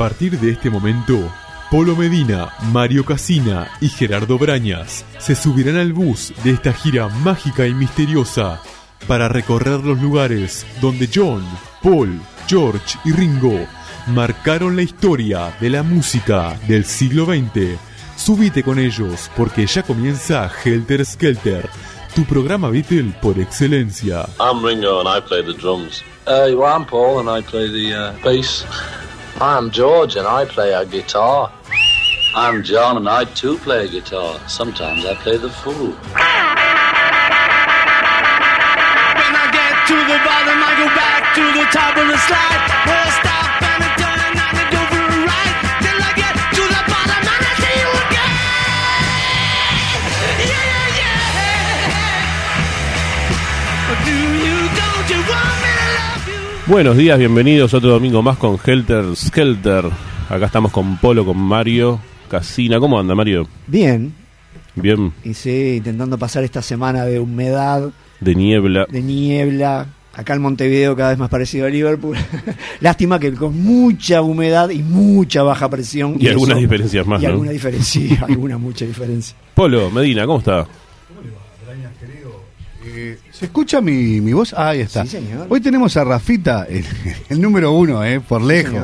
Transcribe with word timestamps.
partir 0.00 0.40
de 0.40 0.52
este 0.52 0.70
momento, 0.70 1.30
Polo 1.70 1.94
Medina, 1.94 2.54
Mario 2.72 3.04
Casina 3.04 3.70
y 3.82 3.90
Gerardo 3.90 4.38
Brañas 4.38 5.04
se 5.18 5.34
subirán 5.34 5.76
al 5.76 5.92
bus 5.92 6.32
de 6.42 6.52
esta 6.52 6.72
gira 6.72 7.08
mágica 7.08 7.66
y 7.66 7.74
misteriosa 7.74 8.62
para 9.06 9.28
recorrer 9.28 9.84
los 9.84 10.00
lugares 10.00 10.66
donde 10.80 11.06
John, 11.14 11.44
Paul, 11.82 12.18
George 12.48 12.98
y 13.04 13.12
Ringo 13.12 13.66
marcaron 14.06 14.74
la 14.74 14.80
historia 14.80 15.54
de 15.60 15.68
la 15.68 15.82
música 15.82 16.58
del 16.66 16.86
siglo 16.86 17.26
XX. 17.26 17.78
Subite 18.16 18.62
con 18.62 18.78
ellos 18.78 19.30
porque 19.36 19.66
ya 19.66 19.82
comienza 19.82 20.50
Helter 20.64 21.04
Skelter, 21.04 21.68
tu 22.14 22.24
programa 22.24 22.70
Beatle 22.70 23.12
por 23.20 23.38
excelencia. 23.38 24.26
I'm 24.38 24.64
Ringo 24.64 25.00
and 25.00 25.10
I 25.14 25.20
play 25.20 25.42
the 25.42 25.52
drums. 25.52 26.02
Uh, 26.26 26.56
well, 26.56 26.74
I'm 26.74 26.86
Paul 26.86 27.20
and 27.20 27.28
I 27.28 27.46
play 27.46 27.68
the 27.68 27.94
uh, 27.94 28.24
bass. 28.24 28.64
I'm 29.38 29.70
George 29.70 30.16
and 30.16 30.26
I 30.26 30.44
play 30.44 30.72
a 30.72 30.84
guitar. 30.84 31.52
I'm 32.34 32.62
John 32.62 32.96
and 32.96 33.08
I 33.08 33.24
too 33.24 33.58
play 33.58 33.84
a 33.84 33.88
guitar. 33.88 34.40
Sometimes 34.48 35.04
I 35.04 35.14
play 35.14 35.36
the 35.36 35.50
fool. 35.50 35.74
When 35.74 35.96
I 39.36 39.50
get 39.52 39.86
to 39.88 39.94
the 39.94 40.18
bottom, 40.24 40.62
I 40.62 40.74
go 40.78 40.86
back 40.94 41.34
to 41.34 41.42
the 41.58 41.64
top 41.72 41.96
of 41.96 42.06
the 42.08 42.18
slide. 42.26 43.09
Buenos 56.70 56.96
días, 56.96 57.18
bienvenidos 57.18 57.74
otro 57.74 57.90
domingo 57.90 58.22
más 58.22 58.36
con 58.38 58.56
Helter 58.64 59.04
Skelter. 59.16 59.84
Acá 60.28 60.46
estamos 60.46 60.70
con 60.70 60.98
Polo, 60.98 61.24
con 61.24 61.36
Mario, 61.36 61.98
Casina. 62.28 62.78
¿Cómo 62.78 62.98
anda, 62.98 63.14
Mario? 63.14 63.48
Bien, 63.66 64.12
Bien, 64.76 65.12
y 65.24 65.34
sí, 65.34 65.74
intentando 65.78 66.16
pasar 66.16 66.44
esta 66.44 66.62
semana 66.62 67.04
de 67.04 67.18
humedad, 67.18 67.90
de 68.20 68.34
niebla. 68.36 68.86
de 68.88 69.02
niebla. 69.02 69.86
Acá 70.12 70.34
en 70.34 70.42
Montevideo 70.42 70.94
cada 70.96 71.10
vez 71.10 71.18
más 71.18 71.28
parecido 71.28 71.66
a 71.66 71.70
Liverpool. 71.70 72.16
Lástima 72.80 73.18
que 73.18 73.32
con 73.32 73.60
mucha 73.62 74.22
humedad 74.22 74.70
y 74.70 74.78
mucha 74.82 75.42
baja 75.42 75.68
presión. 75.68 76.16
Y 76.20 76.28
algunas 76.28 76.52
eso- 76.56 76.60
diferencias 76.60 77.06
más, 77.06 77.20
Y 77.20 77.24
¿no? 77.26 77.32
alguna 77.32 77.50
diferencia, 77.50 78.00
sí, 78.00 78.16
alguna 78.28 78.58
mucha 78.58 78.84
diferencia. 78.84 79.36
Polo, 79.54 79.90
Medina, 79.90 80.24
¿cómo 80.24 80.38
está? 80.38 80.66
¿Se 83.40 83.46
escucha 83.46 83.80
mi, 83.80 84.20
mi 84.20 84.34
voz? 84.34 84.52
Ah, 84.54 84.68
ahí 84.68 84.80
está. 84.80 85.02
Sí, 85.04 85.12
señor. 85.12 85.46
Hoy 85.48 85.62
tenemos 85.62 85.96
a 85.96 86.04
Rafita, 86.04 86.66
el, 86.68 86.84
el 87.30 87.40
número 87.40 87.72
uno, 87.72 88.04
eh, 88.04 88.20
por 88.20 88.42
lejos. 88.42 88.78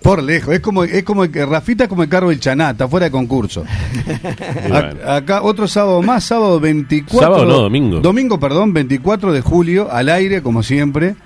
por 0.00 0.22
lejos. 0.22 0.54
Es 0.54 0.60
como, 0.60 0.84
es 0.84 1.02
como 1.02 1.28
que 1.28 1.44
Rafita 1.44 1.82
es 1.84 1.88
como 1.88 2.04
el 2.04 2.08
carro 2.08 2.28
del 2.28 2.38
Chaná, 2.38 2.70
está 2.70 2.86
fuera 2.86 3.06
de 3.06 3.10
concurso. 3.10 3.64
Y 3.66 4.72
A- 4.72 4.80
bueno, 4.92 5.10
acá 5.10 5.42
otro 5.42 5.66
sábado 5.66 6.02
más, 6.02 6.22
sábado 6.22 6.60
24. 6.60 7.18
Sábado 7.20 7.44
no, 7.46 7.58
domingo. 7.62 7.98
Domingo, 7.98 8.38
perdón, 8.38 8.72
24 8.72 9.32
de 9.32 9.40
julio, 9.40 9.88
al 9.90 10.08
aire, 10.08 10.40
como 10.40 10.62
siempre, 10.62 11.16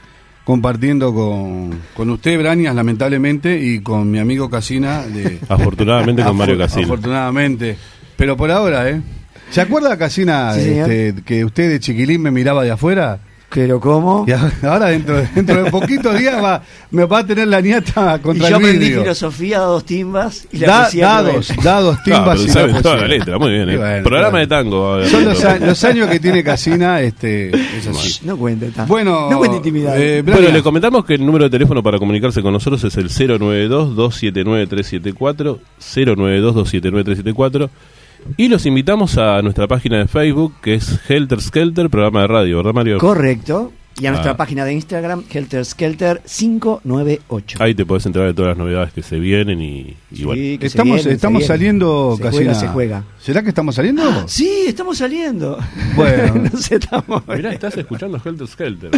compartiendo 0.44 1.12
con, 1.12 1.78
con 1.94 2.08
usted, 2.08 2.38
Brañas, 2.40 2.74
lamentablemente, 2.74 3.60
y 3.62 3.80
con 3.80 4.10
mi 4.10 4.20
amigo 4.20 4.48
Casina. 4.48 5.02
De, 5.02 5.38
afortunadamente 5.50 6.24
con 6.24 6.34
Mario 6.34 6.56
Casina. 6.56 6.84
Afortunadamente. 6.86 7.76
Pero 8.16 8.38
por 8.38 8.50
ahora, 8.50 8.88
¿eh? 8.88 9.02
¿Se 9.50 9.60
acuerda, 9.60 9.96
Casina, 9.98 10.54
Sí, 10.54 10.78
este, 10.78 11.14
que 11.24 11.44
usted 11.44 11.68
de 11.70 11.80
chiquilín 11.80 12.22
me 12.22 12.30
miraba 12.30 12.62
de 12.64 12.70
afuera? 12.70 13.18
Pero 13.52 13.80
¿cómo? 13.80 14.24
Y 14.28 14.32
ahora- 14.64 14.86
dentro, 14.90 15.16
de- 15.16 15.26
dentro 15.34 15.64
de 15.64 15.70
poquitos 15.72 16.16
días, 16.16 16.40
va, 16.40 16.62
me 16.92 17.04
va 17.04 17.18
a 17.18 17.26
tener 17.26 17.48
la 17.48 17.60
nieta 17.60 18.14
Y 18.16 18.20
contra 18.22 18.48
yo 18.48 18.56
el 18.58 18.62
aprendí 18.62 18.78
vidrio. 18.86 19.00
filosofía, 19.02 19.58
dos 19.58 19.84
timbas 19.84 20.46
y 20.52 20.58
la 20.58 20.66
Da- 20.68 20.88
dados, 20.94 21.52
dados, 21.60 21.96
Ah, 21.98 22.02
timbas 22.04 22.28
pero 22.38 22.42
y 22.42 22.48
sabe 22.48 22.72
la 22.74 22.80
toda 22.82 22.96
la 22.98 23.08
letra, 23.08 23.38
muy 23.40 23.50
bien. 23.50 23.70
Y 23.70 23.72
¿eh? 23.72 23.76
bueno, 23.76 24.02
Programa 24.04 24.30
claro. 24.30 24.38
de 24.38 24.46
tango. 24.46 25.04
Son 25.06 25.24
los, 25.24 25.44
a- 25.44 25.58
los 25.58 25.82
años 25.82 26.08
que 26.08 26.20
tiene 26.20 26.44
Casina, 26.44 27.00
este, 27.00 27.48
es 27.56 27.88
así. 27.88 28.08
Shh, 28.08 28.22
No 28.24 28.36
cuente 28.36 28.66
tanto. 28.70 28.86
Bueno, 28.92 29.28
no 29.28 29.38
cuente 29.38 29.56
intimidad. 29.56 30.00
eh, 30.00 30.22
Bueno, 30.22 30.48
le 30.48 30.62
comentamos 30.62 31.04
que 31.04 31.14
el 31.14 31.26
número 31.26 31.46
de 31.46 31.50
teléfono 31.50 31.82
para 31.82 31.98
comunicarse 31.98 32.40
con 32.42 32.52
nosotros 32.52 32.84
es 32.84 32.96
el 32.98 33.08
092-279-374, 33.10 35.58
092-279-374, 35.80 37.68
y 38.36 38.48
los 38.48 38.66
invitamos 38.66 39.18
a 39.18 39.42
nuestra 39.42 39.66
página 39.68 39.98
de 39.98 40.06
Facebook, 40.08 40.54
que 40.62 40.74
es 40.74 41.00
Helter 41.08 41.40
Skelter, 41.40 41.90
programa 41.90 42.22
de 42.22 42.26
radio, 42.28 42.56
¿verdad, 42.58 42.72
Mario? 42.74 42.98
Correcto. 42.98 43.72
Y 44.00 44.06
a 44.06 44.12
nuestra 44.12 44.32
Ah. 44.32 44.36
página 44.36 44.64
de 44.64 44.72
Instagram, 44.72 45.24
Helter 45.30 45.62
Skelter 45.64 46.22
598. 46.24 47.58
Ahí 47.62 47.74
te 47.74 47.84
podés 47.84 48.06
enterar 48.06 48.28
de 48.28 48.34
todas 48.34 48.50
las 48.50 48.56
novedades 48.58 48.92
que 48.94 49.02
se 49.02 49.18
vienen 49.18 49.60
y, 49.60 49.94
y 50.10 50.16
Sí, 50.16 50.24
bueno. 50.24 50.58
que 50.58 50.66
estamos, 50.66 51.04
estamos 51.04 51.44
saliendo, 51.44 52.16
Se 52.16 52.30
juega, 52.30 52.54
se 52.54 52.68
juega. 52.68 53.04
¿Será 53.18 53.42
que 53.42 53.50
estamos 53.50 53.74
saliendo? 53.74 54.26
Sí, 54.26 54.50
estamos 54.66 54.96
saliendo. 54.96 55.58
Bueno. 55.96 56.34
Nos 56.52 56.70
estamos 56.72 57.22
Mirá, 57.28 57.52
estás 57.52 57.76
escuchando 57.76 58.18
Helter 58.24 58.46
Skelter. 58.46 58.90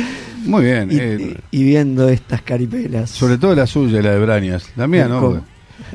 Muy 0.45 0.65
bien. 0.65 0.89
y, 0.93 0.97
eh, 0.99 1.37
y- 1.51 1.61
y 1.61 1.65
viendo 1.65 2.09
estas 2.09 2.43
caripelas. 2.43 3.11
sobre 3.11 3.39
todo 3.39 3.55
la 3.57 3.67
suya 3.67 3.99
y 3.99 4.03
la 4.03 4.13
de 4.13 4.21
Brañas. 4.21 4.71
La 4.77 4.87
mía, 4.87 5.09
¿no? 5.09 5.43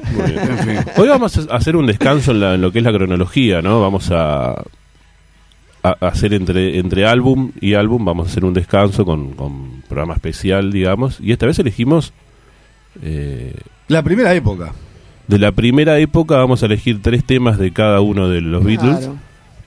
¿Cómo? 0.05 0.17
Muy 0.23 0.31
bien. 0.31 0.49
En 0.49 0.57
fin. 0.59 0.91
Hoy 0.97 1.07
vamos 1.09 1.37
a 1.49 1.55
hacer 1.55 1.75
un 1.75 1.85
descanso 1.87 2.31
en, 2.31 2.39
la- 2.39 2.55
en 2.55 2.61
lo 2.61 2.71
que 2.71 2.79
es 2.79 2.83
la 2.85 2.91
cronología, 2.93 3.61
¿no? 3.61 3.81
Vamos 3.81 4.11
a, 4.11 4.51
a- 4.51 4.63
a 5.83 6.07
hacer 6.07 6.33
entre, 6.33 6.77
entre 6.79 7.05
álbum 7.05 7.51
y 7.61 7.73
álbum, 7.73 8.03
vamos 8.05 8.27
a 8.27 8.31
hacer 8.31 8.45
un 8.45 8.53
descanso 8.53 9.05
con, 9.05 9.31
con 9.33 9.81
programa 9.87 10.13
especial, 10.13 10.71
digamos. 10.71 11.19
Y 11.21 11.31
esta 11.31 11.45
vez 11.45 11.59
elegimos, 11.59 12.13
eh, 13.01 13.53
La 13.87 14.03
primera 14.03 14.33
época. 14.33 14.73
de 15.27 15.39
la 15.39 15.51
primera 15.51 15.97
época, 15.99 16.37
vamos 16.37 16.63
a 16.63 16.65
elegir 16.67 17.01
tres 17.01 17.23
temas 17.23 17.57
de 17.57 17.71
cada 17.71 18.01
uno 18.01 18.27
de 18.29 18.41
los 18.41 18.63
Beatles 18.63 19.09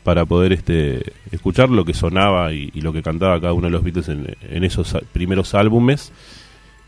para 0.03 0.25
poder 0.25 0.53
este, 0.55 1.03
escuchar 1.31 1.69
lo 1.69 1.85
que 1.85 1.93
sonaba 1.95 2.53
y, 2.55 2.71
y 2.75 2.81
lo 2.81 2.93
que 2.93 3.03
cantaba 3.03 3.39
cada 3.41 3.53
uno 3.53 3.67
de 3.67 3.71
los 3.71 3.83
Beatles 3.85 4.09
en, 4.09 4.35
en 4.51 4.65
esos 4.65 4.97
primeros 5.13 5.55
álbumes. 5.55 6.11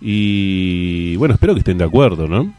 Y 0.01 1.15
bueno, 1.17 1.35
espero 1.35 1.53
que 1.55 1.61
estén 1.61 1.79
de 1.79 1.85
acuerdo, 1.85 2.27
¿no? 2.27 2.53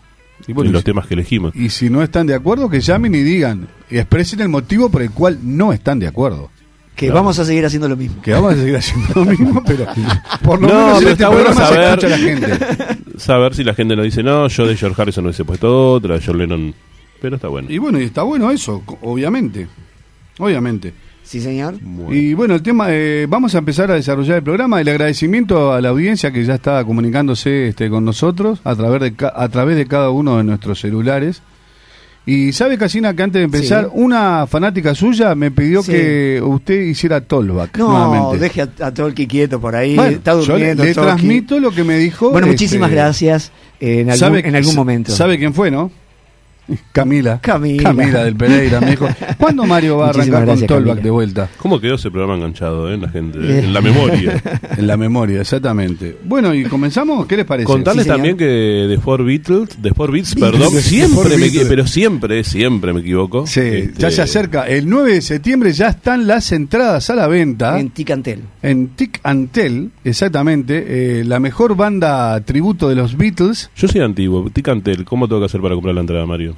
Y 0.47 0.53
bueno, 0.53 0.71
los 0.71 0.81
y- 0.81 0.85
temas 0.85 1.07
que 1.07 1.13
elegimos. 1.13 1.55
Y 1.55 1.69
si 1.69 1.89
no 1.89 2.03
están 2.03 2.27
de 2.27 2.35
acuerdo, 2.35 2.69
que 2.69 2.79
llamen 2.81 3.15
y 3.15 3.19
digan, 3.21 3.67
y 3.89 3.97
expresen 3.97 4.41
el 4.41 4.49
motivo 4.49 4.89
por 4.89 5.01
el 5.01 5.11
cual 5.11 5.39
no 5.43 5.73
están 5.73 5.99
de 5.99 6.07
acuerdo. 6.07 6.49
Que 6.95 7.07
Claro. 7.07 7.21
vamos 7.21 7.39
a 7.39 7.45
seguir 7.45 7.65
haciendo 7.65 7.89
lo 7.89 7.95
mismo. 7.97 8.21
Que 8.21 8.33
vamos 8.33 8.53
a 8.53 8.55
seguir 8.57 8.75
haciendo 8.75 9.07
lo 9.15 9.25
mismo, 9.25 9.63
pero 9.67 9.87
por 10.43 10.61
lo 10.61 10.67
No, 10.67 10.73
menos 10.73 11.01
en 11.01 11.07
este 11.07 11.11
está 11.13 11.29
bueno 11.29 11.45
programa 11.45 11.67
se 11.69 11.73
saber. 11.75 11.89
escucha 11.89 12.09
la 12.09 12.17
gente. 12.17 12.99
saber 13.17 13.55
si 13.55 13.63
la 13.63 13.73
gente 13.73 13.95
nos 13.95 14.05
dice 14.05 14.21
no, 14.21 14.47
yo 14.47 14.67
de 14.67 14.77
George 14.77 15.01
Harrison 15.01 15.23
no 15.23 15.29
hubiese 15.29 15.43
puesto 15.45 15.93
otra, 15.93 16.19
John 16.23 16.37
Lennon, 16.37 16.75
pero 17.19 17.37
está 17.37 17.47
bueno. 17.47 17.67
Y 17.71 17.79
bueno, 17.79 17.99
y 17.99 18.03
está 18.03 18.21
bueno 18.23 18.51
eso, 18.51 18.83
obviamente. 19.01 19.67
Obviamente. 20.37 20.93
Sí, 21.23 21.39
señor. 21.39 21.75
Bueno. 21.81 22.13
Y 22.13 22.33
bueno, 22.33 22.55
el 22.55 22.61
tema, 22.61 22.87
eh, 22.89 23.25
vamos 23.29 23.55
a 23.55 23.59
empezar 23.59 23.89
a 23.89 23.95
desarrollar 23.95 24.37
el 24.37 24.43
programa. 24.43 24.81
El 24.81 24.89
agradecimiento 24.89 25.71
a 25.71 25.81
la 25.81 25.89
audiencia 25.89 26.31
que 26.31 26.43
ya 26.43 26.55
está 26.55 26.83
comunicándose 26.83 27.69
este, 27.69 27.89
con 27.89 28.03
nosotros 28.05 28.59
a 28.63 28.75
través, 28.75 29.01
de 29.01 29.13
ca- 29.15 29.33
a 29.35 29.47
través 29.49 29.77
de 29.77 29.85
cada 29.87 30.09
uno 30.09 30.37
de 30.37 30.43
nuestros 30.43 30.79
celulares. 30.81 31.41
Y 32.25 32.53
sabe, 32.53 32.77
Casina, 32.77 33.13
que 33.13 33.23
antes 33.23 33.39
de 33.39 33.43
empezar, 33.45 33.85
Sí. 33.85 33.91
una 33.95 34.47
fanática 34.47 34.95
suya 34.95 35.35
me 35.35 35.51
pidió 35.51 35.83
Sí. 35.83 35.91
que 35.91 36.41
usted 36.41 36.81
hiciera 36.83 37.19
Tollback 37.19 37.77
No, 37.77 37.89
nuevamente. 37.89 38.39
deje 38.39 38.61
a, 38.61 38.69
a 38.81 38.93
Tolki 38.93 39.27
quieto 39.27 39.59
por 39.59 39.75
ahí. 39.75 39.95
Bueno, 39.95 40.11
está 40.17 40.31
yo 40.39 40.57
le, 40.57 40.73
durmiendo. 40.73 40.83
le 40.85 40.93
transmito 40.93 41.59
lo 41.59 41.71
que 41.71 41.83
me 41.83 41.97
dijo. 41.97 42.31
Bueno, 42.31 42.47
este, 42.47 42.53
muchísimas 42.53 42.91
gracias 42.91 43.51
eh, 43.81 44.01
en 44.01 44.09
algún, 44.09 44.19
sabe- 44.19 44.47
en 44.47 44.55
algún 44.55 44.75
momento. 44.75 45.11
¿Sabe 45.11 45.37
quién 45.37 45.53
fue, 45.53 45.69
no? 45.69 45.91
Camila. 46.91 47.39
Camila. 47.41 48.23
del 48.23 48.35
Pereira 48.35 48.79
me 48.79 48.91
dijo. 48.91 49.07
¿Cuándo 49.37 49.65
Mario 49.65 49.97
va 49.97 50.07
a 50.07 50.09
arrancar 50.09 50.39
con 50.39 50.45
gracias, 50.45 50.69
Camila. 50.69 50.95
de 50.95 51.09
vuelta? 51.09 51.49
¿Cómo 51.57 51.79
quedó 51.79 51.95
ese 51.95 52.09
programa 52.09 52.35
enganchado 52.35 52.89
eh, 52.89 52.95
en 52.95 53.01
la 53.01 53.09
gente? 53.09 53.39
Eh. 53.39 53.59
En 53.59 53.73
la 53.73 53.81
memoria. 53.81 54.41
En 54.77 54.87
la 54.87 54.97
memoria, 54.97 55.41
exactamente. 55.41 56.17
Bueno, 56.23 56.53
¿y 56.53 56.63
comenzamos? 56.63 57.25
¿Qué 57.27 57.37
les 57.37 57.45
parece? 57.45 57.65
Contarles 57.65 58.05
Sí, 58.05 58.09
también 58.09 58.37
que 58.37 58.45
de 58.45 58.97
Four 58.99 59.23
Beatles, 59.23 59.81
de 59.81 59.93
Four 59.93 60.11
Beats, 60.11 60.35
Beatles. 60.35 60.59
perdón, 60.59 60.81
siempre 60.81 61.37
me 61.37 61.65
pero 61.65 61.85
siempre, 61.85 62.43
siempre 62.43 62.93
me 62.93 63.01
equivoco. 63.01 63.45
Sí, 63.45 63.59
Este, 63.61 64.01
ya 64.01 64.11
se 64.11 64.21
acerca. 64.21 64.63
El 64.67 64.89
9 64.89 65.13
de 65.13 65.21
septiembre 65.21 65.71
ya 65.73 65.89
están 65.89 66.27
las 66.27 66.51
entradas 66.51 67.09
a 67.09 67.15
la 67.15 67.27
venta. 67.27 67.79
En 67.79 67.89
Ticantel. 67.91 68.41
En 68.61 68.89
Tic 68.89 69.19
Antel, 69.23 69.91
exactamente, 70.03 71.19
eh, 71.19 71.23
la 71.25 71.39
mejor 71.39 71.75
banda 71.75 72.39
tributo 72.41 72.89
de 72.89 72.95
los 72.95 73.17
Beatles. 73.17 73.69
Yo 73.75 73.87
soy 73.87 74.01
antiguo, 74.01 74.49
Ticantel, 74.51 75.05
¿cómo 75.05 75.27
tengo 75.27 75.41
que 75.41 75.45
hacer 75.45 75.61
para 75.61 75.75
comprar 75.75 75.95
la 75.95 76.01
entrada, 76.01 76.25
Mario? 76.25 76.52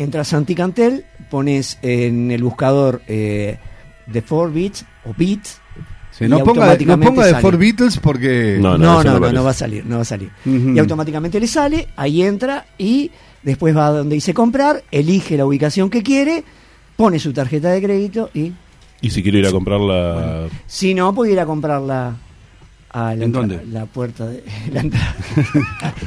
Entras 0.00 0.32
a 0.32 0.40
Ticantel, 0.42 1.04
pones 1.30 1.76
en 1.82 2.30
el 2.30 2.42
buscador 2.42 3.02
eh, 3.06 3.58
The 4.10 4.22
4 4.22 4.50
Beats 4.50 4.86
o 5.04 5.12
Beats. 5.14 5.60
Sí, 6.10 6.26
no, 6.26 6.42
ponga, 6.42 6.74
no 6.74 7.00
ponga 7.00 7.26
de 7.26 7.32
sale. 7.32 7.42
Four 7.42 7.58
Beatles 7.58 7.98
porque... 7.98 8.56
No, 8.58 8.78
No, 8.78 9.04
no, 9.04 9.20
no, 9.20 9.30
no 9.30 9.44
va 9.44 9.50
a 9.50 9.54
salir, 9.54 9.84
no 9.84 9.96
va 9.96 10.02
a 10.02 10.06
salir. 10.06 10.30
Y 10.46 10.78
automáticamente 10.78 11.38
le 11.38 11.46
sale, 11.46 11.88
ahí 11.96 12.22
entra 12.22 12.64
y 12.78 13.10
después 13.42 13.76
va 13.76 13.88
a 13.88 13.90
donde 13.90 14.14
dice 14.14 14.32
comprar, 14.32 14.84
elige 14.90 15.36
la 15.36 15.44
ubicación 15.44 15.90
que 15.90 16.02
quiere, 16.02 16.44
pone 16.96 17.18
su 17.18 17.34
tarjeta 17.34 17.68
de 17.68 17.82
crédito 17.82 18.30
y 18.32 18.54
Y 19.02 19.10
si 19.10 19.22
quiero 19.22 19.36
ir 19.36 19.46
a 19.48 19.50
comprarla, 19.50 20.48
si 20.66 20.94
no, 20.94 21.14
puede 21.14 21.32
ir 21.32 21.40
a 21.40 21.44
comprarla 21.44 22.16
a 22.92 23.14
la, 23.14 23.24
¿En 23.24 23.30
dónde? 23.32 23.60
la 23.70 23.86
puerta 23.86 24.26
de 24.26 24.42
la 24.72 24.80
entrada. 24.80 25.14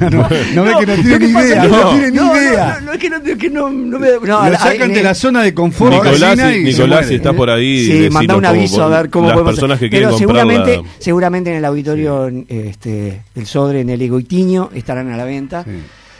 no, 0.00 0.28
no 0.54 0.64
ve 0.64 0.72
que 0.80 0.86
no 0.86 0.94
tiene 1.02 1.18
ni 1.18 1.26
idea, 1.32 1.64
es 1.64 1.70
que 1.70 1.76
no, 1.76 1.90
tiene 1.90 2.10
ni 2.10 2.16
no, 2.16 2.36
idea. 2.36 2.78
No, 2.80 2.86
no, 2.86 2.92
es 2.92 2.98
que 2.98 3.10
no, 3.10 3.16
es 3.16 3.38
que 3.38 3.50
no, 3.50 3.70
no 3.70 3.98
me. 3.98 4.08
No, 4.12 4.20
Lo 4.26 4.36
a- 4.36 4.58
sacan 4.58 4.92
de 4.92 5.02
la 5.02 5.14
zona 5.14 5.42
de 5.42 5.54
confort 5.54 5.92
Nicolás, 5.94 6.38
y 6.56 6.62
Nicolás, 6.64 7.06
si 7.06 7.14
está 7.14 7.32
por 7.32 7.48
ahí, 7.50 7.84
Sí, 7.86 8.10
manda 8.10 8.34
un 8.36 8.42
cómo- 8.42 8.50
aviso 8.54 8.82
a 8.84 8.88
ver 8.88 9.10
cómo 9.10 9.26
las 9.28 9.34
podemos 9.34 9.54
personas 9.54 9.76
hacer. 9.76 9.86
que 9.88 9.90
quieren 9.96 10.08
Pero 10.10 10.18
seguramente, 10.18 10.76
la- 10.76 10.82
seguramente 10.98 11.50
en 11.50 11.56
el 11.56 11.64
auditorio 11.64 12.28
este, 12.48 13.22
del 13.34 13.46
Sodre, 13.46 13.80
en 13.80 13.88
el 13.90 14.02
Egoitiño, 14.02 14.70
estarán 14.74 15.10
a 15.10 15.16
la 15.16 15.24
venta. 15.24 15.64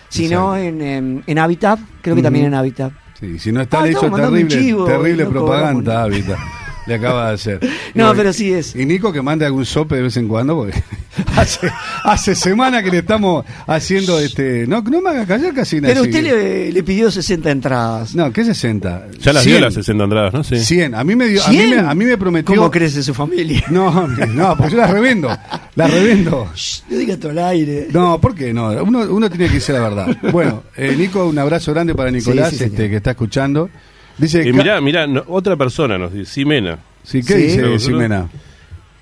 Sí, 0.08 0.26
si 0.28 0.28
no, 0.32 0.56
en, 0.56 0.80
en, 0.80 1.24
en 1.26 1.38
Habitat, 1.38 1.78
creo 2.00 2.14
que 2.14 2.20
Ujú. 2.20 2.22
también 2.22 2.46
en 2.46 2.54
Habitat. 2.54 2.92
Sí, 3.20 3.38
si 3.38 3.52
no 3.52 3.60
está, 3.60 3.80
Ah, 3.80 3.82
le 3.84 3.90
hizo 3.92 4.10
terrible, 4.10 4.48
chivo, 4.48 4.84
terrible 4.86 5.24
no 5.24 5.30
propaganda, 5.30 6.02
Hábitat. 6.04 6.38
Le 6.86 6.94
acaba 6.94 7.28
de 7.28 7.34
hacer. 7.34 7.60
No, 7.94 8.12
pero 8.14 8.32
sí 8.32 8.52
es. 8.52 8.74
Y 8.74 8.84
Nico 8.86 9.12
que 9.12 9.22
mande 9.22 9.46
algún 9.46 9.64
sope 9.64 9.94
de 9.94 10.02
vez 10.02 10.16
en 10.16 10.26
cuando, 10.26 10.56
porque 10.56 10.82
hace, 11.36 11.70
hace 12.02 12.34
semana 12.34 12.82
que 12.82 12.90
le 12.90 12.98
estamos 12.98 13.44
haciendo 13.68 14.18
este. 14.18 14.66
No, 14.66 14.82
no 14.82 15.00
me 15.00 15.10
haga 15.10 15.24
callar 15.26 15.54
casi 15.54 15.80
Pero 15.80 16.02
usted 16.02 16.22
le, 16.22 16.72
le 16.72 16.82
pidió 16.82 17.08
60 17.10 17.50
entradas. 17.52 18.14
No, 18.16 18.32
¿qué 18.32 18.44
60? 18.44 19.06
Ya 19.20 19.32
las 19.32 19.44
100. 19.44 19.54
dio 19.54 19.60
las 19.64 19.74
60 19.74 20.04
entradas, 20.04 20.34
¿no? 20.34 20.42
Sí. 20.42 20.58
100. 20.58 20.96
A 20.96 21.04
mí 21.04 21.14
me 21.14 21.28
dio, 21.28 21.44
a 21.44 21.50
mí 21.50 21.58
me, 21.68 21.78
a 21.78 21.94
mí 21.94 22.04
me 22.04 22.18
prometió. 22.18 22.56
¿Cómo 22.56 22.68
crece 22.70 23.02
su 23.02 23.14
familia? 23.14 23.62
No, 23.70 24.08
no, 24.08 24.56
pues 24.56 24.72
yo 24.72 24.78
las 24.78 24.90
revendo. 24.90 25.28
Las 25.76 25.90
revendo. 25.92 26.48
No 26.90 26.96
diga 26.98 27.16
todo 27.16 27.30
al 27.30 27.38
aire. 27.38 27.88
No, 27.92 28.20
¿por 28.20 28.34
qué 28.34 28.52
no? 28.52 28.70
Uno, 28.82 29.00
uno 29.08 29.30
tiene 29.30 29.46
que 29.48 29.54
decir 29.54 29.74
la 29.76 29.82
verdad. 29.82 30.16
Bueno, 30.32 30.64
eh, 30.76 30.94
Nico, 30.98 31.26
un 31.26 31.38
abrazo 31.38 31.72
grande 31.72 31.94
para 31.94 32.10
Nicolás, 32.10 32.50
Sí, 32.50 32.56
sí, 32.56 32.64
señor. 32.64 32.74
este, 32.74 32.90
que 32.90 32.96
está 32.96 33.10
escuchando. 33.12 33.70
Dice 34.18 34.42
Y 34.46 34.50
Ca- 34.52 34.56
mirá, 34.56 34.80
mirá, 34.80 35.06
no, 35.06 35.22
otra 35.28 35.56
persona 35.56 35.98
nos 35.98 36.12
dice, 36.12 36.30
Simena. 36.32 36.78
Sí, 37.02 37.22
¿qué 37.22 37.34
Sí. 37.34 37.42
dice 37.58 37.78
Ximena? 37.78 38.28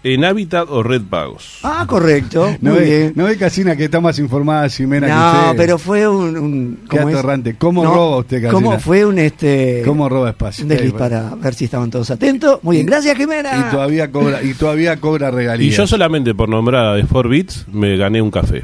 ¿En 0.05 0.25
Hábitat 0.25 0.67
o 0.69 0.82
Red 0.82 1.03
Pagos? 1.09 1.61
Ah, 1.62 1.85
correcto. 1.87 2.56
No 2.61 2.73
muy 2.73 2.81
ve, 2.81 2.85
bien. 2.87 3.12
no 3.14 3.25
ve 3.26 3.37
Casina 3.37 3.76
que 3.76 3.85
está 3.85 4.00
más 4.00 4.19
informada 4.19 4.69
Ximena 4.69 5.06
que 5.06 5.12
No, 5.12 5.43
usted. 5.50 5.56
pero 5.56 5.79
fue 5.79 6.09
un. 6.09 6.37
un 6.37 6.79
Qué 6.91 6.97
¿cómo 6.97 7.09
es? 7.11 7.14
atorrante. 7.14 7.55
¿Cómo 7.56 7.85
roba 7.85 8.17
usted, 8.19 8.38
Casina? 8.43 8.53
¿Cómo 8.53 8.81
fue 8.81 9.05
un 9.06 9.19
este. 9.20 9.82
¿Cómo 9.85 10.09
roba 10.09 10.31
espacio? 10.31 10.64
Un 10.64 10.70
desliz 10.70 10.93
Eh, 10.93 10.99
para 10.99 11.35
ver 11.37 11.55
si 11.55 11.67
estaban 11.67 11.88
todos 11.91 12.11
atentos. 12.11 12.59
Muy 12.64 12.79
bien, 12.79 12.87
gracias, 12.87 13.17
Jimena. 13.17 13.50
Y 13.69 13.70
todavía 13.70 14.11
cobra, 14.11 14.43
y 14.43 14.55
todavía 14.55 14.97
cobra 14.97 15.29
Y 15.29 15.32
regalías. 15.32 15.76
yo 15.76 15.87
solamente 15.87 16.35
por 16.35 16.49
nombrar 16.49 16.85
a 16.87 17.00
The 17.00 17.06
4 17.06 17.29
Bits 17.31 17.67
me 17.70 17.97
gané 17.97 18.20
un 18.20 18.32
café. 18.32 18.62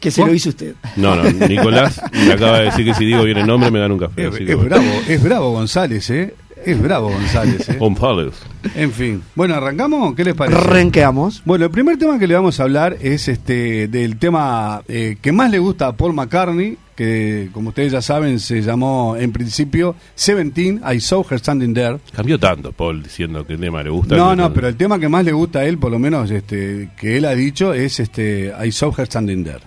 Que 0.00 0.10
se 0.10 0.24
lo 0.24 0.32
hizo 0.32 0.48
usted. 0.48 0.74
No, 0.96 1.14
no, 1.14 1.30
Nicolás 1.46 2.00
me 2.12 2.32
acaba 2.32 2.60
de 2.60 2.64
decir 2.66 2.86
que 2.86 2.94
si 2.94 3.04
digo 3.04 3.22
bien 3.22 3.38
el 3.38 3.46
nombre 3.46 3.70
me 3.70 3.78
gano 3.78 3.94
un 3.94 4.00
café. 4.00 4.28
es, 4.28 4.36
que 4.38 4.54
bravo, 4.54 4.84
es 5.06 5.22
bravo 5.22 5.52
González, 5.52 6.08
¿eh? 6.10 6.34
Es 6.64 6.80
bravo 6.80 7.10
González, 7.10 7.68
¿eh? 7.70 7.76
González. 7.78 8.34
En 8.74 8.92
fin. 8.92 9.22
Bueno, 9.34 9.54
¿arrancamos? 9.54 10.14
¿Qué 10.14 10.24
les 10.24 10.34
parece? 10.34 10.60
Renqueamos. 10.60 11.42
Bueno, 11.46 11.64
el 11.66 11.70
primer 11.70 11.96
tema 11.96 12.18
que 12.18 12.26
le 12.26 12.34
vamos 12.34 12.60
a 12.60 12.64
hablar 12.64 12.98
es 13.00 13.28
este 13.28 13.88
del 13.88 14.18
tema 14.18 14.82
eh, 14.88 15.16
que 15.20 15.32
más 15.32 15.50
le 15.50 15.58
gusta 15.58 15.86
a 15.86 15.92
Paul 15.96 16.12
McCartney, 16.12 16.76
que 16.94 17.48
como 17.54 17.70
ustedes 17.70 17.92
ya 17.92 18.02
saben 18.02 18.38
se 18.38 18.60
llamó 18.60 19.16
en 19.16 19.32
principio 19.32 19.96
Seventeen, 20.14 20.82
I 20.86 21.00
Saw 21.00 21.24
Her 21.30 21.38
Standing 21.38 21.72
There. 21.72 21.98
Cambió 22.14 22.38
tanto 22.38 22.72
Paul 22.72 23.02
diciendo 23.02 23.46
que 23.46 23.54
el 23.54 23.60
tema 23.60 23.82
le 23.82 23.88
gusta. 23.88 24.14
No, 24.14 24.36
no, 24.36 24.52
pero 24.52 24.68
el 24.68 24.76
tema 24.76 24.98
que 24.98 25.08
más 25.08 25.24
le 25.24 25.32
gusta 25.32 25.60
a 25.60 25.64
él, 25.64 25.78
por 25.78 25.90
lo 25.90 25.98
menos 25.98 26.30
este 26.30 26.90
que 26.98 27.16
él 27.16 27.24
ha 27.24 27.34
dicho, 27.34 27.72
es 27.72 28.00
este 28.00 28.52
I 28.62 28.70
Saw 28.70 28.94
Her 28.98 29.06
Standing 29.06 29.44
There, 29.44 29.60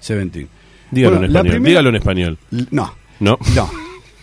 Seventeen. 0.00 0.48
Dígalo 0.90 1.16
Bueno, 1.18 1.26
en 1.26 1.30
español. 1.30 1.52
primera- 1.52 1.70
Dígalo 1.70 1.88
en 1.90 1.94
español. 1.96 2.38
L- 2.52 2.66
No, 2.70 2.94
No. 3.20 3.38
no. 3.54 3.70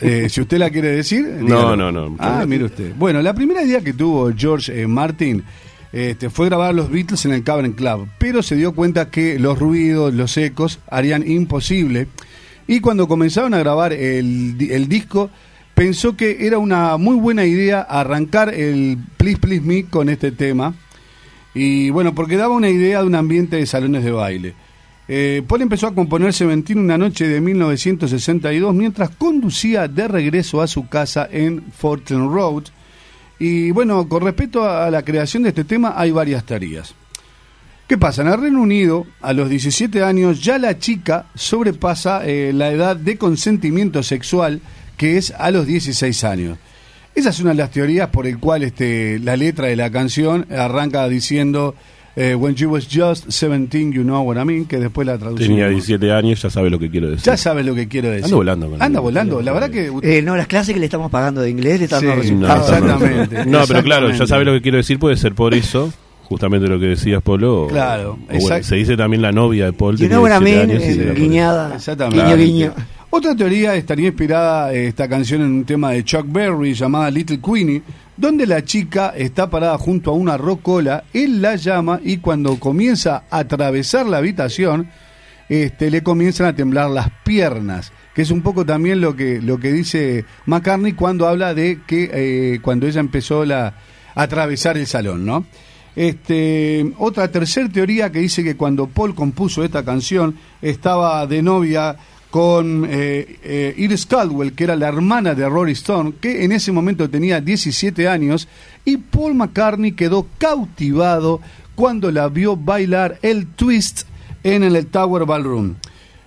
Eh, 0.01 0.27
si 0.29 0.41
usted 0.41 0.57
la 0.59 0.69
quiere 0.69 0.89
decir, 0.89 1.25
dígalo. 1.39 1.75
no, 1.75 1.91
no. 1.91 2.15
Ah, 2.19 2.45
mire 2.47 2.65
usted. 2.65 2.94
Bueno, 2.95 3.21
la 3.21 3.33
primera 3.33 3.63
idea 3.63 3.81
que 3.81 3.94
tuvo 3.94 4.31
George 4.35 4.81
eh, 4.81 4.85
Martin 4.88 5.44
este, 5.94 6.29
fue 6.29 6.47
grabar 6.47 6.75
los 6.75 6.91
Beatles 6.91 7.25
en 7.25 7.31
el 7.31 7.44
Cavern 7.44 7.71
Club, 7.71 8.07
pero 8.19 8.44
se 8.44 8.56
dio 8.56 8.74
cuenta 8.74 9.09
que 9.09 9.39
los 9.39 9.57
ruidos, 9.57 10.13
los 10.13 10.35
ecos 10.38 10.79
harían 10.91 11.27
imposible. 11.27 12.07
Y 12.68 12.80
cuando 12.81 13.07
comenzaron 13.07 13.53
a 13.53 13.59
grabar 13.59 13.94
el, 13.94 14.56
el 14.69 14.88
disco, 14.89 15.30
pensó 15.73 16.15
que 16.18 16.45
era 16.45 16.57
una 16.59 16.97
muy 16.97 17.15
buena 17.15 17.45
idea 17.45 17.81
arrancar 17.81 18.53
el 18.53 18.97
Please 19.18 19.38
Please 19.39 19.62
Me 19.62 19.85
con 19.85 20.09
este 20.09 20.31
tema. 20.31 20.75
Y 21.56 21.89
bueno, 21.89 22.13
porque 22.13 22.35
daba 22.38 22.53
una 22.53 22.69
idea 22.69 23.00
de 23.01 23.07
un 23.07 23.15
ambiente 23.15 23.56
de 23.56 23.65
salones 23.65 24.03
de 24.03 24.12
baile. 24.12 24.53
Eh, 25.07 25.42
Paul 25.48 25.62
empezó 25.62 25.88
a 25.88 25.95
componer 25.95 26.33
Seventeen 26.33 26.80
una 26.80 26.98
noche 26.98 27.27
de 27.27 27.39
1962 27.39 28.74
mientras 28.74 29.09
conducía 29.12 29.88
de 29.88 30.07
regreso 30.07 30.62
a 30.62 30.68
su 30.68 30.88
casa 30.88 31.27
en 31.31 31.63
Fortune 31.71 32.27
Road. 32.27 32.63
Y 33.39 33.71
bueno, 33.71 34.09
con 34.09 34.24
respecto 34.24 34.69
a 34.69 34.89
la 34.92 35.04
creación 35.04 35.44
de 35.44 35.50
este 35.50 35.63
tema 35.63 35.94
hay 35.95 36.12
varias 36.12 36.45
teorías. 36.45 36.94
¿Qué 37.88 37.98
pasa? 37.98 38.21
En 38.21 38.27
el 38.27 38.42
Reino 38.42 38.62
Unido, 38.62 39.07
a 39.21 39.31
los 39.31 39.50
17 39.50 40.04
años, 40.04 40.44
ya 40.44 40.57
la 40.57 40.77
chica 40.77 41.27
sobrepasa 41.36 42.25
eh, 42.25 42.51
la 42.54 42.69
edad 42.69 42.98
de 42.98 43.18
consentimiento 43.18 44.04
sexual, 44.04 44.59
que 44.98 45.18
es 45.18 45.31
a 45.31 45.51
los 45.51 45.65
16 45.65 46.24
años. 46.25 46.57
Esa 47.15 47.30
es 47.30 47.39
una 47.39 47.51
de 47.51 47.56
las 47.56 47.71
teorías 47.71 48.09
por 48.09 48.27
el 48.27 48.39
cual 48.39 48.63
este, 48.63 49.19
la 49.19 49.38
letra 49.38 49.68
de 49.68 49.77
la 49.77 49.89
canción 49.89 50.45
arranca 50.51 51.07
diciendo 51.07 51.75
eh, 52.19 52.34
When 52.36 52.56
you 52.56 52.69
was 52.72 52.88
just 52.90 53.30
17, 53.31 53.92
you 53.94 54.02
know 54.04 54.22
what 54.24 54.38
I 54.42 54.44
mean, 54.44 54.66
que 54.66 54.78
después 54.80 55.06
la 55.06 55.18
traducimos. 55.19 55.48
Tenía 55.48 55.69
17 55.69 56.12
años, 56.12 56.42
ya 56.42 56.50
sabe 56.50 56.69
lo 56.72 56.80
que 56.80 56.90
quiero 56.90 57.10
decir. 57.12 57.24
Ya 57.25 57.38
sabes 57.38 57.64
lo 57.66 57.75
que 57.75 57.88
quiero 57.88 58.10
decir. 58.10 58.25
Ando 58.25 58.38
volando 58.38 58.69
con 58.72 58.81
Anda 58.81 59.00
volando. 59.00 59.42
La 59.42 59.54
verdad 59.54 59.69
que... 59.69 59.92
Eh, 60.02 60.22
no, 60.24 60.36
las 60.36 60.48
clases 60.48 60.74
que 60.74 60.80
le 60.80 60.86
estamos 60.88 61.12
pagando 61.12 61.42
de 61.42 61.50
inglés 61.52 61.78
le 61.80 61.86
están 61.86 62.04
dando 62.06 62.24
Sí, 62.24 62.31
No, 62.31 62.48
resultados. 62.48 62.69
Exactamente. 62.72 63.46
No, 63.46 63.60
pero 63.68 63.84
claro, 63.84 64.08
ya 64.08 64.14
Exactamente. 64.14 64.28
sabe 64.28 64.46
lo 64.46 64.54
que 64.54 64.62
quiero 64.64 64.78
decir, 64.78 64.98
puede 64.98 65.16
ser 65.16 65.36
por 65.36 65.54
eso, 65.54 65.94
justamente 66.24 66.68
lo 66.68 66.80
que 66.80 66.88
decías, 66.88 67.22
Polo. 67.22 67.68
Claro, 67.69 68.18
o 68.34 68.40
bueno, 68.40 68.64
se 68.64 68.75
dice 68.75 68.98
también 68.98 69.22
la 69.22 69.31
novia 69.31 69.66
de 69.66 69.74
Paul. 69.74 69.94
You 69.98 70.08
tenía 70.10 70.18
know 70.18 70.24
what 70.24 70.42
I 70.42 70.44
17 70.44 70.58
mean, 70.68 70.69
años 70.72 70.84
y 70.84 71.00
eh, 71.00 71.04
eso. 71.12 71.14
guiñada. 71.22 71.75
Exactamente. 71.75 72.24
Guiño, 72.24 72.36
guiño. 72.38 72.74
Otra 73.10 73.36
teoría 73.36 73.75
estaría 73.75 74.08
inspirada 74.08 74.74
eh, 74.74 74.88
esta 74.88 75.08
canción 75.08 75.42
en 75.42 75.48
un 75.52 75.66
tema 75.66 75.92
de 75.92 76.04
Chuck 76.04 76.25
Berry 76.28 76.74
llamada 76.74 77.10
Little 77.10 77.40
Queenie, 77.40 77.81
donde 78.18 78.48
la 78.48 78.66
chica 78.66 79.14
está 79.16 79.50
parada 79.50 79.78
junto 79.78 80.12
a 80.12 80.16
una 80.16 80.38
rocola, 80.38 81.04
él 81.14 81.42
la 81.42 81.56
llama 81.56 82.00
y 82.04 82.18
cuando 82.18 82.60
comienza 82.60 83.24
a 83.30 83.40
atravesar 83.40 84.08
la 84.08 84.18
habitación, 84.18 84.90
este, 85.50 85.90
le 85.90 86.04
comienzan 86.04 86.48
a 86.48 86.56
temblar 86.56 86.90
las 86.90 87.10
piernas, 87.24 87.94
que 88.14 88.24
es 88.24 88.31
un 88.31 88.42
poco 88.42 88.66
también 88.66 89.00
lo 89.00 89.16
que, 89.16 89.42
lo 89.42 89.60
que 89.60 89.72
dice 89.72 90.25
McCartney 90.46 90.94
cuando 90.94 91.28
habla 91.28 91.54
de 91.54 91.80
que 91.88 92.10
eh, 92.12 92.60
cuando 92.62 92.88
ella 92.88 93.00
empezó 93.00 93.46
la, 93.46 93.75
a 94.16 94.22
atravesar 94.24 94.78
el 94.78 94.88
salón, 94.88 95.25
¿no? 95.25 95.46
Este, 95.95 96.94
otra 97.00 97.31
tercera 97.31 97.69
teoría 97.69 98.12
que 98.12 98.19
dice 98.19 98.44
que 98.44 98.56
cuando 98.56 98.88
Paul 98.88 99.16
compuso 99.16 99.64
esta 99.64 99.83
canción 99.83 100.36
estaba 100.62 101.26
de 101.26 101.42
novia 101.42 101.95
con 102.37 102.85
eh, 102.87 103.39
eh, 103.41 103.73
Iris 103.77 104.06
Caldwell, 104.06 104.53
que 104.53 104.65
era 104.65 104.75
la 104.75 104.89
hermana 104.89 105.33
de 105.33 105.49
Rory 105.49 105.71
Stone, 105.71 106.13
que 106.21 106.44
en 106.44 106.51
ese 106.51 106.71
momento 106.71 107.09
tenía 107.09 107.41
17 107.41 108.07
años, 108.07 108.47
y 108.85 108.97
Paul 108.97 109.33
McCartney 109.33 109.94
quedó 109.94 110.27
cautivado 110.37 111.41
cuando 111.73 112.11
la 112.11 112.27
vio 112.29 112.56
bailar 112.56 113.17
el 113.23 113.47
twist 113.47 114.03
en 114.44 114.61
el 114.61 114.85
Tower 114.85 115.25
Ballroom. 115.25 115.77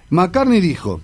McCartney 0.09 0.61
dijo, 0.61 1.01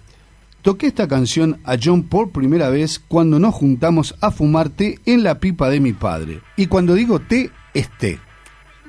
toqué 0.63 0.89
esta 0.89 1.07
canción 1.07 1.61
a 1.63 1.77
John 1.81 2.03
por 2.03 2.31
primera 2.31 2.69
vez 2.69 2.99
cuando 2.99 3.39
nos 3.39 3.55
juntamos 3.55 4.17
a 4.21 4.33
fumar 4.33 4.71
té 4.71 4.99
en 5.07 5.23
la 5.23 5.39
pipa 5.39 5.71
de 5.71 5.79
mi 5.79 5.93
padre. 5.93 6.41
Y 6.57 6.67
cuando 6.67 6.95
digo 6.97 7.21
té, 7.21 7.53
es 7.75 7.89
té. 7.97 8.19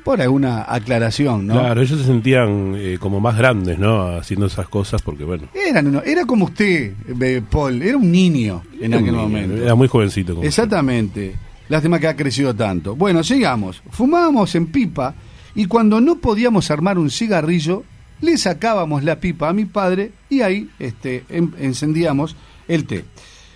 Por 0.07 0.21
alguna 0.21 0.63
aclaración, 0.67 1.45
¿no? 1.47 1.53
Claro, 1.53 1.81
ellos 1.81 1.99
se 1.99 2.05
sentían 2.05 2.73
eh, 2.77 2.97
como 2.99 3.19
más 3.19 3.37
grandes, 3.37 3.77
¿no? 3.77 4.07
Haciendo 4.17 4.45
esas 4.47 4.67
cosas, 4.69 5.01
porque 5.01 5.23
bueno. 5.23 5.47
Era, 5.53 5.81
no, 5.81 5.91
no, 5.91 6.01
era 6.01 6.25
como 6.25 6.45
usted, 6.45 6.93
eh, 7.21 7.41
Paul, 7.49 7.81
era 7.81 7.97
un 7.97 8.11
niño 8.11 8.63
en 8.81 8.93
aquel 8.93 9.11
momento. 9.13 9.55
Era 9.57 9.75
muy 9.75 9.87
jovencito. 9.87 10.33
como 10.35 10.45
Exactamente. 10.47 11.35
Lástima 11.69 11.99
que 11.99 12.07
ha 12.07 12.15
crecido 12.15 12.55
tanto. 12.55 12.95
Bueno, 12.95 13.23
sigamos. 13.23 13.81
Fumábamos 13.91 14.55
en 14.55 14.67
pipa 14.67 15.13
y 15.55 15.65
cuando 15.65 15.99
no 15.99 16.17
podíamos 16.19 16.71
armar 16.71 16.97
un 16.97 17.09
cigarrillo, 17.09 17.83
le 18.21 18.37
sacábamos 18.37 19.03
la 19.03 19.19
pipa 19.19 19.49
a 19.49 19.53
mi 19.53 19.65
padre 19.65 20.11
y 20.29 20.39
ahí 20.41 20.69
este, 20.79 21.25
en- 21.29 21.53
encendíamos 21.59 22.35
el 22.69 22.85
té. 22.85 23.03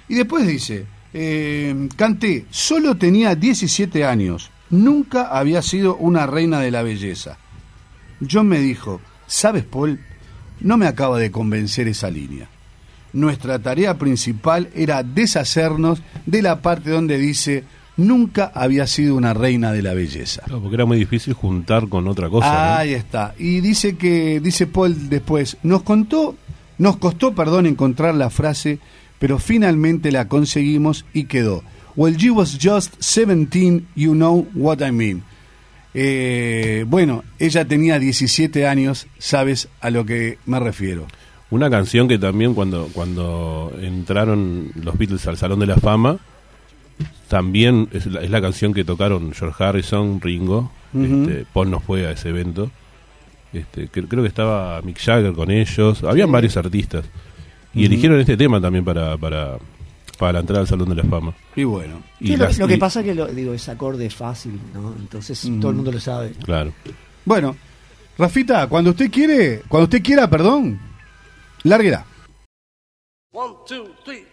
Y 0.09 0.15
después 0.15 0.45
dice, 0.45 0.85
eh, 1.13 1.87
canté, 1.95 2.45
solo 2.49 2.95
tenía 2.95 3.33
17 3.35 4.03
años, 4.05 4.51
nunca 4.71 5.27
había 5.27 5.61
sido 5.61 5.95
una 5.97 6.25
reina 6.25 6.59
de 6.59 6.71
la 6.71 6.81
belleza. 6.81 7.37
John 8.29 8.47
me 8.47 8.59
dijo, 8.59 9.01
¿sabes, 9.27 9.63
Paul? 9.63 9.99
No 10.59 10.77
me 10.77 10.87
acaba 10.87 11.19
de 11.19 11.31
convencer 11.31 11.87
esa 11.87 12.09
línea. 12.09 12.47
Nuestra 13.13 13.59
tarea 13.59 13.97
principal 13.97 14.69
era 14.73 15.03
deshacernos 15.03 16.01
de 16.25 16.41
la 16.41 16.61
parte 16.61 16.91
donde 16.91 17.17
dice, 17.17 17.65
nunca 17.97 18.51
había 18.53 18.87
sido 18.87 19.15
una 19.15 19.33
reina 19.33 19.71
de 19.73 19.81
la 19.81 19.93
belleza. 19.93 20.43
Claro, 20.43 20.61
porque 20.61 20.75
era 20.75 20.85
muy 20.85 20.97
difícil 20.97 21.33
juntar 21.33 21.89
con 21.89 22.07
otra 22.07 22.29
cosa. 22.29 22.47
¿no? 22.47 22.77
Ahí 22.77 22.93
está. 22.93 23.33
Y 23.37 23.59
dice 23.59 23.97
que, 23.97 24.39
dice 24.39 24.67
Paul 24.67 25.09
después, 25.09 25.57
nos 25.63 25.83
contó, 25.83 26.35
nos 26.77 26.97
costó, 26.97 27.33
perdón, 27.33 27.65
encontrar 27.65 28.15
la 28.15 28.29
frase, 28.29 28.79
pero 29.19 29.39
finalmente 29.39 30.11
la 30.11 30.27
conseguimos 30.27 31.05
y 31.13 31.25
quedó. 31.25 31.63
Well, 31.95 32.15
you 32.15 32.33
was 32.33 32.57
just 32.59 32.93
17, 33.01 33.87
you 33.95 34.13
know 34.13 34.47
what 34.53 34.81
I 34.81 34.91
mean. 34.91 35.23
Eh, 35.93 36.85
bueno, 36.87 37.23
ella 37.37 37.65
tenía 37.65 37.99
17 37.99 38.65
años, 38.65 39.07
sabes 39.19 39.67
a 39.81 39.89
lo 39.89 40.05
que 40.05 40.37
me 40.45 40.59
refiero. 40.59 41.05
Una 41.49 41.69
canción 41.69 42.07
que 42.07 42.17
también 42.17 42.53
cuando, 42.53 42.87
cuando 42.93 43.73
entraron 43.81 44.71
los 44.81 44.97
Beatles 44.97 45.27
al 45.27 45.37
Salón 45.37 45.59
de 45.59 45.65
la 45.67 45.75
Fama, 45.75 46.17
también 47.27 47.89
es 47.91 48.05
la, 48.05 48.21
es 48.21 48.29
la 48.29 48.41
canción 48.41 48.73
que 48.73 48.83
tocaron 48.83 49.33
George 49.33 49.61
Harrison, 49.63 50.19
Ringo, 50.21 50.71
este, 50.93 51.45
Paul 51.53 51.71
no 51.71 51.79
fue 51.79 52.05
a 52.07 52.11
ese 52.11 52.29
evento. 52.29 52.71
Este, 53.53 53.89
cre- 53.89 54.07
creo 54.07 54.23
que 54.23 54.29
estaba 54.29 54.81
Mick 54.81 54.97
Jagger 54.99 55.33
con 55.33 55.51
ellos, 55.51 56.03
habían 56.03 56.31
varios 56.31 56.55
artistas. 56.57 57.05
Y 57.73 57.85
eligieron 57.85 58.19
este 58.19 58.35
tema 58.37 58.59
también 58.61 58.83
para, 58.83 59.17
para, 59.17 59.57
para 60.21 60.39
entrar 60.39 60.59
al 60.59 60.67
Salón 60.67 60.87
de 60.89 60.95
la 60.95 61.03
Fama. 61.03 61.33
Y 61.55 61.63
bueno. 61.63 62.03
Y 62.19 62.27
Sí, 62.27 62.37
lo, 62.37 62.45
las- 62.45 62.59
lo 62.59 62.67
que 62.67 62.75
y- 62.75 62.77
pasa 62.77 62.99
es 62.99 63.07
que 63.07 63.15
lo, 63.15 63.25
digo, 63.25 63.53
ese 63.55 63.71
acorde 63.71 64.05
es 64.05 64.13
fácil, 64.15 64.59
¿no? 64.71 64.93
Entonces 64.99 65.43
Mm. 65.49 65.59
todo 65.59 65.71
el 65.71 65.75
mundo 65.77 65.91
lo 65.91 65.99
sabe. 65.99 66.33
Claro. 66.43 66.71
Bueno, 67.25 67.55
Rafita, 68.19 68.67
cuando 68.67 68.91
usted 68.91 69.09
quiere, 69.09 69.63
cuando 69.67 69.85
usted 69.85 70.03
quiera, 70.03 70.29
perdón, 70.29 70.79
lárguela. 71.63 72.05
One, 73.33 73.55
two, 73.67 73.87
three, 74.05 74.25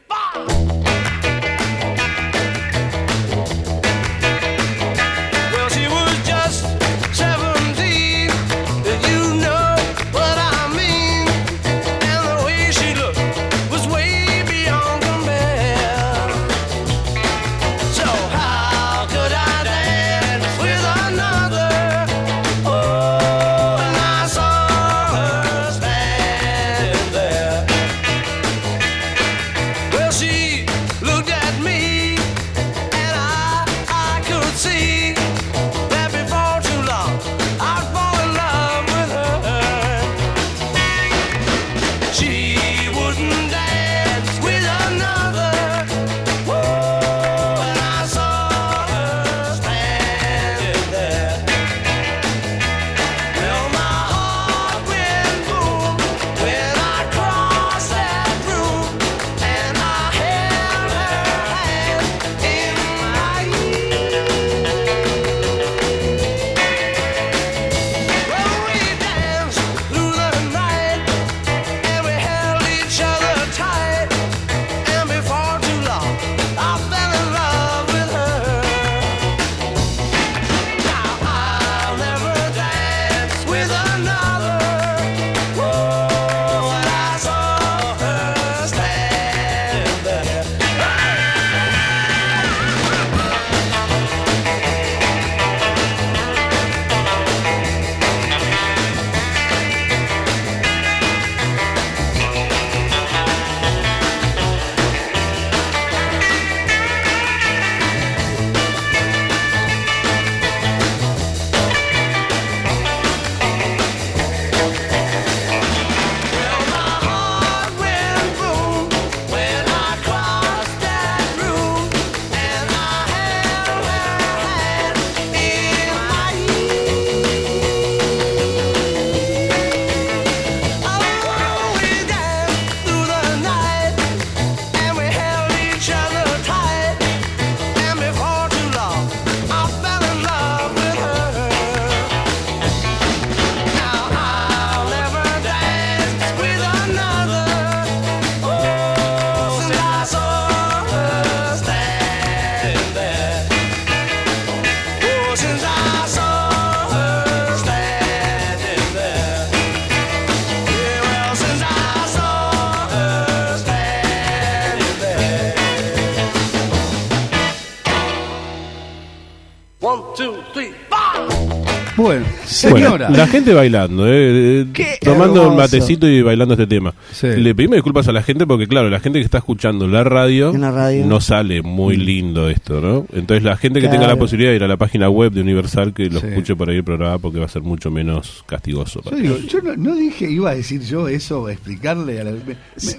la 173.10 173.26
gente 173.26 173.54
bailando, 173.54 174.06
eh, 174.06 174.60
eh, 174.62 174.66
Qué 174.72 174.98
tomando 175.02 175.48
un 175.50 175.56
matecito 175.56 176.08
y 176.08 176.22
bailando 176.22 176.54
este 176.54 176.66
tema. 176.66 176.94
Sí. 177.12 177.26
Le 177.36 177.54
pedimos 177.54 177.76
disculpas 177.76 178.08
a 178.08 178.12
la 178.12 178.22
gente 178.22 178.46
porque, 178.46 178.66
claro, 178.66 178.88
la 178.90 179.00
gente 179.00 179.18
que 179.18 179.24
está 179.24 179.38
escuchando 179.38 179.86
la 179.86 180.04
radio, 180.04 180.54
En 180.54 180.60
la 180.60 180.70
radio. 180.70 181.06
no 181.06 181.20
sale 181.20 181.62
muy 181.62 181.96
lindo 181.96 182.48
esto, 182.48 182.80
¿no? 182.80 183.06
Entonces, 183.12 183.42
la 183.44 183.56
gente 183.56 183.80
que 183.80 183.88
tenga 183.88 184.06
la 184.06 184.16
posibilidad 184.16 184.50
de 184.50 184.56
ir 184.56 184.64
a 184.64 184.68
la 184.68 184.76
página 184.76 185.08
web 185.10 185.32
de 185.32 185.40
Universal, 185.40 185.92
que 185.94 186.10
lo 186.10 186.20
Sí. 186.20 186.26
escuche 186.28 186.54
por 186.56 186.70
ahí 186.70 186.76
el 186.76 186.84
programa 186.84 187.18
porque 187.18 187.38
va 187.38 187.46
a 187.46 187.48
ser 187.48 187.62
mucho 187.62 187.90
menos 187.90 188.42
castigoso. 188.46 189.00
Yo 189.04 189.10
para 189.10 189.16
digo, 189.22 189.36
ellos. 189.36 189.52
yo 189.52 189.60
no, 189.62 189.76
no 189.76 189.94
dije, 189.96 190.30
iba 190.30 190.50
a 190.50 190.54
decir 190.54 190.80
yo 190.82 191.08
eso, 191.08 191.46
a 191.46 191.52
explicarle 191.52 192.20
a 192.20 192.24
la... 192.24 192.30
me- 192.32 192.38
me- 192.46 192.56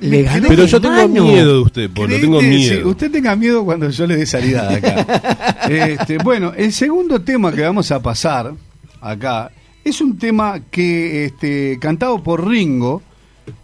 Le 0.10 0.42
me 0.42 0.48
Pero 0.48 0.66
yo 0.66 0.80
tengo 0.82 0.96
Mano. 0.96 1.24
miedo 1.26 1.54
de 1.54 1.60
usted, 1.60 1.90
Polo, 1.90 2.08
Créete, 2.08 2.22
tengo 2.24 2.40
sí, 2.42 2.48
miedo. 2.48 2.90
usted 2.90 3.12
tenga 3.12 3.36
miedo 3.36 3.64
cuando 3.66 3.90
yo 3.90 4.08
le 4.08 4.16
dé 4.18 4.26
salida 4.26 4.68
de 4.70 4.76
acá. 4.76 5.56
Este, 5.70 6.18
bueno, 6.18 6.54
el 6.56 6.72
segundo 6.74 7.20
tema 7.22 7.52
que 7.52 7.62
vamos 7.62 7.92
a 7.92 8.02
pasar 8.02 8.54
acá 9.02 9.52
es 9.90 10.02
un 10.02 10.18
tema 10.18 10.60
que 10.72 11.26
este, 11.26 11.78
cantado 11.80 12.22
por 12.24 12.48
Ringo, 12.48 13.02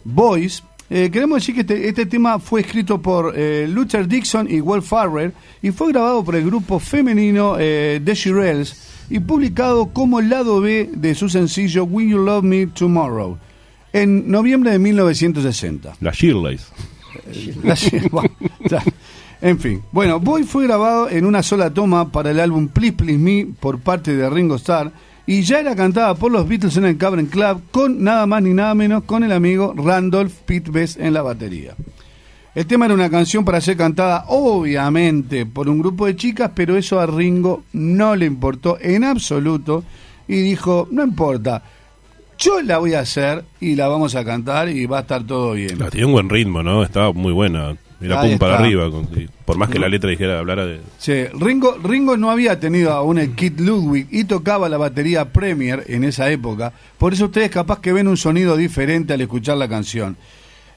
Boys. 0.03 0.63
Eh, 0.89 1.09
queremos 1.11 1.39
decir 1.39 1.55
que 1.55 1.61
este, 1.61 1.87
este 1.89 2.05
tema 2.05 2.37
fue 2.39 2.61
escrito 2.61 3.01
por 3.01 3.33
eh, 3.35 3.67
Luther 3.67 4.07
Dixon 4.07 4.47
y 4.51 4.61
Will 4.61 4.83
Farrer 4.83 5.33
y 5.61 5.71
fue 5.71 5.91
grabado 5.91 6.23
por 6.23 6.35
el 6.35 6.45
grupo 6.45 6.79
femenino 6.79 7.55
eh, 7.59 7.99
The 8.03 8.13
Shirelles 8.13 8.75
y 9.09 9.19
publicado 9.19 9.87
como 9.87 10.19
el 10.19 10.29
lado 10.29 10.61
B 10.61 10.89
de 10.93 11.15
su 11.15 11.27
sencillo 11.29 11.85
Will 11.85 12.09
You 12.09 12.17
Love 12.19 12.43
Me 12.43 12.67
Tomorrow 12.67 13.37
en 13.93 14.29
noviembre 14.29 14.71
de 14.71 14.79
1960. 14.79 15.95
La 16.01 16.11
Shirleys. 16.11 16.67
La- 17.63 17.75
bueno. 18.11 18.29
En 19.41 19.59
fin, 19.59 19.81
bueno, 19.91 20.19
Boy 20.19 20.43
fue 20.43 20.65
grabado 20.65 21.09
en 21.09 21.25
una 21.25 21.41
sola 21.43 21.71
toma 21.73 22.11
para 22.11 22.31
el 22.31 22.39
álbum 22.39 22.67
Please 22.67 22.93
Please 22.93 23.17
Me 23.17 23.47
por 23.59 23.79
parte 23.79 24.15
de 24.15 24.29
Ringo 24.29 24.55
Starr 24.55 24.91
y 25.27 25.41
ya 25.41 25.59
era 25.59 25.75
cantada 25.75 26.15
por 26.15 26.31
los 26.31 26.47
Beatles 26.47 26.77
en 26.77 26.85
el 26.85 26.97
Cavern 26.97 27.25
Club 27.25 27.61
con 27.71 28.03
nada 28.03 28.25
más 28.25 28.43
ni 28.43 28.53
nada 28.53 28.75
menos 28.75 29.03
con 29.03 29.23
el 29.23 29.31
amigo 29.31 29.73
Randolph 29.75 30.33
Pete 30.45 30.71
Best 30.71 30.99
en 30.99 31.13
la 31.13 31.21
batería. 31.21 31.75
El 32.53 32.67
tema 32.67 32.85
era 32.85 32.93
una 32.93 33.09
canción 33.09 33.43
para 33.43 33.59
ser 33.59 33.75
cantada 33.75 34.25
obviamente 34.27 35.45
por 35.45 35.67
un 35.67 35.79
grupo 35.79 36.05
de 36.05 36.15
chicas, 36.15 36.51
pero 36.55 36.77
eso 36.77 36.99
a 36.99 37.05
Ringo 37.05 37.63
no 37.73 38.15
le 38.15 38.25
importó 38.25 38.77
en 38.79 39.03
absoluto 39.03 39.83
y 40.27 40.37
dijo, 40.37 40.87
no 40.89 41.03
importa, 41.03 41.63
yo 42.37 42.61
la 42.61 42.77
voy 42.77 42.93
a 42.93 43.01
hacer 43.01 43.43
y 43.59 43.75
la 43.75 43.87
vamos 43.87 44.15
a 44.15 44.23
cantar 44.23 44.69
y 44.69 44.85
va 44.85 44.99
a 44.99 45.01
estar 45.01 45.23
todo 45.25 45.53
bien. 45.53 45.77
La 45.79 45.89
un 46.05 46.11
buen 46.13 46.29
ritmo, 46.29 46.63
¿no? 46.63 46.83
Estaba 46.83 47.11
muy 47.11 47.33
buena. 47.33 47.75
Era 48.01 48.19
Ahí 48.21 48.31
pum 48.31 48.39
para 48.39 48.53
está. 48.55 48.63
arriba. 48.65 48.91
con- 48.91 49.07
y 49.19 49.27
por 49.45 49.57
más 49.57 49.69
que 49.69 49.79
la 49.79 49.87
letra 49.87 50.09
dijera, 50.09 50.39
hablara 50.39 50.65
de. 50.65 50.81
Sí, 50.97 51.25
Ringo, 51.39 51.77
Ringo 51.83 52.17
no 52.17 52.29
había 52.29 52.59
tenido 52.59 52.91
aún 52.91 53.17
el 53.17 53.31
Kit 53.35 53.59
Ludwig 53.59 54.07
y 54.11 54.25
tocaba 54.25 54.67
la 54.69 54.77
batería 54.77 55.31
Premier 55.31 55.83
en 55.87 56.03
esa 56.03 56.29
época. 56.29 56.73
Por 56.97 57.13
eso 57.13 57.25
ustedes 57.25 57.49
capaz 57.49 57.79
que 57.79 57.93
ven 57.93 58.07
un 58.07 58.17
sonido 58.17 58.57
diferente 58.57 59.13
al 59.13 59.21
escuchar 59.21 59.57
la 59.57 59.69
canción. 59.69 60.17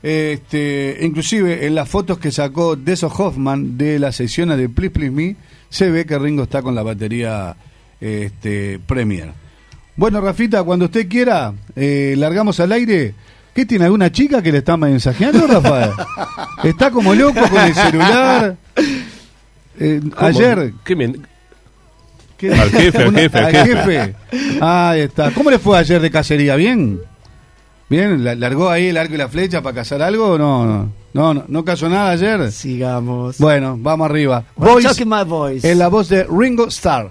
Este, 0.00 0.98
inclusive 1.02 1.66
en 1.66 1.74
las 1.74 1.88
fotos 1.88 2.18
que 2.18 2.30
sacó 2.30 2.76
Deso 2.76 3.08
Hoffman 3.08 3.76
de 3.76 3.98
las 3.98 4.14
sesiones 4.14 4.56
de 4.56 4.68
Please 4.68 4.92
Please 4.92 5.10
Me, 5.10 5.34
se 5.70 5.90
ve 5.90 6.06
que 6.06 6.18
Ringo 6.18 6.44
está 6.44 6.62
con 6.62 6.74
la 6.74 6.82
batería 6.84 7.56
este, 8.00 8.78
Premier. 8.86 9.32
Bueno, 9.96 10.20
Rafita, 10.20 10.62
cuando 10.62 10.84
usted 10.84 11.08
quiera, 11.08 11.52
eh, 11.74 12.14
largamos 12.16 12.60
al 12.60 12.70
aire. 12.70 13.14
¿Qué 13.58 13.66
tiene 13.66 13.86
alguna 13.86 14.12
chica 14.12 14.40
que 14.40 14.52
le 14.52 14.58
está 14.58 14.76
mensajeando, 14.76 15.44
Rafael? 15.48 15.90
Está 16.62 16.92
como 16.92 17.12
loco 17.12 17.40
con 17.50 17.60
el 17.60 17.74
celular. 17.74 18.54
Eh, 19.80 20.00
ayer, 20.16 20.74
¿Qué 20.84 21.12
¿Qué? 22.36 22.52
Al 22.54 22.70
jefe, 22.70 23.02
al 23.02 23.14
jefe, 23.16 23.38
al 23.40 23.52
jefe. 23.66 24.14
Ahí 24.60 25.00
está. 25.00 25.32
¿Cómo 25.32 25.50
le 25.50 25.58
fue 25.58 25.76
ayer 25.76 26.00
de 26.00 26.08
cacería? 26.08 26.54
¿Bien? 26.54 27.00
¿Bien? 27.90 28.22
¿La- 28.22 28.36
¿Largó 28.36 28.70
ahí 28.70 28.86
el 28.86 28.96
arco 28.96 29.14
y 29.14 29.18
la 29.18 29.28
flecha 29.28 29.60
para 29.60 29.74
cazar 29.74 30.02
algo 30.02 30.34
o 30.34 30.38
no? 30.38 30.64
No, 30.64 30.92
no, 31.12 31.34
no, 31.34 31.44
no 31.48 31.64
cazó 31.64 31.88
nada 31.88 32.10
ayer. 32.10 32.52
Sigamos. 32.52 33.38
Bueno, 33.38 33.76
vamos 33.76 34.08
arriba. 34.08 34.44
Voice 34.54 34.86
talking 34.86 35.08
my 35.08 35.24
voice. 35.24 35.68
es 35.68 35.76
la 35.76 35.88
voz 35.88 36.08
de 36.10 36.24
Ringo 36.30 36.68
Starr. 36.68 37.10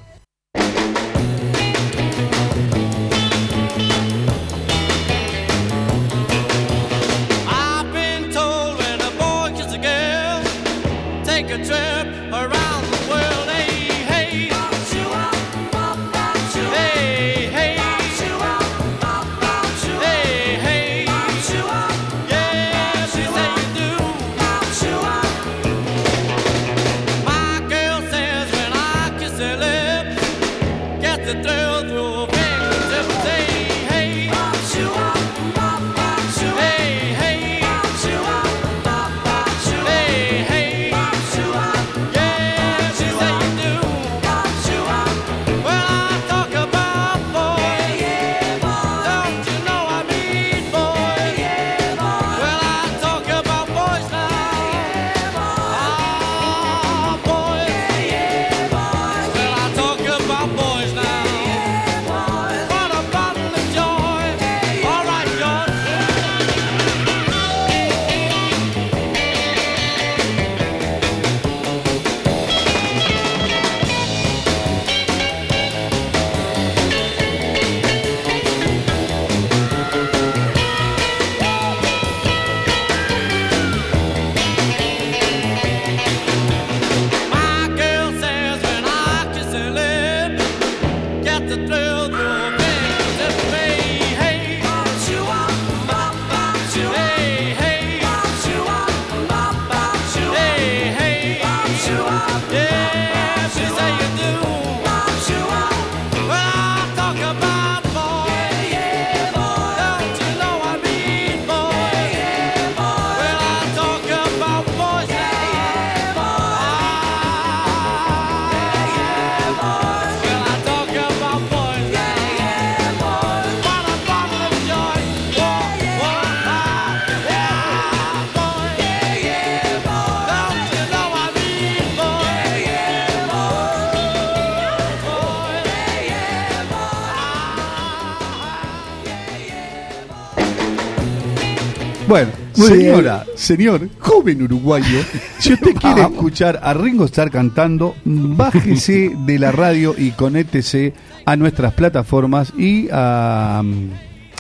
Bueno, 142.08 142.30
Muy 142.56 142.68
señora, 142.70 143.26
señor, 143.36 143.90
joven 144.00 144.42
uruguayo, 144.42 145.00
si 145.40 145.54
usted 145.54 145.74
quiere 145.80 146.04
escuchar 146.04 146.58
a 146.64 146.74
Ringo 146.74 147.04
Starr 147.06 147.30
cantando, 147.30 147.96
bájese 148.06 149.12
de 149.26 149.38
la 149.38 149.52
radio 149.52 149.94
y 149.98 150.12
conéctese 150.12 150.94
a 151.26 151.36
nuestras 151.36 151.74
plataformas 151.74 152.54
y 152.58 152.88
a... 152.92 153.62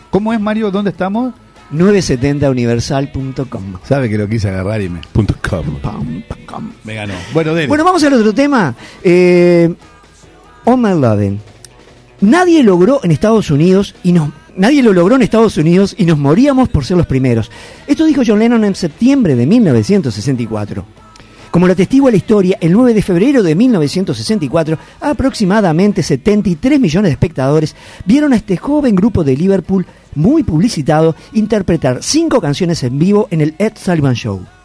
¿Cómo 0.10 0.32
es, 0.32 0.40
Mario? 0.40 0.72
¿Dónde 0.72 0.92
estamos? 0.92 1.34
970universal.com. 1.74 3.64
Sabe 3.84 4.10
que 4.10 4.18
lo 4.18 4.30
quise 4.30 4.48
agarrar 4.48 4.82
y 4.82 4.88
me, 4.88 5.02
Punto 5.12 5.36
com. 5.48 5.66
Pam, 5.82 6.24
pam, 6.28 6.38
pam. 6.48 6.72
me 6.86 6.96
ganó. 6.96 7.14
Bueno, 7.34 7.54
dele. 7.54 7.68
Bueno, 7.68 7.84
vamos 7.84 8.02
al 8.04 8.14
otro 8.14 8.34
tema. 8.34 8.74
Eh, 9.04 9.74
On 10.64 10.82
My 10.82 10.98
Lovin'. 11.00 11.42
Nadie 12.22 12.64
logró 12.64 13.02
en 13.04 13.12
Estados 13.12 13.52
Unidos 13.52 13.94
y 14.04 14.14
nos 14.14 14.30
nadie 14.58 14.84
lo 14.84 14.94
logró 14.94 15.16
en 15.16 15.22
Estados 15.22 15.58
Unidos 15.58 15.96
y 15.98 16.06
nos 16.06 16.18
moríamos 16.18 16.70
por 16.70 16.86
ser 16.86 16.98
los 16.98 17.08
primeros. 17.08 17.50
Esto 17.88 18.06
dijo 18.06 18.24
John 18.26 18.40
Lennon 18.40 18.66
en 18.66 18.76
septiembre 18.76 19.36
de 19.36 19.46
1964. 19.46 20.86
Como 21.52 21.66
lo 21.66 21.74
atestigua 21.74 22.12
la 22.12 22.18
historia, 22.18 22.58
el 22.60 22.74
9 22.74 22.94
de 22.94 23.02
febrero 23.02 23.42
de 23.42 23.56
1964, 23.56 24.78
aproximadamente 25.00 26.04
73 26.04 26.80
millones 26.80 27.10
de 27.10 27.14
espectadores 27.14 27.76
vieron 28.06 28.34
a 28.34 28.36
este 28.36 28.58
joven 28.58 28.96
grupo 28.96 29.24
de 29.24 29.38
Liverpool, 29.38 29.86
muy 30.14 30.44
publicitado, 30.44 31.16
interpretar 31.34 32.04
cinco 32.04 32.42
canciones 32.42 32.84
en 32.84 33.00
vivo 33.00 33.28
en 33.32 33.42
el 33.42 33.56
Ed 33.58 33.74
Sullivan 33.76 34.16
Show. 34.16 34.57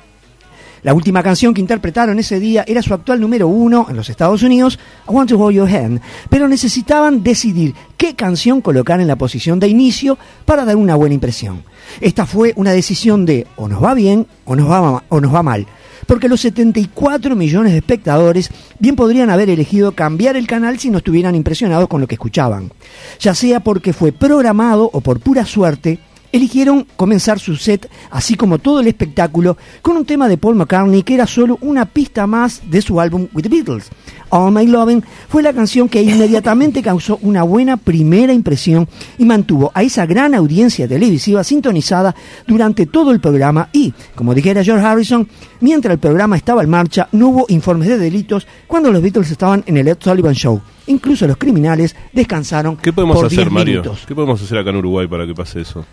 La 0.83 0.95
última 0.95 1.23
canción 1.23 1.55
que 1.55 1.61
interpretaron 1.61 2.19
ese 2.19 2.41
día 2.41 2.65
era 2.67 2.83
su 2.83 2.93
actual 2.93 3.21
número 3.21 3.47
uno 3.47 3.87
en 3.89 3.95
los 3.95 4.11
Estados 4.11 4.43
Unidos, 4.43 4.81
I 5.09 5.13
Want 5.13 5.31
to 5.31 5.39
Hold 5.39 5.55
Your 5.55 5.69
Hand, 5.69 6.01
pero 6.29 6.49
necesitaban 6.49 7.23
decidir 7.23 7.73
qué 7.97 8.17
canción 8.17 8.61
colocar 8.61 9.01
en 9.01 9.07
la 9.07 9.15
posición 9.15 9.61
de 9.61 9.69
inicio 9.69 10.19
para 10.45 10.65
dar 10.65 10.75
una 10.75 10.97
buena 10.97 11.15
impresión. 11.15 11.63
Esta 12.01 12.27
fue 12.27 12.53
una 12.57 12.73
decisión 12.73 13.25
de 13.25 13.47
o 13.55 13.69
nos 13.69 13.83
va 13.83 13.95
bien 13.95 14.27
o 14.45 14.57
nos 14.57 14.69
va, 14.69 15.05
o 15.09 15.21
nos 15.21 15.33
va 15.33 15.45
mal, 15.45 15.69
porque 16.09 16.29
los 16.29 16.41
74 16.41 17.37
millones 17.37 17.71
de 17.71 17.79
espectadores 17.79 18.51
bien 18.81 18.97
podrían 18.97 19.31
haber 19.31 19.51
elegido 19.51 19.93
cambiar 19.93 20.37
el 20.37 20.49
canal 20.49 20.81
si 20.81 20.91
no 20.91 20.99
estuvieran 20.99 21.37
impresionados 21.37 21.89
con 21.89 22.01
lo 22.01 22.09
que 22.09 22.17
escuchaban, 22.17 22.73
ya 23.21 23.37
sea 23.37 23.61
porque 23.61 23.93
fue 23.93 24.11
programado 24.11 24.91
o 24.93 25.01
por 25.01 25.21
pura 25.21 25.47
suerte 25.47 26.01
eligieron 26.33 26.87
comenzar 26.97 27.39
su 27.39 27.57
set, 27.57 27.89
así 28.11 28.35
como 28.35 28.59
todo 28.59 28.81
el 28.81 28.89
espectáculo, 28.89 29.57
con 29.83 29.97
un 29.97 30.05
tema 30.05 30.29
de 30.29 30.39
Paul 30.39 30.57
McCartney 30.57 31.03
que 31.03 31.15
era 31.15 31.27
solo 31.27 31.59
una 31.61 31.85
pista 31.85 32.27
más 32.27 32.63
de 32.69 32.83
su 32.83 33.01
álbum 33.01 33.29
With 33.33 33.43
the 33.43 33.49
Beatles. 33.49 33.91
All 34.31 34.51
My 34.51 34.67
Lovin' 34.67 35.05
fue 35.29 35.43
la 35.43 35.53
canción 35.53 35.91
que 35.91 36.03
inmediatamente 36.03 36.83
causó 36.83 37.19
una 37.21 37.43
buena 37.43 37.77
primera 37.77 38.33
impresión 38.33 38.89
y 39.19 39.27
mantuvo 39.27 39.71
a 39.75 39.83
esa 39.83 40.07
gran 40.07 40.35
audiencia 40.35 40.89
televisiva 40.89 41.45
sintonizada 41.45 42.15
durante 42.47 42.87
todo 42.87 43.11
el 43.11 43.21
programa 43.21 43.69
y, 43.73 43.93
como 44.15 44.35
dijera 44.35 44.65
George 44.65 44.87
Harrison, 44.87 45.29
mientras 45.61 45.93
el 45.93 45.99
programa 45.99 46.37
estaba 46.37 46.63
en 46.63 46.71
marcha 46.71 47.09
no 47.13 47.29
hubo 47.29 47.45
informes 47.49 47.89
de 47.89 47.99
delitos 47.99 48.47
cuando 48.67 48.91
los 48.91 49.03
Beatles 49.03 49.31
estaban 49.31 49.65
en 49.67 49.77
el 49.77 49.89
Ed 49.89 49.99
Sullivan 50.01 50.35
Show. 50.35 50.63
Incluso 50.87 51.27
los 51.27 51.37
criminales 51.37 51.95
descansaron 52.13 52.77
¿Qué 52.79 52.93
podemos 52.93 53.17
por 53.17 53.27
hacer, 53.27 53.39
10 53.39 53.51
Mario? 53.51 53.83
minutos. 53.83 54.05
¿Qué 54.07 54.15
podemos 54.15 54.43
hacer 54.43 54.57
acá 54.57 54.71
en 54.71 54.77
Uruguay 54.77 55.07
para 55.07 55.27
que 55.27 55.35
pase 55.35 55.61
eso? 55.61 55.85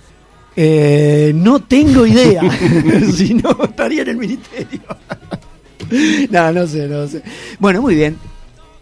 Eh, 0.61 1.31
no 1.33 1.61
tengo 1.61 2.05
idea. 2.05 2.41
si 3.15 3.33
no, 3.33 3.49
estaría 3.63 4.01
en 4.01 4.09
el 4.09 4.17
ministerio. 4.17 4.81
no, 6.29 6.51
no 6.51 6.67
sé, 6.67 6.85
no 6.85 7.07
sé. 7.07 7.23
Bueno, 7.59 7.81
muy 7.81 7.95
bien. 7.95 8.17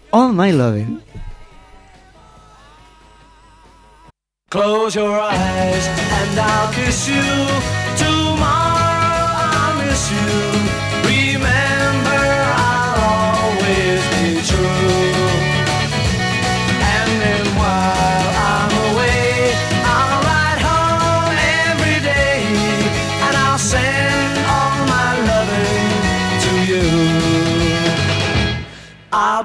All 0.09 0.33
My 0.33 0.51
Loving. 0.51 0.99
Close 4.49 4.95
your 4.95 5.19
eyes 5.19 5.87
and 5.87 6.39
I'll 6.39 6.73
kiss 6.73 7.07
you. 7.07 7.21
Tomorrow 7.95 8.41
I'll 9.37 9.85
miss 9.85 10.11
you. 10.11 10.86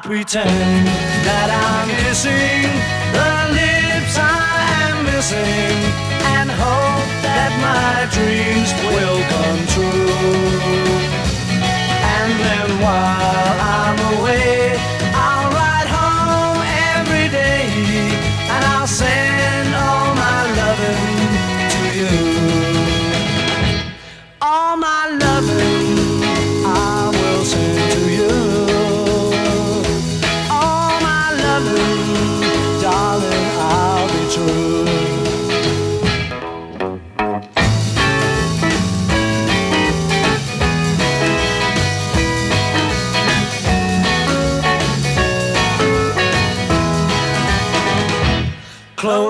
Pretend 0.02 0.86
that 1.22 1.46
I'm 1.46 1.86
kissing 2.02 2.66
the 3.14 3.32
lips 3.54 4.18
I 4.18 4.50
am 4.90 5.06
missing 5.06 5.78
and 6.34 6.50
hope 6.50 7.06
that 7.22 7.54
my 7.62 8.10
dreams 8.10 8.70
will 8.82 9.22
come 9.30 9.62
true. 9.70 10.10
And 12.18 12.30
then 12.42 12.68
while 12.82 13.54
I'm 13.62 14.11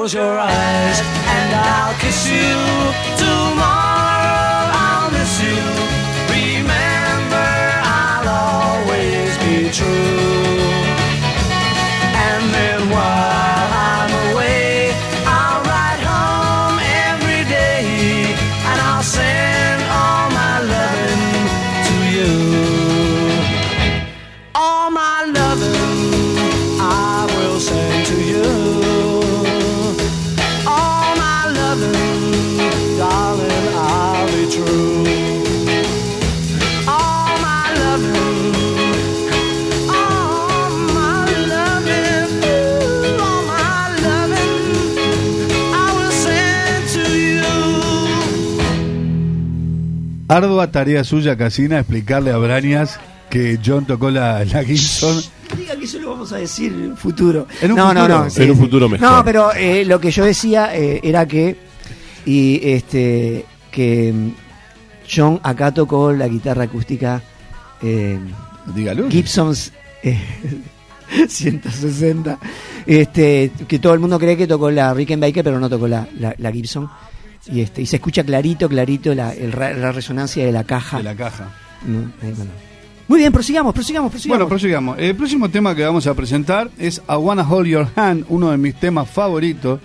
Close 0.03 0.15
your 0.15 0.37
eyes 0.37 0.72
Ardua 50.37 50.71
tarea 50.71 51.05
suya, 51.05 51.37
Casina, 51.37 51.79
explicarle 51.79 52.31
a 52.31 52.37
Brañas 52.39 52.99
que 53.31 53.59
John 53.65 53.87
tocó 53.87 54.11
la, 54.11 54.45
la 54.45 54.65
Gibson. 54.65 55.17
No 55.51 55.57
diga 55.57 55.77
que 55.77 55.85
eso 55.85 55.99
lo 55.99 56.11
vamos 56.11 56.33
a 56.33 56.37
decir 56.37 56.73
en 56.73 56.91
un 56.93 56.97
futuro. 56.97 57.47
En 57.61 57.73
un 57.73 57.77
no, 57.77 57.89
futuro. 57.89 58.09
no, 58.09 58.25
no. 58.25 58.31
En 58.37 58.51
un 58.51 58.57
futuro 58.57 58.89
mejor. 58.89 59.11
No, 59.11 59.25
pero 59.25 59.53
eh, 59.53 59.85
lo 59.85 60.01
que 60.01 60.11
yo 60.11 60.25
decía 60.25 60.75
eh, 60.75 61.01
era 61.03 61.27
que. 61.27 61.57
Y 62.25 62.61
este. 62.63 63.45
Que 63.71 64.13
mm, 64.13 64.31
John 65.11 65.41
acá 65.43 65.73
tocó 65.73 66.13
la 66.13 66.29
guitarra 66.29 66.65
acústica. 66.65 67.23
eh, 67.83 68.19
Dígalo. 68.75 69.11
Gibson's 69.11 69.73
eh, 70.03 70.19
160. 71.29 72.39
Este, 72.87 73.51
que 73.69 73.79
todo 73.79 73.95
el 73.95 74.01
mundo 74.01 74.19
cree 74.19 74.37
que 74.37 74.47
tocó 74.47 74.71
la 74.71 74.93
Rickenbacker, 74.95 75.43
pero 75.45 75.59
no 75.61 75.69
tocó 75.69 75.89
la, 75.89 76.07
la, 76.19 76.35
la 76.39 76.53
Gibson. 76.53 76.89
Y, 77.47 77.61
este, 77.61 77.83
y 77.83 77.87
se 77.87 77.97
escucha 77.97 78.23
clarito, 78.25 78.69
clarito 78.69 79.15
la, 79.15 79.33
el 79.33 79.51
la 79.51 79.93
resonancia 79.93 80.45
de 80.45 80.53
la 80.53 80.65
caja. 80.65 80.99
De 80.99 81.03
la 81.05 81.17
caja. 81.17 81.51
No, 81.87 82.11
bueno. 82.21 82.51
Muy 83.09 83.19
bien, 83.19 83.33
prosigamos, 83.33 83.75
prosigamos, 83.75 84.11
prosigamos. 84.11 84.39
Bueno, 84.39 84.49
prosigamos. 84.49 84.99
El 84.99 85.17
próximo 85.17 85.49
tema 85.51 85.75
que 85.75 85.85
vamos 85.85 86.07
a 86.07 86.15
presentar 86.15 86.71
es 86.79 87.03
I 87.09 87.15
Wanna 87.17 87.43
Hold 87.49 87.67
Your 87.67 87.89
Hand, 87.97 88.25
uno 88.29 88.51
de 88.51 88.59
mis 88.59 88.75
temas 88.77 89.11
favoritos. 89.11 89.81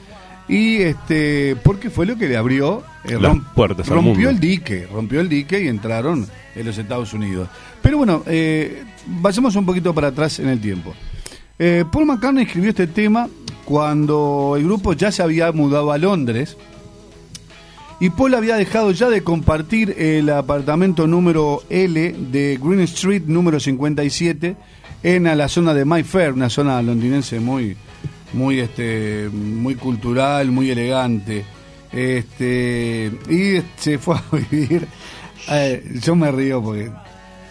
Y 0.47 0.77
este, 0.77 1.57
porque 1.61 1.89
fue 1.89 2.05
lo 2.05 2.15
que 2.15 2.27
le 2.29 2.37
abrió, 2.37 2.83
eh, 3.03 3.17
Las 3.19 3.35
puertas 3.53 3.87
al 3.89 3.95
rompió 3.95 4.13
mundo. 4.13 4.29
el 4.29 4.39
dique, 4.39 4.87
rompió 4.89 5.19
el 5.19 5.27
dique 5.27 5.61
y 5.61 5.67
entraron 5.67 6.25
en 6.55 6.65
los 6.65 6.77
Estados 6.77 7.13
Unidos. 7.13 7.49
Pero 7.81 7.97
bueno, 7.97 8.23
eh, 8.27 8.83
vayamos 9.07 9.55
un 9.57 9.65
poquito 9.65 9.93
para 9.93 10.07
atrás 10.07 10.39
en 10.39 10.47
el 10.47 10.61
tiempo. 10.61 10.93
Eh, 11.59 11.83
Paul 11.91 12.05
McCartney 12.05 12.45
escribió 12.45 12.69
este 12.69 12.87
tema 12.87 13.27
cuando 13.65 14.53
el 14.57 14.63
grupo 14.63 14.93
ya 14.93 15.11
se 15.11 15.21
había 15.21 15.51
mudado 15.51 15.91
a 15.91 15.97
Londres 15.97 16.55
y 17.99 18.09
Paul 18.11 18.35
había 18.35 18.55
dejado 18.55 18.91
ya 18.91 19.09
de 19.09 19.23
compartir 19.23 19.95
el 19.97 20.29
apartamento 20.29 21.07
número 21.07 21.63
L 21.69 22.15
de 22.31 22.59
Green 22.61 22.81
Street 22.81 23.23
número 23.25 23.59
57 23.59 24.55
en 25.03 25.23
la 25.23 25.47
zona 25.47 25.73
de 25.73 25.85
Mayfair, 25.85 26.33
una 26.33 26.49
zona 26.49 26.81
londinense 26.81 27.39
muy 27.39 27.75
muy 28.33 28.59
este 28.59 29.29
muy 29.31 29.75
cultural, 29.75 30.51
muy 30.51 30.69
elegante. 30.69 31.45
Este 31.91 33.11
y 33.29 33.61
se 33.77 33.97
fue 33.97 34.15
a 34.15 34.23
vivir 34.51 34.87
eh, 35.49 35.83
yo 36.01 36.15
me 36.15 36.31
río 36.31 36.61
porque 36.61 36.91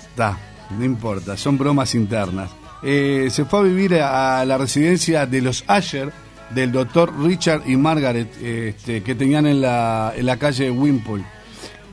está, 0.00 0.38
no 0.76 0.84
importa, 0.84 1.36
son 1.36 1.56
bromas 1.56 1.94
internas. 1.94 2.50
Eh, 2.82 3.28
se 3.30 3.44
fue 3.46 3.60
a 3.60 3.62
vivir 3.62 3.94
a, 3.94 4.44
la 4.44 4.58
residencia 4.58 5.26
de 5.26 5.40
los 5.40 5.64
Asher 5.66 6.12
del 6.54 6.72
doctor 6.72 7.12
Richard 7.22 7.62
y 7.66 7.76
Margaret 7.76 8.28
este, 8.42 9.02
que 9.02 9.14
tenían 9.14 9.46
en 9.46 9.60
la, 9.60 10.12
en 10.16 10.26
la 10.26 10.36
calle 10.36 10.70
Wimpole. 10.70 11.24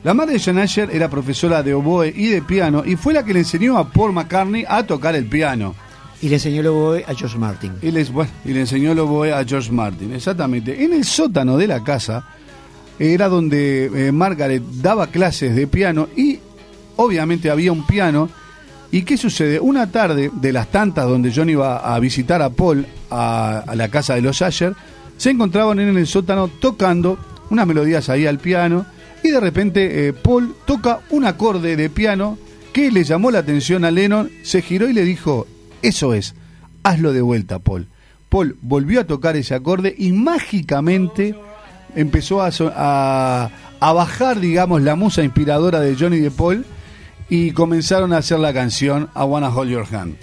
La 0.04 0.12
madre 0.12 0.34
de 0.34 0.42
John 0.44 0.58
Asher 0.58 0.90
era 0.92 1.08
profesora 1.08 1.62
de 1.62 1.72
oboe 1.72 2.12
y 2.14 2.28
de 2.28 2.42
piano 2.42 2.82
y 2.84 2.94
fue 2.96 3.14
la 3.14 3.24
que 3.24 3.32
le 3.32 3.40
enseñó 3.40 3.78
a 3.78 3.88
Paul 3.88 4.12
McCartney 4.12 4.64
a 4.68 4.82
tocar 4.82 5.14
el 5.14 5.26
piano. 5.26 5.74
Y 6.20 6.28
le 6.28 6.34
enseñó 6.34 6.60
el 6.60 6.66
oboe 6.66 7.04
a 7.06 7.14
George 7.14 7.38
Martin. 7.38 7.72
Y, 7.80 7.90
les, 7.90 8.12
bueno, 8.12 8.30
y 8.44 8.52
le 8.52 8.60
enseñó 8.60 8.92
el 8.92 8.98
oboe 8.98 9.32
a 9.32 9.44
George 9.44 9.72
Martin, 9.72 10.14
exactamente. 10.14 10.84
En 10.84 10.92
el 10.92 11.04
sótano 11.04 11.56
de 11.56 11.66
la 11.66 11.82
casa 11.82 12.26
era 12.98 13.28
donde 13.28 13.86
eh, 13.86 14.12
Margaret 14.12 14.62
daba 14.62 15.06
clases 15.06 15.56
de 15.56 15.66
piano 15.66 16.08
y 16.16 16.38
obviamente 16.96 17.50
había 17.50 17.72
un 17.72 17.86
piano. 17.86 18.28
¿Y 18.90 19.02
qué 19.02 19.16
sucede? 19.16 19.58
Una 19.60 19.90
tarde 19.90 20.30
de 20.32 20.52
las 20.52 20.68
tantas 20.70 21.06
donde 21.08 21.32
John 21.34 21.50
iba 21.50 21.78
a 21.78 21.98
visitar 21.98 22.40
a 22.42 22.50
Paul 22.50 22.86
a, 23.10 23.64
la 23.74 23.88
casa 23.88 24.14
de 24.14 24.22
los 24.22 24.40
Asher, 24.40 24.74
se 25.16 25.30
encontraban 25.30 25.80
en 25.80 25.96
el 25.96 26.06
sótano 26.06 26.48
tocando 26.48 27.18
unas 27.50 27.66
melodías 27.66 28.08
ahí 28.08 28.26
al 28.26 28.38
piano 28.38 28.86
y 29.22 29.30
de 29.30 29.40
repente 29.40 30.08
eh, 30.08 30.12
Paul 30.12 30.54
toca 30.64 31.00
un 31.10 31.24
acorde 31.24 31.76
de 31.76 31.90
piano 31.90 32.38
que 32.72 32.90
le 32.90 33.04
llamó 33.04 33.30
la 33.30 33.40
atención 33.40 33.84
a 33.84 33.90
Lennon, 33.90 34.30
se 34.42 34.62
giró 34.62 34.88
y 34.88 34.92
le 34.92 35.04
dijo, 35.04 35.46
eso 35.82 36.14
es, 36.14 36.34
hazlo 36.82 37.12
de 37.12 37.22
vuelta, 37.22 37.58
Paul. 37.58 37.86
Paul 38.28 38.56
volvió 38.62 39.00
a 39.00 39.04
tocar 39.04 39.36
ese 39.36 39.54
acorde 39.54 39.94
y 39.96 40.12
mágicamente 40.12 41.34
empezó 41.96 42.42
a- 42.42 43.50
a 43.80 43.92
bajar, 43.92 44.40
digamos, 44.40 44.82
la 44.82 44.96
musa 44.96 45.22
inspiradora 45.22 45.80
de 45.80 45.94
Johnny 45.96 46.18
de 46.18 46.30
Paul 46.30 46.64
y 47.28 47.52
comenzaron 47.52 48.12
a 48.12 48.18
hacer 48.18 48.38
la 48.38 48.52
canción 48.52 49.08
I 49.14 49.20
Wanna 49.20 49.48
Hold 49.48 49.70
Your 49.70 49.86
Hand. 49.94 50.16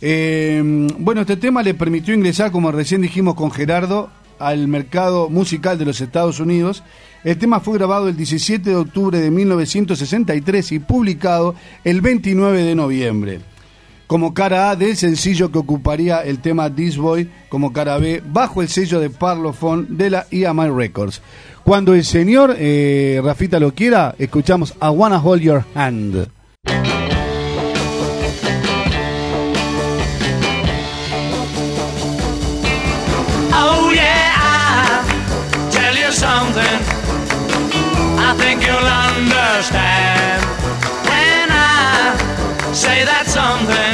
Eh, 0.00 0.62
bueno, 0.98 1.22
este 1.22 1.36
tema 1.36 1.62
le 1.62 1.74
permitió 1.74 2.14
ingresar, 2.14 2.50
como 2.50 2.70
recién 2.72 3.00
dijimos 3.00 3.34
con 3.34 3.50
Gerardo, 3.50 4.10
al 4.38 4.68
mercado 4.68 5.30
musical 5.30 5.78
de 5.78 5.86
los 5.86 6.00
Estados 6.00 6.40
Unidos. 6.40 6.82
El 7.24 7.38
tema 7.38 7.60
fue 7.60 7.78
grabado 7.78 8.08
el 8.08 8.16
17 8.16 8.68
de 8.68 8.76
octubre 8.76 9.18
de 9.18 9.30
1963 9.30 10.72
y 10.72 10.78
publicado 10.78 11.54
el 11.84 12.00
29 12.00 12.62
de 12.62 12.74
noviembre. 12.74 13.40
Como 14.06 14.34
cara 14.34 14.70
A 14.70 14.76
del 14.76 14.96
sencillo 14.96 15.50
que 15.50 15.58
ocuparía 15.58 16.20
el 16.20 16.40
tema 16.40 16.68
This 16.68 16.98
Boy, 16.98 17.30
como 17.48 17.72
cara 17.72 17.96
B, 17.96 18.22
bajo 18.24 18.60
el 18.60 18.68
sello 18.68 19.00
de 19.00 19.08
Parlophone 19.08 19.86
de 19.88 20.10
la 20.10 20.26
EMI 20.30 20.68
Records. 20.68 21.22
Cuando 21.64 21.94
el 21.94 22.04
señor 22.04 22.54
eh, 22.58 23.22
Rafita 23.24 23.58
lo 23.58 23.74
quiera, 23.74 24.14
escuchamos 24.18 24.74
I 24.82 24.88
Wanna 24.88 25.18
Hold 25.18 25.42
Your 25.42 25.64
Hand. 25.74 26.33
Say 42.94 43.04
that 43.04 43.26
something. 43.26 43.93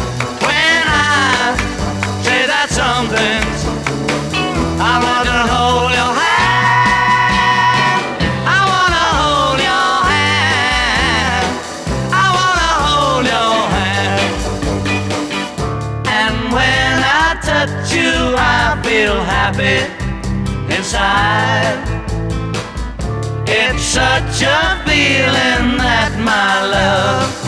It's 23.47 23.81
such 23.81 24.41
a 24.43 24.83
feeling 24.85 25.77
that 25.77 26.11
my 26.19 26.65
love 26.67 27.40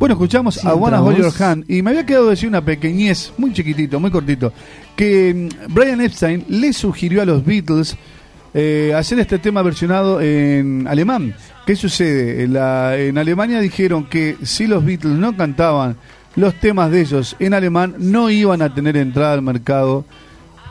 Bueno, 0.00 0.14
escuchamos 0.14 0.54
Sí, 0.54 0.66
a 0.66 0.74
Wanna 0.74 1.02
Hold 1.02 1.18
Your. 1.18 1.42
Hand 1.42 1.64
y 1.70 1.82
me 1.82 1.90
había 1.90 2.06
quedado 2.06 2.30
decir 2.30 2.48
una 2.48 2.64
pequeñez, 2.64 3.32
muy 3.36 3.52
chiquitito, 3.52 4.00
muy 4.00 4.10
cortito, 4.10 4.50
que 4.96 5.48
mm, 5.68 5.72
Brian 5.74 6.00
Epstein 6.00 6.42
le 6.48 6.72
sugirió 6.72 7.20
a 7.20 7.26
los 7.26 7.44
Beatles 7.44 7.96
eh, 8.54 8.94
hacer 8.96 9.18
este 9.20 9.38
tema 9.38 9.60
versionado 9.62 10.20
en 10.22 10.88
alemán. 10.88 11.34
¿Qué 11.66 11.76
sucede? 11.76 12.44
En, 12.44 12.54
la- 12.54 12.96
en 12.98 13.18
Alemania 13.18 13.60
dijeron 13.60 14.06
que 14.06 14.36
si 14.42 14.66
los 14.66 14.82
Beatles 14.84 15.18
no 15.18 15.36
cantaban 15.36 15.96
los 16.34 16.54
temas 16.54 16.90
de 16.90 17.02
ellos 17.02 17.36
en 17.38 17.52
alemán, 17.52 17.94
no 17.98 18.30
iban 18.30 18.62
a 18.62 18.72
tener 18.74 18.96
entrada 18.96 19.34
al 19.34 19.42
mercado 19.42 20.06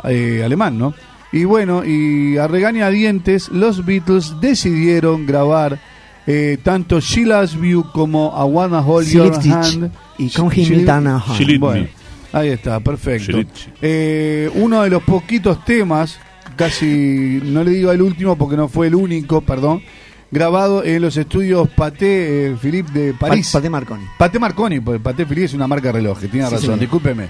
eh, 0.05 0.41
alemán, 0.43 0.77
¿no? 0.79 0.95
Y 1.31 1.43
bueno, 1.43 1.85
y 1.85 2.37
a 2.39 2.47
regañadientes, 2.47 3.49
los 3.49 3.85
Beatles 3.85 4.33
decidieron 4.41 5.27
grabar 5.27 5.79
eh, 6.27 6.57
tanto 6.63 6.99
She 6.99 7.25
Loves 7.25 7.53
You 7.53 7.85
como 7.93 8.33
I 8.37 8.43
Wanna 8.51 8.81
Hold 8.81 9.07
Your 9.07 9.33
Hand. 9.33 9.91
y. 10.17 10.27
She 10.29 11.45
Lit 11.45 11.59
Bueno, 11.59 11.87
ahí 12.33 12.49
está, 12.49 12.79
perfecto. 12.79 13.39
Eh, 13.81 14.49
uno 14.55 14.83
de 14.83 14.89
los 14.89 15.01
poquitos 15.03 15.63
temas, 15.65 16.19
casi 16.55 17.39
no 17.43 17.63
le 17.63 17.71
digo 17.71 17.91
el 17.91 18.01
último 18.01 18.35
porque 18.37 18.57
no 18.57 18.67
fue 18.67 18.87
el 18.87 18.95
único, 18.95 19.41
perdón, 19.41 19.81
grabado 20.31 20.83
en 20.83 21.01
los 21.01 21.17
estudios 21.17 21.67
Paté 21.69 22.47
eh, 22.51 22.55
Philippe 22.61 22.91
de 22.91 23.13
París. 23.13 23.49
Paté 23.51 23.69
Marconi. 23.69 24.03
Paté 24.17 24.37
Marconi, 24.39 24.79
porque 24.79 24.99
Paté 24.99 25.25
Philippe 25.25 25.45
es 25.45 25.53
una 25.53 25.67
marca 25.67 25.87
de 25.87 25.93
relojes, 25.93 26.29
tiene 26.29 26.45
Sí, 26.47 26.51
razón, 26.53 26.65
señor. 26.65 26.79
discúlpeme. 26.79 27.29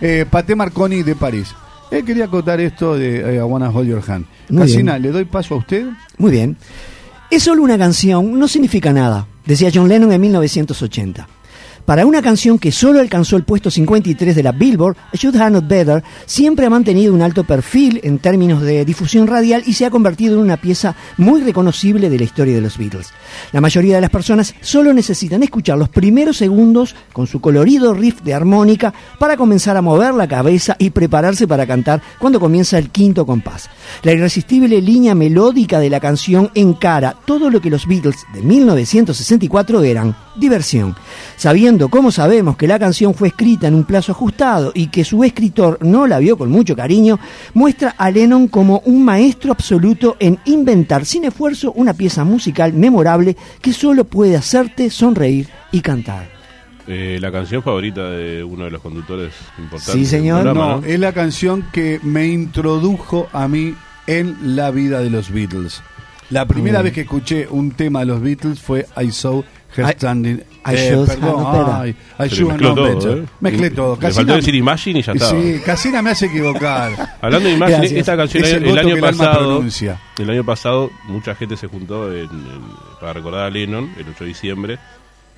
Eh, 0.00 0.24
Paté 0.28 0.56
Marconi 0.56 1.02
de 1.02 1.14
París. 1.14 1.54
Él 1.90 2.04
quería 2.04 2.24
acotar 2.26 2.60
esto 2.60 2.96
de 2.96 3.34
eh, 3.34 3.36
I 3.36 3.40
Wanna 3.42 3.68
Hold 3.70 3.88
Your 3.88 4.02
Hand. 4.10 4.24
Muy 4.48 4.62
Casina, 4.62 4.92
bien. 4.92 5.02
¿le 5.02 5.10
doy 5.10 5.24
paso 5.24 5.54
a 5.54 5.58
usted? 5.58 5.86
Muy 6.18 6.30
bien. 6.30 6.56
Es 7.30 7.44
solo 7.44 7.62
una 7.62 7.78
canción, 7.78 8.36
no 8.40 8.48
significa 8.48 8.92
nada, 8.92 9.28
decía 9.46 9.70
John 9.72 9.88
Lennon 9.88 10.10
en 10.10 10.20
1980. 10.20 11.28
Para 11.90 12.06
una 12.06 12.22
canción 12.22 12.60
que 12.60 12.70
solo 12.70 13.00
alcanzó 13.00 13.36
el 13.36 13.42
puesto 13.42 13.68
53 13.68 14.36
de 14.36 14.44
la 14.44 14.52
Billboard, 14.52 14.96
Should 15.12 15.34
Have 15.34 15.50
Not 15.50 15.66
Better 15.66 16.04
siempre 16.24 16.64
ha 16.64 16.70
mantenido 16.70 17.12
un 17.12 17.20
alto 17.20 17.42
perfil 17.42 17.98
en 18.04 18.20
términos 18.20 18.62
de 18.62 18.84
difusión 18.84 19.26
radial 19.26 19.64
y 19.66 19.72
se 19.72 19.86
ha 19.86 19.90
convertido 19.90 20.34
en 20.34 20.42
una 20.42 20.56
pieza 20.56 20.94
muy 21.16 21.40
reconocible 21.40 22.08
de 22.08 22.16
la 22.16 22.22
historia 22.22 22.54
de 22.54 22.60
los 22.60 22.78
Beatles. 22.78 23.08
La 23.50 23.60
mayoría 23.60 23.96
de 23.96 24.02
las 24.02 24.10
personas 24.10 24.54
solo 24.60 24.94
necesitan 24.94 25.42
escuchar 25.42 25.78
los 25.78 25.88
primeros 25.88 26.36
segundos 26.36 26.94
con 27.12 27.26
su 27.26 27.40
colorido 27.40 27.92
riff 27.92 28.22
de 28.22 28.34
armónica 28.34 28.94
para 29.18 29.36
comenzar 29.36 29.76
a 29.76 29.82
mover 29.82 30.14
la 30.14 30.28
cabeza 30.28 30.76
y 30.78 30.90
prepararse 30.90 31.48
para 31.48 31.66
cantar 31.66 32.00
cuando 32.20 32.38
comienza 32.38 32.78
el 32.78 32.90
quinto 32.90 33.26
compás. 33.26 33.68
La 34.04 34.12
irresistible 34.12 34.80
línea 34.80 35.16
melódica 35.16 35.80
de 35.80 35.90
la 35.90 35.98
canción 35.98 36.52
encara 36.54 37.16
todo 37.26 37.50
lo 37.50 37.60
que 37.60 37.68
los 37.68 37.88
Beatles 37.88 38.24
de 38.32 38.42
1964 38.42 39.82
eran, 39.82 40.14
diversión. 40.36 40.94
Sabiendo 41.36 41.79
como 41.88 42.10
sabemos 42.10 42.56
que 42.56 42.66
la 42.66 42.78
canción 42.78 43.14
fue 43.14 43.28
escrita 43.28 43.68
en 43.68 43.74
un 43.74 43.84
plazo 43.84 44.12
ajustado 44.12 44.72
y 44.74 44.88
que 44.88 45.04
su 45.04 45.24
escritor 45.24 45.78
no 45.80 46.06
la 46.06 46.18
vio 46.18 46.36
con 46.36 46.50
mucho 46.50 46.76
cariño, 46.76 47.18
muestra 47.54 47.94
a 47.96 48.10
Lennon 48.10 48.48
como 48.48 48.82
un 48.84 49.04
maestro 49.04 49.52
absoluto 49.52 50.16
en 50.20 50.38
inventar 50.44 51.06
sin 51.06 51.24
esfuerzo 51.24 51.72
una 51.72 51.94
pieza 51.94 52.24
musical 52.24 52.72
memorable 52.72 53.36
que 53.62 53.72
solo 53.72 54.04
puede 54.04 54.36
hacerte 54.36 54.90
sonreír 54.90 55.48
y 55.72 55.80
cantar. 55.80 56.28
Eh, 56.86 57.18
la 57.20 57.30
canción 57.30 57.62
favorita 57.62 58.10
de 58.10 58.42
uno 58.42 58.64
de 58.64 58.70
los 58.72 58.80
conductores 58.82 59.32
importantes. 59.58 59.92
Sí, 59.94 59.98
del 60.00 60.06
señor. 60.08 60.42
programa, 60.42 60.76
No, 60.80 60.84
es 60.84 60.98
la 60.98 61.12
canción 61.12 61.64
que 61.72 62.00
me 62.02 62.26
introdujo 62.26 63.28
a 63.32 63.46
mí 63.48 63.74
en 64.06 64.56
la 64.56 64.70
vida 64.70 65.00
de 65.00 65.10
los 65.10 65.30
Beatles. 65.30 65.82
La 66.30 66.46
primera 66.46 66.80
Mm. 66.80 66.82
vez 66.84 66.92
que 66.92 67.00
escuché 67.02 67.46
un 67.48 67.72
tema 67.72 68.00
de 68.00 68.06
los 68.06 68.20
Beatles 68.20 68.60
fue 68.60 68.86
I 69.00 69.10
Saw 69.10 69.44
Her 69.76 69.84
I- 69.84 69.92
Standing. 69.92 70.42
I 70.66 70.74
eh, 70.74 70.90
should 70.90 71.08
perdón, 71.08 71.46
have 71.46 71.64
known 71.64 71.80
ay, 71.82 71.90
I 71.90 71.94
Se 71.94 72.22
le 72.22 72.28
should 72.28 72.50
have 72.50 72.58
mezcló 72.60 72.74
known 72.74 72.74
todo, 72.76 72.94
better. 73.10 73.18
¿eh? 73.24 73.28
Mezclé 73.40 73.70
todo. 73.70 73.98
Le 74.00 74.10
faltó 74.12 74.34
decir 74.34 74.54
Imagine 74.54 74.98
y 74.98 75.02
ya 75.02 75.12
estaba. 75.12 75.30
Sí, 75.42 75.60
Casina 75.64 76.02
me 76.02 76.10
hace 76.10 76.26
equivocar. 76.26 77.16
Hablando 77.22 77.48
de 77.48 77.54
Imagine, 77.54 77.78
Gracias. 77.78 77.98
esta 78.00 78.16
canción 78.16 78.44
Es 78.44 78.52
el 78.52 78.64
el, 78.66 78.78
año 78.78 78.94
el 78.96 79.00
pasado, 79.00 79.64
el 80.18 80.30
año 80.30 80.44
pasado 80.44 80.90
mucha 81.08 81.34
gente 81.34 81.56
se 81.56 81.66
juntó 81.66 82.12
en- 82.12 82.24
en- 82.24 82.62
para 83.00 83.14
recordar 83.14 83.46
a 83.46 83.50
Lennon 83.50 83.90
el 83.96 84.06
8 84.10 84.24
de 84.24 84.26
diciembre 84.26 84.78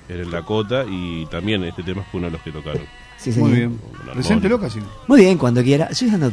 en 0.09 0.19
el 0.19 0.29
Dakota 0.29 0.83
y 0.89 1.25
también 1.27 1.63
este 1.63 1.83
tema 1.83 2.03
fue 2.11 2.17
uno 2.19 2.27
de 2.27 2.33
los 2.33 2.41
que 2.41 2.51
tocaron. 2.51 2.81
Sí, 3.17 3.31
señor. 3.31 3.47
Muy 3.49 3.57
bien. 3.59 3.79
Preséntelo. 4.13 4.59
Casina. 4.59 4.85
Muy 5.07 5.21
bien, 5.21 5.37
cuando 5.37 5.63
quiera. 5.63 5.87
Sí, 5.93 6.11
no 6.11 6.29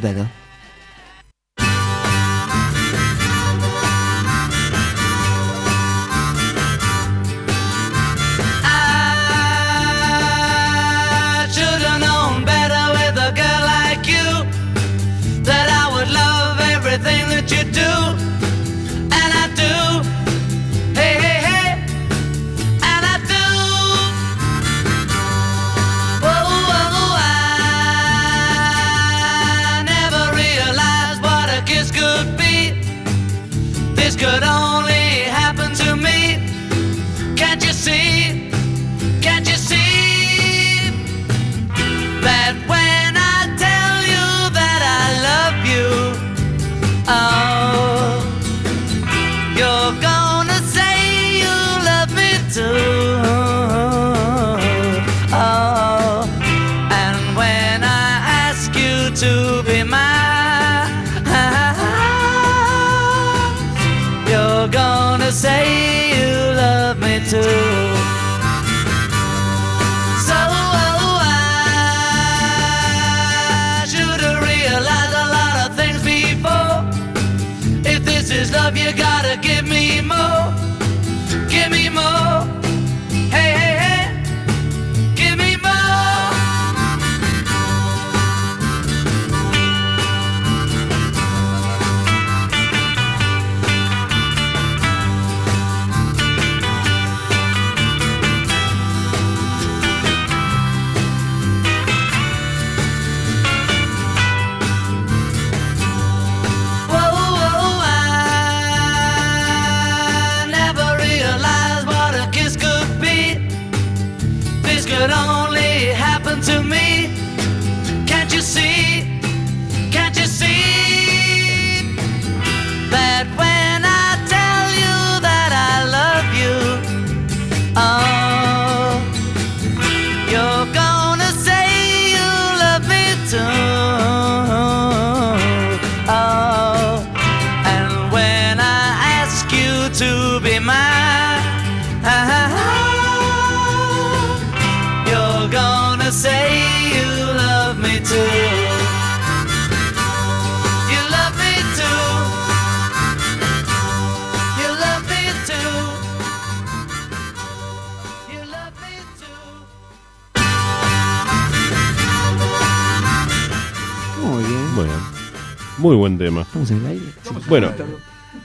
Muy 165.81 165.95
buen 165.95 166.17
tema. 166.17 166.41
¿Estamos 166.41 166.71
en 166.71 166.77
el 166.79 166.85
aire? 166.87 167.05
Bueno, 167.49 167.71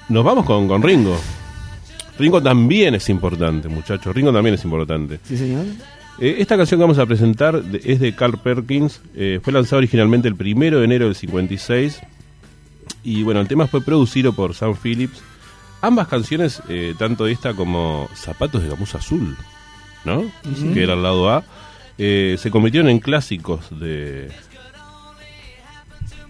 nos 0.09 0.25
vamos 0.25 0.45
con, 0.47 0.67
con 0.69 0.83
Ringo. 0.83 1.19
Ringo 2.19 2.43
también 2.43 2.95
es 2.95 3.09
importante, 3.11 3.69
muchachos. 3.69 4.15
Ringo 4.15 4.33
también 4.33 4.55
es 4.55 4.65
importante. 4.65 5.21
Sí, 5.25 5.37
señor. 5.37 5.65
Eh, 6.19 6.37
esta 6.39 6.57
canción 6.57 6.79
que 6.79 6.83
vamos 6.85 6.99
a 6.99 7.05
presentar 7.07 7.63
de- 7.63 7.81
es 7.85 8.01
de 8.01 8.15
Carl 8.15 8.39
Perkins. 8.39 9.01
eh, 9.15 9.39
fue 9.43 9.53
lanzado 9.53 9.79
originalmente 9.79 10.29
el 10.29 10.35
primero 10.37 10.79
de 10.79 10.87
enero 10.87 11.05
del 11.07 11.15
56. 11.15 12.01
Y 13.05 13.23
bueno, 13.23 13.41
el 13.41 13.49
tema 13.49 13.67
fue 13.67 13.83
producido 13.83 14.33
por 14.33 14.55
Sam 14.55 14.75
Phillips. 14.75 15.21
Ambas 15.83 16.09
canciones, 16.09 16.63
eh, 16.71 16.95
tanto 16.99 17.27
esta 17.27 17.53
como 17.53 18.09
Zapatos 18.15 18.63
de 18.63 18.71
Gamuza 18.71 18.99
Azul, 18.99 19.37
¿no? 20.07 20.25
Que 20.73 20.83
era 20.83 20.95
el 20.95 21.03
lado 21.03 21.29
A, 21.31 21.45
eh, 21.99 22.37
se 22.39 22.51
convirtieron 22.51 22.89
en 22.91 22.99
clásicos 22.99 23.67
de, 23.79 24.31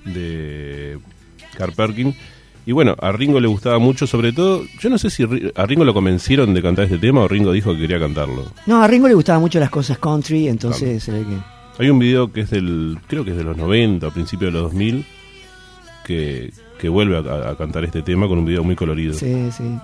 de 0.06 0.98
Carl 1.56 1.72
Perkins. 1.72 2.16
Y 2.64 2.72
bueno, 2.72 2.96
a 3.00 3.12
Ringo 3.12 3.38
le 3.38 3.46
gustaba 3.46 3.78
mucho, 3.78 4.08
sobre 4.08 4.32
todo, 4.32 4.64
yo 4.80 4.90
no 4.90 4.98
sé 4.98 5.08
si 5.08 5.22
a 5.54 5.66
Ringo 5.66 5.84
lo 5.84 5.94
convencieron 5.94 6.52
de 6.52 6.60
cantar 6.62 6.86
este 6.86 6.98
tema 6.98 7.20
o 7.20 7.28
Ringo 7.28 7.52
dijo 7.52 7.72
que 7.72 7.80
quería 7.80 8.00
cantarlo. 8.00 8.50
No, 8.66 8.82
a 8.82 8.88
Ringo 8.88 9.06
le 9.06 9.14
gustaban 9.14 9.40
mucho 9.40 9.60
las 9.60 9.70
cosas 9.70 9.98
country, 9.98 10.48
entonces 10.48 11.04
que... 11.04 11.38
Hay 11.78 11.90
un 11.90 11.98
video 11.98 12.32
que 12.32 12.40
es 12.40 12.50
del, 12.50 12.98
creo 13.06 13.24
que 13.24 13.30
es 13.30 13.36
de 13.36 13.44
los 13.44 13.56
90, 13.56 14.06
a 14.06 14.10
principios 14.10 14.52
de 14.52 14.58
los 14.58 14.72
2000, 14.72 15.06
que, 16.04 16.52
que 16.80 16.88
vuelve 16.88 17.18
a, 17.18 17.50
a 17.50 17.56
cantar 17.56 17.84
este 17.84 18.02
tema 18.02 18.26
con 18.26 18.38
un 18.38 18.46
video 18.46 18.64
muy 18.64 18.74
colorido. 18.74 19.14
Sí, 19.14 19.48
sí. 19.52 19.78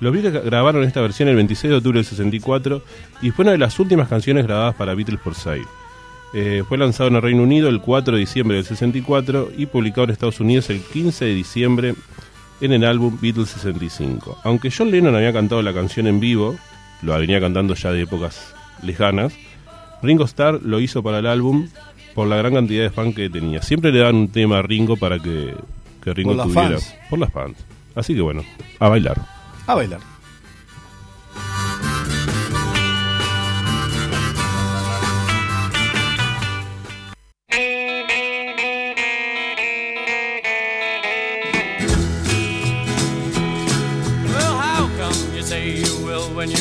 Los 0.00 0.12
Beatles 0.12 0.44
grabaron 0.44 0.84
esta 0.84 1.00
versión 1.00 1.28
el 1.28 1.36
26 1.36 1.70
de 1.70 1.76
octubre 1.76 1.98
del 1.98 2.04
64 2.04 2.82
y 3.22 3.30
fue 3.30 3.44
una 3.44 3.52
de 3.52 3.58
las 3.58 3.78
últimas 3.80 4.08
canciones 4.08 4.46
grabadas 4.46 4.74
para 4.76 4.94
Beatles 4.94 5.20
for 5.20 5.34
Sale. 5.34 5.64
Eh, 6.34 6.62
fue 6.68 6.76
lanzado 6.76 7.08
en 7.08 7.16
el 7.16 7.22
Reino 7.22 7.42
Unido 7.42 7.68
el 7.68 7.80
4 7.80 8.14
de 8.14 8.20
diciembre 8.20 8.56
del 8.56 8.66
64 8.66 9.50
y 9.56 9.66
publicado 9.66 10.04
en 10.04 10.10
Estados 10.10 10.40
Unidos 10.40 10.68
el 10.70 10.80
15 10.82 11.24
de 11.24 11.34
diciembre 11.34 11.94
en 12.60 12.72
el 12.72 12.84
álbum 12.84 13.18
Beatles 13.20 13.48
65. 13.50 14.38
Aunque 14.44 14.70
John 14.70 14.90
Lennon 14.90 15.14
había 15.14 15.32
cantado 15.32 15.62
la 15.62 15.72
canción 15.72 16.06
en 16.06 16.20
vivo, 16.20 16.56
lo 17.02 17.18
venía 17.18 17.40
cantando 17.40 17.74
ya 17.74 17.92
de 17.92 18.02
épocas 18.02 18.54
lejanas, 18.82 19.32
Ringo 20.02 20.24
Starr 20.24 20.60
lo 20.62 20.80
hizo 20.80 21.02
para 21.02 21.18
el 21.20 21.26
álbum 21.26 21.68
por 22.14 22.28
la 22.28 22.36
gran 22.36 22.54
cantidad 22.54 22.82
de 22.82 22.90
fans 22.90 23.14
que 23.14 23.30
tenía. 23.30 23.62
Siempre 23.62 23.90
le 23.92 24.00
dan 24.00 24.16
un 24.16 24.28
tema 24.28 24.58
a 24.58 24.62
Ringo 24.62 24.96
para 24.96 25.18
que, 25.18 25.54
que 26.02 26.14
Ringo 26.14 26.36
Por 26.36 26.44
tuviera. 26.46 26.70
fans. 26.78 26.94
Por 27.08 27.18
las 27.18 27.32
fans. 27.32 27.56
Así 27.94 28.14
que 28.14 28.20
bueno, 28.20 28.42
a 28.78 28.88
bailar. 28.88 29.20
A 29.66 29.74
bailar. 29.74 30.00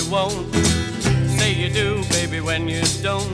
Won't? 0.10 0.54
Say 1.38 1.54
you 1.54 1.70
do, 1.70 2.04
baby, 2.10 2.40
when 2.40 2.68
you 2.68 2.82
don't. 3.02 3.30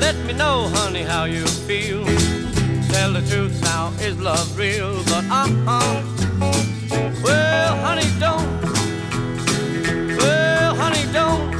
Let 0.00 0.16
me 0.26 0.32
know, 0.32 0.68
honey, 0.74 1.02
how 1.02 1.24
you 1.24 1.46
feel. 1.46 2.04
Tell 2.92 3.12
the 3.12 3.22
truth 3.30 3.60
now, 3.62 3.92
is 4.00 4.18
love 4.20 4.58
real? 4.58 5.02
But 5.04 5.24
uh-uh. 5.30 6.02
Well, 7.22 7.76
honey, 7.84 8.08
don't. 8.18 8.62
Well, 10.18 10.74
honey, 10.74 11.04
don't. 11.12 11.54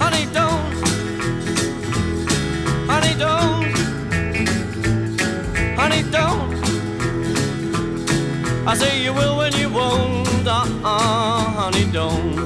Honey, 0.00 0.26
don't. 0.32 0.72
Honey, 2.90 3.14
don't. 3.24 3.74
Honey, 5.76 6.02
don't. 6.10 6.50
I 8.66 8.74
say 8.74 9.02
you 9.02 9.12
will 9.12 9.36
when 9.36 9.52
you 9.54 9.68
won't, 9.68 10.46
uh-uh, 10.46 11.39
honey, 11.70 11.90
don't. 11.92 12.36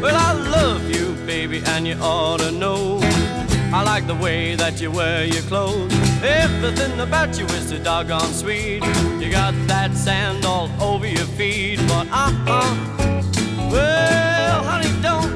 Well, 0.00 0.16
I 0.16 0.32
love 0.32 0.90
you, 0.90 1.14
baby, 1.26 1.62
and 1.66 1.86
you 1.86 1.94
ought 2.00 2.40
to 2.40 2.50
know. 2.50 2.98
I 3.72 3.82
like 3.82 4.06
the 4.06 4.14
way 4.14 4.54
that 4.56 4.80
you 4.80 4.90
wear 4.90 5.24
your 5.24 5.42
clothes. 5.42 5.92
Everything 6.22 7.00
about 7.00 7.38
you 7.38 7.46
is 7.46 7.68
so 7.68 7.78
doggone 7.82 8.32
sweet. 8.32 8.84
You 9.20 9.30
got 9.30 9.54
that 9.66 9.94
sand 9.94 10.44
all 10.44 10.70
over 10.80 11.06
your 11.06 11.26
feet, 11.38 11.78
but 11.88 12.06
uh-uh. 12.10 12.74
Well, 13.72 14.64
honey, 14.64 14.92
don't. 15.02 15.30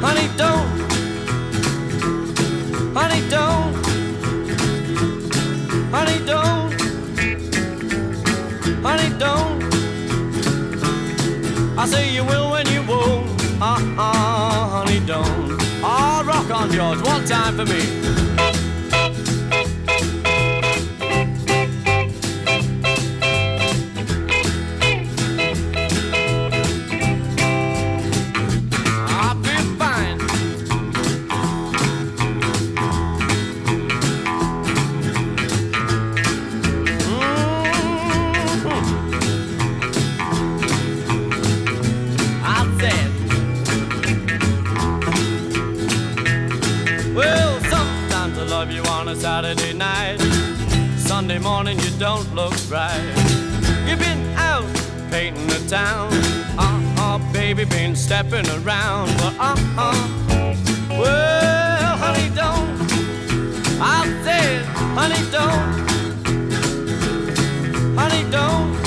Honey, 0.00 0.28
don't. 0.36 0.68
Honey, 2.94 3.28
don't. 3.30 3.83
Honey, 8.86 9.18
don't. 9.18 9.64
I 11.78 11.86
say 11.86 12.12
you 12.14 12.22
will 12.22 12.50
when 12.50 12.66
you 12.66 12.82
won't. 12.82 13.30
Uh-uh, 13.58 14.04
honey, 14.76 15.00
don't. 15.06 15.58
Ah, 15.82 16.22
rock 16.26 16.50
on, 16.50 16.70
George, 16.70 17.00
one 17.02 17.24
time 17.24 17.56
for 17.56 17.64
me. 17.64 18.43
Saturday 49.34 49.72
night. 49.72 50.18
Sunday 50.96 51.40
morning, 51.40 51.76
you 51.80 51.90
don't 51.98 52.32
look 52.36 52.54
right. 52.70 53.02
You've 53.84 53.98
been 53.98 54.22
out 54.36 54.64
painting 55.10 55.48
the 55.48 55.58
town. 55.68 56.08
Uh 56.56 56.94
uh, 56.98 57.32
baby, 57.32 57.64
been 57.64 57.96
stepping 57.96 58.48
around. 58.58 59.08
But 59.18 59.34
uh 59.40 59.56
uh, 59.76 60.54
well, 60.88 61.96
honey, 61.96 62.28
don't. 62.32 62.78
I 63.82 64.06
said, 64.22 64.64
honey, 64.98 65.22
don't. 65.32 65.72
Honey, 67.98 68.30
don't. 68.30 68.83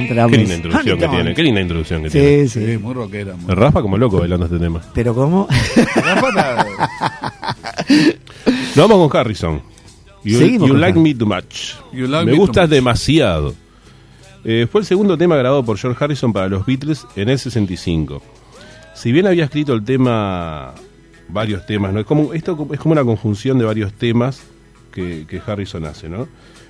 Entramos. 0.00 0.32
Qué 0.32 0.38
linda 0.38 0.54
introducción 0.54 0.98
que 0.98 1.08
tiene, 1.08 1.34
qué 1.34 1.42
linda 1.42 1.60
introducción 1.60 2.02
que 2.02 2.10
tiene. 2.10 2.48
Sí, 2.48 2.66
sí. 2.66 2.78
Muy 2.78 2.94
rockera. 2.94 3.34
muy- 3.36 3.54
raspa 3.54 3.82
como 3.82 3.96
loco 3.98 4.18
bailando 4.18 4.46
este 4.46 4.58
tema. 4.58 4.80
Pero 4.94 5.14
¿cómo? 5.14 5.48
Nos 8.76 8.88
vamos 8.88 9.08
con 9.10 9.20
Harrison. 9.20 9.62
You, 10.24 10.38
Seguimos 10.38 10.68
You 10.68 10.74
con 10.74 10.80
Like 10.80 10.98
Harrison. 10.98 11.02
Me 11.02 11.14
Too 11.14 11.26
Much. 11.26 11.74
You 11.92 12.06
Like 12.08 12.24
Me 12.26 12.32
Me 12.32 12.36
Too 12.36 12.40
gustas 12.46 12.64
Much. 12.68 12.70
demasiado. 12.74 13.54
Eh, 14.44 14.66
fue 14.70 14.80
el 14.82 14.86
segundo 14.86 15.16
tema 15.16 15.36
grabado 15.36 15.64
por 15.64 15.78
George 15.78 16.02
Harrison 16.04 16.32
para 16.32 16.48
los 16.48 16.66
Beatles 16.66 17.06
en 17.16 17.28
el 17.28 17.38
65. 17.38 18.22
Si 18.94 19.10
bien 19.12 19.26
había 19.26 19.44
escrito 19.44 19.72
el 19.74 19.84
tema, 19.84 20.72
varios 21.28 21.64
temas, 21.66 21.92
¿no? 21.92 22.00
Es 22.00 22.06
como, 22.06 22.32
esto 22.34 22.68
es 22.72 22.78
como 22.78 22.92
una 22.92 23.04
conjunción 23.04 23.58
de 23.58 23.64
varios 23.64 23.92
temas 23.94 24.42
que, 24.92 25.26
que 25.28 25.40
Harrison 25.44 25.84
hace, 25.86 26.08
¿no? 26.08 26.28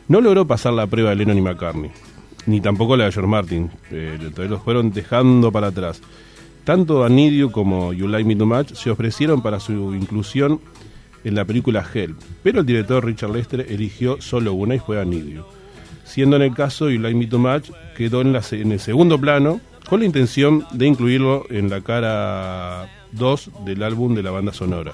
No 0.08 0.20
logró 0.20 0.46
pasar 0.46 0.72
la 0.72 0.86
prueba 0.86 1.10
de 1.10 1.16
Lennon 1.16 1.38
y 1.38 1.40
McCartney, 1.40 1.90
ni 2.46 2.60
tampoco 2.60 2.96
la 2.96 3.04
de 3.04 3.12
George 3.12 3.28
Martin. 3.28 3.70
Eh, 3.90 4.18
entonces 4.20 4.50
los 4.50 4.62
fueron 4.62 4.92
dejando 4.92 5.50
para 5.52 5.68
atrás. 5.68 6.00
Tanto 6.64 7.04
Anidio 7.04 7.52
como 7.52 7.92
You 7.92 8.08
Like 8.08 8.26
Me 8.26 8.36
Too 8.36 8.46
Much 8.46 8.72
se 8.72 8.90
ofrecieron 8.90 9.42
para 9.42 9.60
su 9.60 9.94
inclusión 9.94 10.60
en 11.22 11.34
la 11.34 11.44
película 11.44 11.84
Help, 11.92 12.18
pero 12.42 12.60
el 12.60 12.66
director 12.66 13.04
Richard 13.04 13.30
Lester 13.30 13.66
eligió 13.68 14.20
solo 14.20 14.52
una 14.54 14.74
y 14.74 14.78
fue 14.78 15.00
Anidio. 15.00 15.46
Siendo 16.04 16.36
en 16.36 16.42
el 16.42 16.54
caso 16.54 16.90
You 16.90 17.00
Like 17.00 17.18
Me 17.18 17.26
Too 17.26 17.38
Much 17.38 17.70
quedó 17.96 18.20
en, 18.20 18.34
el 18.34 18.80
segundo 18.80 19.18
plano 19.18 19.60
con 19.88 20.00
la 20.00 20.06
intención 20.06 20.64
de 20.72 20.86
incluirlo 20.86 21.44
en 21.50 21.70
la 21.70 21.80
cara 21.80 22.88
2 23.12 23.50
del 23.64 23.82
álbum 23.82 24.14
de 24.14 24.22
la 24.22 24.30
banda 24.30 24.52
sonora. 24.52 24.92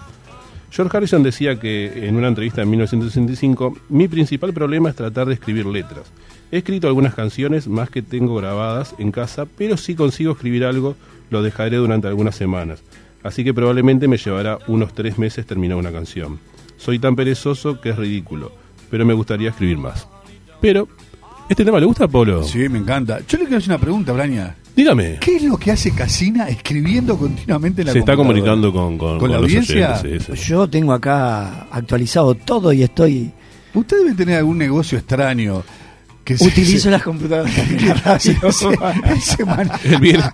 George 0.71 0.97
Harrison 0.97 1.23
decía 1.23 1.59
que 1.59 2.07
en 2.09 2.17
una 2.17 2.29
entrevista 2.29 2.63
en 2.63 2.71
1965, 2.71 3.77
mi 3.89 4.07
principal 4.07 4.53
problema 4.53 4.91
es 4.91 4.97
tratar 4.97 5.27
de 5.27 5.35
escribir 5.35 5.67
letras. 5.67 6.13
He 6.53 6.59
escrito 6.59 6.89
algunas 6.89 7.15
canciones 7.15 7.69
más 7.69 7.91
que 7.91 8.03
tengo 8.03 8.35
grabadas 8.37 8.95
en 8.99 9.13
casa, 9.13 9.47
pero 9.57 9.77
si 9.77 9.95
consigo 9.95 10.33
escribir 10.33 10.65
algo, 10.65 10.97
lo 11.31 11.43
dejaré 11.43 11.77
durante 11.77 12.09
algunas 12.09 12.35
semanas. 12.35 12.83
Así 13.23 13.45
que 13.45 13.55
probablemente 13.55 14.09
me 14.09 14.17
llevará 14.17 14.59
unos 14.67 14.93
tres 14.95 15.19
meses 15.19 15.47
terminar 15.47 15.77
una 15.77 15.93
canción. 15.93 16.41
Soy 16.77 16.99
tan 16.99 17.15
perezoso 17.15 17.81
que 17.81 17.91
es 17.91 17.97
ridículo, 17.97 18.53
pero 18.91 19.05
me 19.05 19.15
gustaría 19.15 19.51
escribir 19.51 19.79
más. 19.79 20.09
Pero, 20.61 20.89
¿este 21.49 21.65
tema 21.65 21.79
le 21.79 21.87
gusta 21.87 22.05
a 22.05 22.09
Polo? 22.09 22.43
Sí, 22.43 22.69
me 22.69 22.79
encanta. 22.79 23.21
Yo 23.29 23.39
le 23.39 23.45
quiero 23.45 23.59
hacer 23.59 23.71
una 23.71 23.79
pregunta, 23.79 24.13
Braña. 24.13 24.57
Dígame. 24.75 25.19
¿Qué 25.21 25.37
es 25.37 25.43
lo 25.43 25.57
que 25.59 25.73
hace 25.73 25.93
Casina 25.95 26.49
escribiendo 26.49 27.17
continuamente 27.17 27.83
en 27.83 27.89
la 27.89 27.93
Se 27.93 27.99
está 27.99 28.17
comunicando 28.17 28.73
con, 28.73 28.97
con, 28.97 29.19
¿Con 29.19 29.31
la 29.31 29.37
los 29.37 29.45
audiencia? 29.45 30.01
oyentes, 30.01 30.25
sí, 30.25 30.37
sí. 30.37 30.49
Yo 30.49 30.69
tengo 30.69 30.93
acá 30.93 31.67
actualizado 31.71 32.35
todo 32.35 32.73
y 32.73 32.83
estoy. 32.83 33.31
Usted 33.75 33.99
debe 33.99 34.15
tener 34.15 34.39
algún 34.39 34.59
negocio 34.59 34.99
extraño. 34.99 35.63
Que 36.37 36.45
Utilizo 36.45 36.79
se- 36.85 36.91
las 36.91 37.03
computadoras 37.03 37.55
de 37.69 37.81
la 37.87 37.95
radio. 38.05 38.53
se- 38.53 39.21
se 39.21 39.45
man- 39.45 39.71
Él 39.85 39.99
viene- 40.01 40.25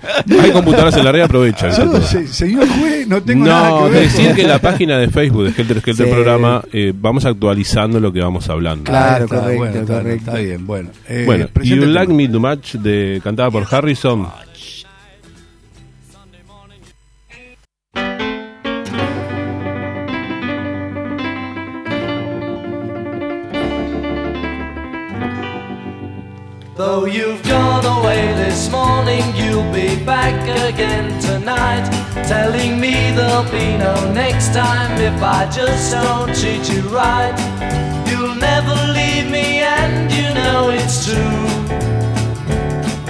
hay 0.40 0.50
computadoras 0.50 0.96
en 0.96 1.04
la 1.04 1.12
red, 1.12 1.22
aprovecha. 1.22 1.68
Yo, 1.70 2.00
se- 2.02 2.26
señor 2.28 2.66
juez, 2.78 3.06
no 3.08 3.22
tengo 3.22 3.44
nada 3.46 3.70
No, 3.70 3.84
que 3.86 3.90
ver. 3.90 4.02
decir 4.04 4.34
que 4.34 4.42
la 4.44 4.58
página 4.58 4.98
de 4.98 5.08
Facebook 5.08 5.44
de 5.44 5.48
Helter 5.62 5.80
Skelter 5.80 6.06
Sí. 6.06 6.12
programa 6.12 6.62
eh, 6.72 6.92
vamos 6.94 7.24
actualizando 7.24 8.00
lo 8.00 8.12
que 8.12 8.20
vamos 8.20 8.48
hablando. 8.48 8.84
Claro, 8.84 9.24
Está, 9.24 9.40
correcto, 9.40 9.86
correcto. 9.86 10.30
Está 10.30 10.34
bien, 10.38 10.66
bueno. 10.66 10.90
Eh, 11.08 11.22
Bueno, 11.26 11.46
presente 11.52 11.76
You 11.76 11.82
el 11.84 11.94
Like 11.94 12.06
tema. 12.08 12.16
Me 12.16 12.28
Too 12.28 12.40
Much 12.40 12.72
de 12.74 13.20
cantada 13.22 13.50
por 13.50 13.66
Harrison. 13.70 14.26
Though 26.96 27.04
you've 27.04 27.42
gone 27.42 27.84
away 27.84 28.26
this 28.36 28.70
morning, 28.70 29.22
you'll 29.36 29.70
be 29.70 30.02
back 30.02 30.32
again 30.66 31.20
tonight. 31.20 31.84
Telling 32.26 32.80
me 32.80 32.94
there'll 33.14 33.44
be 33.52 33.76
no 33.76 34.14
next 34.14 34.54
time 34.54 34.98
if 34.98 35.22
I 35.22 35.44
just 35.50 35.92
don't 35.92 36.34
treat 36.34 36.66
you 36.72 36.80
right. 36.88 37.36
You'll 38.08 38.36
never 38.36 38.74
leave 38.94 39.30
me, 39.30 39.60
and 39.60 40.10
you 40.10 40.32
know 40.40 40.70
it's 40.70 41.04
true. 41.04 41.44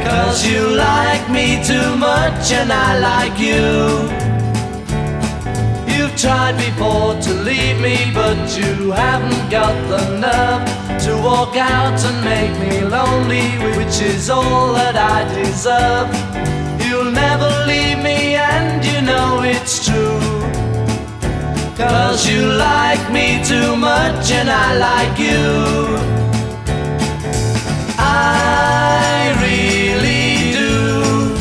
Cause 0.04 0.44
you 0.44 0.74
like 0.74 1.30
me 1.30 1.62
too 1.64 1.94
much, 1.94 2.50
and 2.50 2.72
I 2.72 2.98
like 2.98 3.38
you. 3.38 4.35
You've 6.16 6.22
tried 6.22 6.56
before 6.56 7.12
to 7.20 7.34
leave 7.42 7.78
me, 7.78 8.10
but 8.14 8.56
you 8.56 8.90
haven't 8.90 9.50
got 9.50 9.74
the 9.90 10.16
nerve 10.16 10.64
to 11.02 11.14
walk 11.22 11.56
out 11.56 12.02
and 12.06 12.24
make 12.24 12.56
me 12.58 12.80
lonely, 12.80 13.50
which 13.76 14.00
is 14.00 14.30
all 14.30 14.72
that 14.72 14.96
I 14.96 15.30
deserve. 15.34 16.08
You'll 16.88 17.12
never 17.12 17.50
leave 17.66 17.98
me, 18.02 18.34
and 18.34 18.82
you 18.82 19.02
know 19.02 19.42
it's 19.42 19.84
true. 19.84 20.40
Cause 21.76 22.26
you 22.26 22.46
like 22.46 23.12
me 23.12 23.44
too 23.44 23.76
much, 23.76 24.30
and 24.30 24.48
I 24.48 24.68
like 24.88 25.18
you. 25.18 25.98
I 27.98 29.36
really 29.44 30.52
do. 30.56 31.36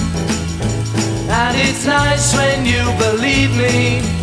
And 1.32 1.56
it's 1.66 1.86
nice 1.86 2.36
when 2.36 2.66
you 2.66 2.84
believe 3.00 3.56
me. 3.56 4.15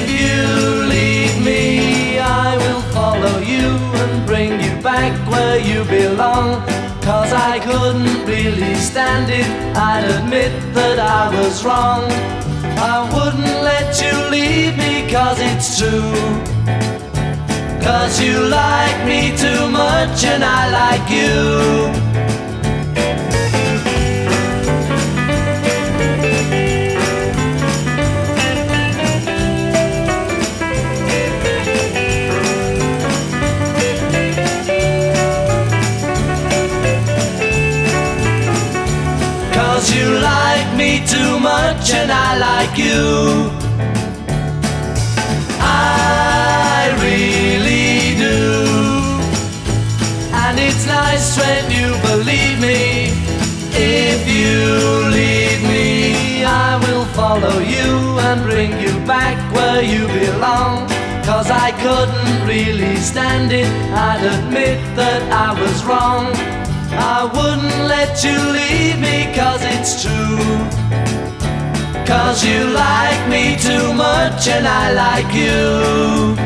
If 0.00 0.08
you 0.08 0.88
leave 0.88 1.44
me, 1.44 2.18
I 2.18 2.56
will 2.56 2.80
follow 2.96 3.38
you 3.38 3.68
and 4.02 4.26
bring 4.26 4.52
you 4.60 4.80
back 4.82 5.12
where 5.30 5.58
you 5.58 5.84
belong. 5.84 6.62
Cause 7.02 7.32
I 7.32 7.58
couldn't 7.58 8.24
really 8.24 8.74
stand 8.76 9.30
it, 9.30 9.46
I'd 9.76 10.04
admit 10.16 10.52
that 10.72 10.98
I 10.98 11.28
was 11.36 11.64
wrong. 11.64 12.04
I 12.78 12.96
wouldn't 13.12 13.62
let 13.62 14.00
you 14.00 14.14
leave 14.30 14.78
me 14.78 15.10
cause 15.10 15.38
it's 15.38 15.78
true. 15.78 16.16
Cause 17.82 18.20
you 18.22 18.38
like 18.48 19.04
me 19.04 19.36
too 19.36 19.68
much 19.68 20.24
and 20.24 20.42
I 20.42 20.62
like 20.80 21.10
you. 21.10 21.99
Stand 63.00 63.52
it, 63.52 63.70
I'd 63.92 64.22
admit 64.22 64.78
that 64.96 65.22
I 65.32 65.58
was 65.60 65.84
wrong. 65.84 66.26
I 66.92 67.24
wouldn't 67.24 67.88
let 67.88 68.22
you 68.22 68.36
leave 68.58 68.98
me 69.00 69.32
cause 69.34 69.62
it's 69.62 70.02
true. 70.02 70.38
Cause 72.06 72.44
you 72.44 72.60
like 72.70 73.22
me 73.28 73.56
too 73.56 73.94
much 73.94 74.48
and 74.48 74.66
I 74.66 74.92
like 74.92 75.32
you. 75.32 76.36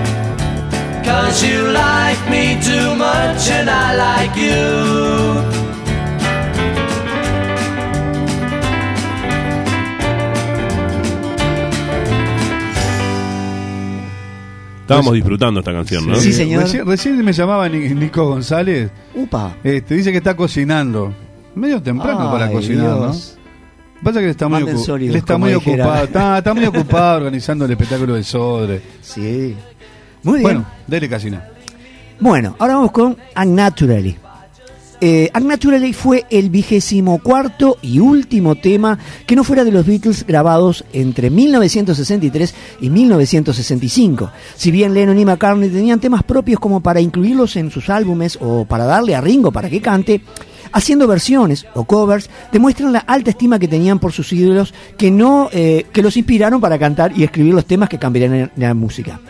Cause 1.02 1.42
you 1.42 1.70
like 1.72 2.22
me 2.30 2.60
too 2.62 2.94
much 2.94 3.50
and 3.50 3.68
I 3.68 3.94
like 3.96 4.36
you. 4.36 5.63
Estábamos 14.84 15.14
disfrutando 15.14 15.60
esta 15.60 15.72
canción, 15.72 16.06
¿no? 16.06 16.14
Sí, 16.16 16.32
señor. 16.32 16.62
Recién, 16.64 16.86
recién 16.86 17.24
me 17.24 17.32
llamaba 17.32 17.68
Ni- 17.70 17.88
Nico 17.94 18.26
González. 18.26 18.90
Upa. 19.14 19.56
Este, 19.64 19.94
dice 19.94 20.12
que 20.12 20.18
está 20.18 20.36
cocinando. 20.36 21.12
Medio 21.54 21.80
temprano 21.80 22.30
para 22.30 22.50
cocinar, 22.50 22.84
Dios. 22.98 23.38
¿no? 23.38 24.02
Pasa 24.02 24.20
que 24.20 24.28
está 24.28 24.48
muy, 24.48 24.58
Manden 24.58 24.76
ocu- 24.76 24.84
sólidos, 24.84 25.14
él 25.14 25.18
está 25.20 25.38
muy 25.38 25.54
ocupado. 25.54 26.04
Está, 26.04 26.38
está 26.38 26.52
muy 26.52 26.66
ocupado 26.66 27.16
organizando 27.16 27.64
el 27.64 27.70
espectáculo 27.70 28.14
de 28.14 28.22
Sodre. 28.24 28.82
Sí. 29.00 29.54
Muy 30.22 30.40
bien. 30.40 30.42
Bueno, 30.42 30.66
dele 30.86 31.08
Casina. 31.08 31.44
Bueno, 32.20 32.54
ahora 32.58 32.74
vamos 32.74 32.90
con 32.92 33.16
Unnaturally. 33.42 34.16
Eh, 35.00 35.30
Unnaturally 35.34 35.92
fue 35.92 36.24
el 36.30 36.50
vigésimo 36.50 37.18
cuarto 37.18 37.76
y 37.82 37.98
último 37.98 38.54
tema 38.54 38.98
que 39.26 39.36
no 39.36 39.44
fuera 39.44 39.64
de 39.64 39.72
los 39.72 39.86
Beatles 39.86 40.26
grabados 40.26 40.84
entre 40.92 41.30
1963 41.30 42.54
y 42.80 42.90
1965. 42.90 44.30
Si 44.56 44.70
bien 44.70 44.94
Lennon 44.94 45.18
y 45.18 45.24
McCartney 45.24 45.68
tenían 45.68 46.00
temas 46.00 46.22
propios 46.22 46.60
como 46.60 46.80
para 46.80 47.00
incluirlos 47.00 47.56
en 47.56 47.70
sus 47.70 47.90
álbumes 47.90 48.38
o 48.40 48.64
para 48.64 48.84
darle 48.84 49.14
a 49.14 49.20
Ringo 49.20 49.52
para 49.52 49.68
que 49.68 49.80
cante, 49.80 50.22
haciendo 50.72 51.06
versiones 51.06 51.66
o 51.74 51.84
covers 51.84 52.28
demuestran 52.52 52.92
la 52.92 53.00
alta 53.00 53.30
estima 53.30 53.58
que 53.58 53.68
tenían 53.68 53.98
por 53.98 54.12
sus 54.12 54.32
ídolos 54.32 54.74
que 54.96 55.10
no 55.10 55.48
eh, 55.52 55.86
que 55.92 56.02
los 56.02 56.16
inspiraron 56.16 56.60
para 56.60 56.78
cantar 56.78 57.12
y 57.16 57.24
escribir 57.24 57.54
los 57.54 57.66
temas 57.66 57.88
que 57.88 57.98
cambiarían 57.98 58.52
la 58.56 58.74
música. 58.74 59.20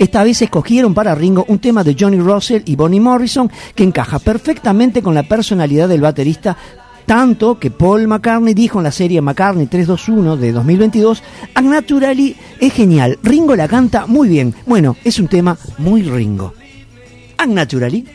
Esta 0.00 0.24
vez 0.24 0.40
escogieron 0.40 0.94
para 0.94 1.14
Ringo 1.14 1.44
un 1.48 1.58
tema 1.58 1.84
de 1.84 1.94
Johnny 1.94 2.16
Russell 2.16 2.62
y 2.64 2.74
Bonnie 2.74 3.00
Morrison 3.00 3.50
que 3.74 3.84
encaja 3.84 4.18
perfectamente 4.18 5.02
con 5.02 5.14
la 5.14 5.24
personalidad 5.24 5.90
del 5.90 6.00
baterista, 6.00 6.56
tanto 7.04 7.58
que 7.58 7.70
Paul 7.70 8.08
McCartney 8.08 8.54
dijo 8.54 8.78
en 8.78 8.84
la 8.84 8.92
serie 8.92 9.20
McCartney 9.20 9.66
321 9.66 10.38
de 10.38 10.52
2022, 10.52 11.22
Unnaturally 11.54 12.34
es 12.58 12.72
genial, 12.72 13.18
Ringo 13.22 13.54
la 13.54 13.68
canta 13.68 14.06
muy 14.06 14.30
bien. 14.30 14.54
Bueno, 14.64 14.96
es 15.04 15.18
un 15.18 15.28
tema 15.28 15.58
muy 15.76 16.02
Ringo. 16.02 16.54
Unnaturally. 17.44 18.06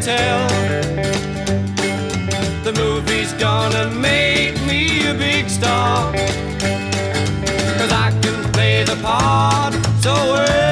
Tell. 0.00 0.48
The 2.64 2.72
movie's 2.72 3.32
gonna 3.34 3.90
make 3.90 4.54
me 4.66 5.06
a 5.08 5.14
big 5.14 5.48
star. 5.48 6.12
Cause 7.78 7.92
I 7.92 8.10
can 8.22 8.52
play 8.52 8.84
the 8.84 8.96
part 9.02 9.74
so 10.02 10.12
well. 10.12 10.65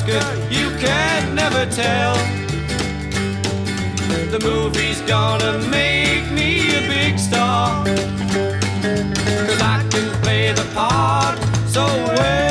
Oscar, 0.00 0.34
you 0.48 0.70
can 0.78 1.34
never 1.34 1.66
tell. 1.66 2.14
The 4.30 4.40
movie's 4.42 5.02
gonna 5.02 5.58
make 5.68 6.30
me 6.32 6.74
a 6.74 6.88
big 6.88 7.18
star. 7.18 7.84
Cause 7.84 9.60
I 9.60 9.86
can 9.90 10.22
play 10.22 10.52
the 10.52 10.66
part 10.74 11.38
so 11.68 11.84
well. 11.84 12.49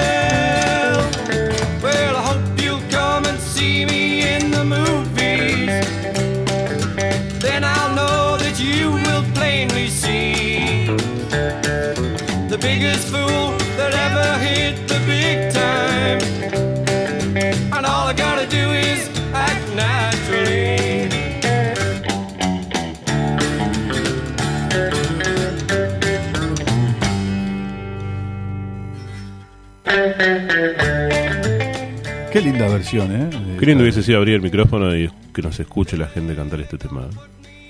Qué 32.31 32.41
linda 32.41 32.67
versión, 32.67 33.11
¿eh? 33.11 33.29
Qué 33.59 33.65
lindo 33.65 33.83
hubiese 33.83 34.03
sido 34.03 34.19
abrir 34.19 34.35
el 34.35 34.41
micrófono 34.41 34.95
y 34.95 35.09
que 35.33 35.41
nos 35.41 35.59
escuche 35.59 35.97
la 35.97 36.07
gente 36.07 36.35
cantar 36.35 36.61
este 36.61 36.77
tema. 36.77 37.07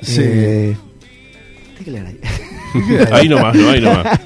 Sí. 0.01 0.21
Eh, 0.23 0.77
ahí. 1.87 2.19
Ahí 3.11 3.29
nomás, 3.29 3.55
no, 3.55 3.69
ahí 3.69 3.81
nomás. 3.81 4.19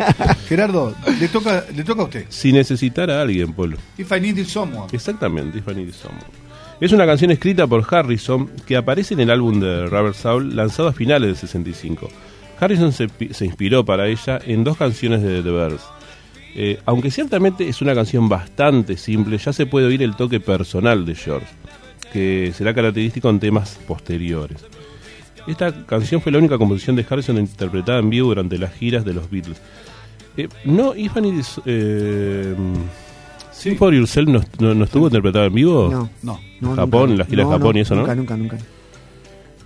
Gerardo, 0.49 0.93
le 1.19 1.29
toca, 1.29 1.63
le 1.73 1.83
toca 1.83 2.01
a 2.01 2.05
usted. 2.05 2.25
Si 2.27 2.51
necesitara 2.51 3.19
a 3.19 3.21
alguien, 3.21 3.53
Polo. 3.53 3.77
If 3.97 4.11
I 4.11 4.19
needed 4.19 4.47
someone. 4.47 4.87
Exactamente, 4.91 5.59
If 5.59 5.67
I 5.69 5.75
Need 5.75 5.93
Someone. 5.93 6.25
Es 6.81 6.91
una 6.91 7.05
canción 7.05 7.31
escrita 7.31 7.67
por 7.67 7.85
Harrison 7.89 8.49
que 8.65 8.75
aparece 8.75 9.13
en 9.13 9.21
el 9.21 9.29
álbum 9.29 9.61
de 9.61 9.85
Robert 9.85 10.15
Saul 10.15 10.55
lanzado 10.55 10.89
a 10.89 10.93
finales 10.93 11.27
del 11.27 11.37
65. 11.37 12.09
Harrison 12.59 12.91
se 12.91 13.45
inspiró 13.45 13.85
para 13.85 14.07
ella 14.07 14.39
en 14.45 14.65
dos 14.65 14.77
canciones 14.77 15.21
de 15.21 15.41
The 15.41 15.51
Birds. 15.51 15.83
Eh, 16.55 16.79
aunque 16.85 17.09
ciertamente 17.09 17.67
es 17.67 17.81
una 17.81 17.95
canción 17.95 18.29
bastante 18.29 18.95
simple, 18.97 19.37
ya 19.37 19.51
se 19.53 19.65
puede 19.65 19.87
oír 19.87 20.03
el 20.03 20.15
toque 20.15 20.39
personal 20.39 21.05
de 21.05 21.15
George, 21.15 21.47
que 22.11 22.51
será 22.55 22.73
característico 22.75 23.29
en 23.29 23.39
temas 23.39 23.79
posteriores. 23.87 24.63
Esta 25.47 25.85
canción 25.85 26.21
fue 26.21 26.31
la 26.31 26.37
única 26.37 26.57
composición 26.57 26.95
de 26.95 27.05
Harrison 27.09 27.37
interpretada 27.37 27.99
en 27.99 28.09
vivo 28.09 28.29
durante 28.29 28.57
las 28.57 28.73
giras 28.73 29.03
de 29.03 29.13
los 29.13 29.29
Beatles. 29.29 29.59
Eh, 30.37 30.47
no, 30.65 30.95
If 30.95 31.17
I 31.17 31.21
Need 31.21 31.33
Is- 31.39 31.61
eh, 31.65 32.55
Sing 33.51 33.75
for 33.77 33.93
Yourself 33.93 34.27
no, 34.29 34.41
no- 34.59 34.73
no 34.73 34.83
estuvo 34.85 35.07
interpretada 35.07 35.45
en 35.45 35.53
vivo. 35.53 35.89
No. 35.91 36.09
No. 36.21 36.39
No, 36.61 36.75
Japón, 36.75 37.09
nunca. 37.09 37.19
las 37.19 37.27
giras 37.27 37.45
No, 37.47 37.51
Japón 37.51 37.77
y 37.77 37.79
eso, 37.81 37.93
¿no? 37.95 38.01
Nunca, 38.01 38.15
nunca, 38.15 38.37
nunca. 38.37 38.57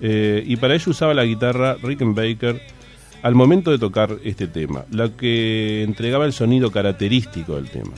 Eh, 0.02 0.44
y 0.46 0.56
para 0.58 0.76
ello 0.76 0.92
usaba 0.92 1.14
la 1.14 1.24
guitarra 1.26 1.76
Rickenbacker 1.82 2.62
al 3.28 3.36
momento 3.36 3.72
de 3.72 3.78
tocar 3.78 4.20
este 4.24 4.48
tema, 4.48 4.86
lo 4.90 5.18
que 5.18 5.84
entregaba 5.84 6.26
el 6.26 6.32
sonido 6.32 6.72
característico 6.72 7.58
del 7.58 7.70
tema. 7.70 7.92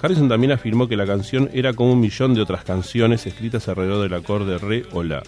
Harrison 0.00 0.30
también 0.30 0.50
afirmó 0.50 0.88
que 0.88 0.96
la 0.96 1.04
canción 1.04 1.50
era 1.52 1.74
como 1.74 1.92
un 1.92 2.00
millón 2.00 2.32
de 2.32 2.40
otras 2.40 2.64
canciones 2.64 3.26
escritas 3.26 3.68
alrededor 3.68 4.02
del 4.02 4.14
acorde 4.14 4.56
re 4.56 4.84
o 4.92 5.02
la. 5.02 5.22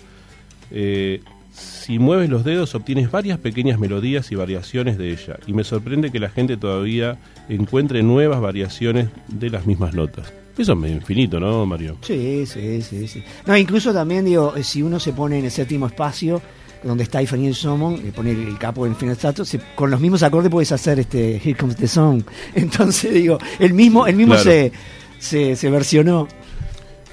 Eh, 0.71 1.21
si 1.51 1.99
mueves 1.99 2.31
los 2.31 2.43
dedos 2.43 2.75
obtienes 2.75 3.11
varias 3.11 3.39
pequeñas 3.39 3.79
melodías 3.79 4.33
y 4.33 4.35
variaciones 4.35 4.97
de 4.97 5.11
ella, 5.11 5.37
y 5.47 5.53
me 5.53 5.63
sorprende 5.63 6.11
que 6.11 6.21
la 6.21 6.31
gente 6.31 6.57
todavía 6.57 7.19
encuentre 7.51 8.03
nuevas 8.03 8.41
variaciones 8.41 9.11
de 9.29 9.51
las 9.51 9.67
mismas 9.67 9.93
notas. 9.93 10.33
Eso 10.57 10.73
es 10.87 10.91
infinito, 10.91 11.39
¿no, 11.39 11.67
Mario? 11.67 11.99
Sí, 12.01 12.47
sí, 12.47 12.81
sí, 12.81 13.07
sí. 13.09 13.23
No, 13.47 13.55
incluso 13.59 13.93
también, 13.93 14.25
digo, 14.25 14.55
eh, 14.57 14.65
si 14.65 14.83
uno 14.83 14.99
se 14.99 15.13
pone 15.13 15.39
en 15.39 15.45
el 15.45 15.51
séptimo 15.51 15.87
espacio, 15.87 16.41
donde 16.85 17.05
está 17.05 17.21
Ifaniel 17.23 17.55
Somon, 17.55 18.03
le 18.05 18.13
pone 18.13 18.31
el 18.33 18.59
capo 18.59 18.87
en 18.87 18.95
final 18.97 19.17
se- 19.45 19.61
con 19.75 19.91
los 19.91 20.01
mismos 20.01 20.23
acordes 20.23 20.51
puedes 20.51 20.71
hacer 20.73 21.01
este 21.01 21.37
Here 21.37 21.55
Comes 21.57 21.77
the 21.77 21.89
Song. 21.89 22.23
Entonces, 22.55 23.13
digo, 23.15 23.39
el 23.59 23.73
mismo, 23.75 24.07
el 24.07 24.17
mismo 24.17 24.35
Claro. 24.35 24.51
se, 24.51 24.73
se, 25.19 25.57
se 25.57 25.71
versionó. 25.71 26.29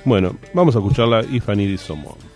Bueno, 0.05 0.36
vamos 0.53 0.76
a 0.76 0.80
escucharla 0.80 1.22
If 1.32 1.47
I 1.49 1.55
Someone. 1.78 2.30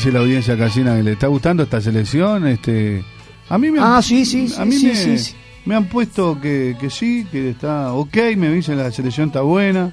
Dice 0.00 0.12
la 0.12 0.20
audiencia 0.20 0.56
casina? 0.56 0.94
¿Le 0.96 1.12
está 1.12 1.26
gustando 1.26 1.62
esta 1.62 1.80
selección? 1.80 2.46
Este, 2.46 3.04
a 3.48 3.58
mí 3.58 3.70
me 3.70 3.78
han, 3.80 3.84
Ah, 3.96 4.02
sí, 4.02 4.24
sí, 4.24 4.48
sí, 4.48 4.54
a 4.60 4.64
mí 4.64 4.72
sí, 4.76 4.86
me, 4.86 4.94
sí, 4.94 5.18
sí. 5.18 5.34
me 5.66 5.74
han 5.74 5.84
puesto 5.86 6.40
que, 6.40 6.76
que 6.80 6.88
sí, 6.90 7.26
que 7.30 7.50
está 7.50 7.92
ok, 7.92 8.16
me 8.36 8.50
dicen 8.50 8.78
la 8.78 8.90
selección 8.90 9.28
está 9.28 9.42
buena. 9.42 9.92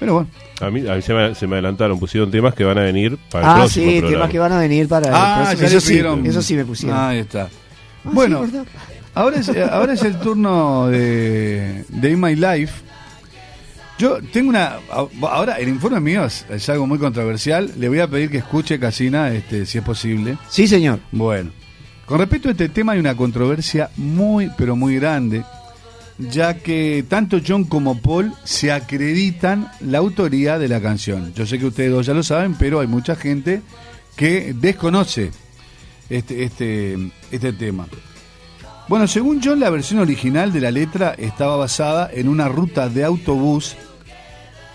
Pero 0.00 0.14
bueno. 0.14 0.28
A 0.60 0.70
mí, 0.70 0.86
a 0.88 0.94
mí 0.94 1.02
se, 1.02 1.12
me, 1.14 1.34
se 1.34 1.46
me 1.46 1.54
adelantaron, 1.56 1.98
pusieron 1.98 2.30
temas 2.30 2.54
que 2.54 2.64
van 2.64 2.78
a 2.78 2.82
venir 2.82 3.18
para 3.30 3.44
el 3.44 3.50
Ah, 3.50 3.54
próximo 3.56 3.84
sí, 3.86 3.90
programa. 3.98 4.12
temas 4.16 4.30
que 4.30 4.38
van 4.38 4.52
a 4.52 4.58
venir 4.58 4.88
para 4.88 5.08
el 5.08 5.14
Ah, 5.14 5.34
próximo. 5.46 5.60
ya 5.60 5.66
Eso 5.76 5.80
sí, 5.80 6.28
eso 6.28 6.42
sí 6.42 6.54
me 6.56 6.64
pusieron. 6.64 6.98
Ahí 6.98 7.18
está. 7.18 7.42
Ah, 7.44 8.10
bueno, 8.12 8.46
ahora 9.14 9.36
es, 9.38 9.48
ahora 9.70 9.92
es 9.92 10.02
el 10.02 10.18
turno 10.18 10.88
de, 10.88 11.84
de 11.88 12.10
In 12.10 12.20
My 12.20 12.34
Life. 12.34 12.82
Yo 13.98 14.20
tengo 14.32 14.48
una. 14.48 14.78
Ahora, 15.22 15.58
el 15.58 15.68
informe 15.68 16.00
mío 16.00 16.24
es, 16.24 16.44
es 16.50 16.68
algo 16.68 16.86
muy 16.86 16.98
controversial. 16.98 17.72
Le 17.78 17.88
voy 17.88 18.00
a 18.00 18.08
pedir 18.08 18.30
que 18.30 18.38
escuche 18.38 18.78
Casina, 18.80 19.32
este, 19.32 19.66
si 19.66 19.78
es 19.78 19.84
posible. 19.84 20.36
Sí, 20.48 20.66
señor. 20.66 20.98
Bueno, 21.12 21.52
con 22.06 22.18
respecto 22.18 22.48
a 22.48 22.52
este 22.52 22.68
tema 22.68 22.92
hay 22.92 22.98
una 22.98 23.16
controversia 23.16 23.90
muy, 23.96 24.50
pero 24.58 24.74
muy 24.74 24.96
grande, 24.96 25.44
ya 26.18 26.54
que 26.54 27.04
tanto 27.08 27.38
John 27.46 27.64
como 27.64 28.00
Paul 28.00 28.32
se 28.42 28.72
acreditan 28.72 29.70
la 29.80 29.98
autoría 29.98 30.58
de 30.58 30.68
la 30.68 30.80
canción. 30.80 31.32
Yo 31.34 31.46
sé 31.46 31.58
que 31.58 31.66
ustedes 31.66 31.92
dos 31.92 32.06
ya 32.06 32.14
lo 32.14 32.24
saben, 32.24 32.54
pero 32.54 32.80
hay 32.80 32.88
mucha 32.88 33.14
gente 33.14 33.62
que 34.16 34.54
desconoce 34.54 35.30
este, 36.10 36.44
este, 36.44 36.98
este 37.30 37.52
tema. 37.52 37.86
Bueno, 38.86 39.06
según 39.08 39.40
John, 39.42 39.60
la 39.60 39.70
versión 39.70 40.00
original 40.00 40.52
de 40.52 40.60
la 40.60 40.70
letra 40.70 41.14
estaba 41.16 41.56
basada 41.56 42.10
en 42.12 42.28
una 42.28 42.48
ruta 42.48 42.90
de 42.90 43.04
autobús 43.04 43.76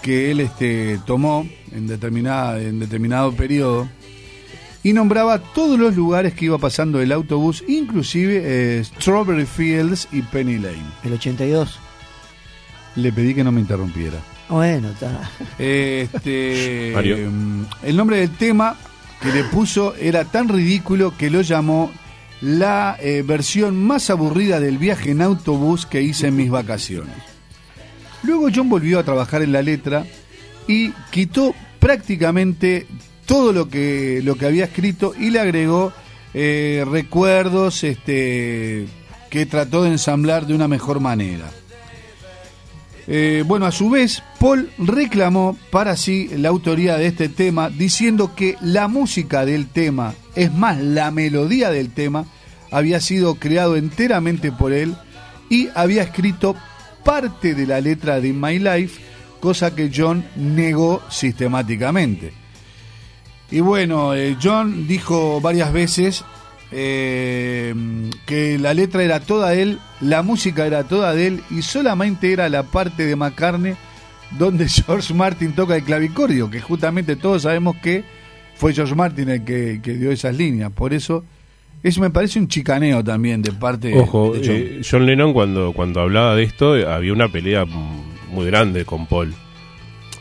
que 0.01 0.31
él 0.31 0.39
este, 0.39 0.99
tomó 1.05 1.47
en, 1.71 1.85
determinada, 1.85 2.59
en 2.59 2.79
determinado 2.79 3.31
periodo 3.33 3.87
y 4.81 4.93
nombraba 4.93 5.39
todos 5.39 5.77
los 5.77 5.95
lugares 5.95 6.33
que 6.33 6.45
iba 6.45 6.57
pasando 6.57 7.01
el 7.01 7.11
autobús, 7.11 7.63
inclusive 7.67 8.41
eh, 8.43 8.83
Strawberry 8.83 9.45
Fields 9.45 10.07
y 10.11 10.21
Penny 10.23 10.57
Lane. 10.57 10.85
El 11.03 11.13
82. 11.13 11.79
Le 12.95 13.11
pedí 13.11 13.35
que 13.35 13.43
no 13.43 13.51
me 13.51 13.61
interrumpiera. 13.61 14.17
Bueno, 14.47 14.89
está. 14.89 15.29
Este, 15.59 16.93
mm, 17.29 17.63
el 17.83 17.95
nombre 17.95 18.17
del 18.17 18.31
tema 18.31 18.75
que 19.21 19.31
le 19.31 19.43
puso 19.43 19.95
era 19.95 20.25
tan 20.25 20.47
ridículo 20.47 21.15
que 21.15 21.29
lo 21.29 21.41
llamó 21.41 21.91
la 22.41 22.97
eh, 23.01 23.23
versión 23.25 23.81
más 23.81 24.09
aburrida 24.09 24.59
del 24.59 24.77
viaje 24.77 25.11
en 25.11 25.21
autobús 25.21 25.85
que 25.85 26.01
hice 26.01 26.27
en 26.27 26.35
mis 26.35 26.49
vacaciones. 26.49 27.15
Luego 28.23 28.47
John 28.53 28.69
volvió 28.69 28.99
a 28.99 29.03
trabajar 29.03 29.41
en 29.41 29.51
la 29.51 29.61
letra 29.61 30.05
y 30.67 30.91
quitó 31.11 31.53
prácticamente 31.79 32.85
todo 33.25 33.53
lo 33.53 33.69
que, 33.69 34.21
lo 34.23 34.35
que 34.35 34.45
había 34.45 34.65
escrito 34.65 35.13
y 35.17 35.29
le 35.29 35.39
agregó 35.39 35.93
eh, 36.33 36.85
recuerdos 36.89 37.83
este, 37.83 38.87
que 39.29 39.45
trató 39.45 39.83
de 39.83 39.91
ensamblar 39.91 40.45
de 40.45 40.53
una 40.53 40.67
mejor 40.67 40.99
manera. 40.99 41.49
Eh, 43.11 43.43
bueno, 43.45 43.65
a 43.65 43.71
su 43.71 43.89
vez, 43.89 44.21
Paul 44.39 44.69
reclamó 44.77 45.57
para 45.71 45.97
sí 45.97 46.29
la 46.37 46.49
autoría 46.49 46.95
de 46.97 47.07
este 47.07 47.27
tema, 47.27 47.71
diciendo 47.71 48.35
que 48.35 48.55
la 48.61 48.87
música 48.87 49.45
del 49.45 49.67
tema, 49.67 50.13
es 50.35 50.53
más, 50.53 50.77
la 50.77 51.09
melodía 51.09 51.71
del 51.71 51.89
tema, 51.91 52.25
había 52.69 53.01
sido 53.01 53.35
creado 53.35 53.77
enteramente 53.77 54.51
por 54.51 54.73
él 54.73 54.95
y 55.49 55.69
había 55.73 56.03
escrito 56.03 56.55
parte 57.03 57.55
de 57.55 57.65
la 57.65 57.81
letra 57.81 58.21
de 58.21 58.31
My 58.31 58.59
Life 58.59 59.01
cosa 59.39 59.73
que 59.73 59.91
John 59.93 60.25
negó 60.35 61.01
sistemáticamente. 61.09 62.33
Y 63.51 63.61
bueno, 63.61 64.13
eh, 64.13 64.37
John 64.41 64.87
dijo 64.87 65.41
varias 65.41 65.73
veces 65.73 66.23
eh, 66.71 67.73
que 68.25 68.57
la 68.59 68.73
letra 68.73 69.03
era 69.03 69.19
toda 69.19 69.49
de 69.51 69.61
él, 69.61 69.79
la 70.01 70.21
música 70.21 70.65
era 70.65 70.83
toda 70.83 71.13
de 71.13 71.27
él 71.27 71.41
y 71.49 71.61
solamente 71.61 72.31
era 72.31 72.47
la 72.49 72.63
parte 72.63 73.05
de 73.05 73.15
McCartney 73.15 73.75
donde 74.37 74.67
George 74.69 75.13
Martin 75.13 75.53
toca 75.53 75.75
el 75.75 75.83
clavicordio, 75.83 76.49
que 76.49 76.61
justamente 76.61 77.15
todos 77.15 77.41
sabemos 77.43 77.75
que 77.77 78.03
fue 78.55 78.73
George 78.73 78.93
Martin 78.95 79.29
el 79.29 79.43
que, 79.43 79.79
que 79.81 79.93
dio 79.93 80.11
esas 80.11 80.35
líneas. 80.35 80.71
Por 80.71 80.93
eso, 80.93 81.23
eso 81.81 82.01
me 82.01 82.09
parece 82.09 82.39
un 82.39 82.47
chicaneo 82.47 83.03
también 83.03 83.41
de 83.41 83.51
parte 83.53 83.97
Ojo, 83.97 84.33
de 84.33 84.39
John. 84.45 84.55
eh, 84.55 84.81
John 84.89 85.05
Lennon 85.05 85.33
cuando, 85.33 85.73
cuando 85.73 86.01
hablaba 86.01 86.35
de 86.35 86.43
esto 86.43 86.73
había 86.87 87.13
una 87.13 87.29
pelea 87.29 87.65
muy 87.65 88.45
grande 88.45 88.85
con 88.85 89.07
Paul. 89.07 89.33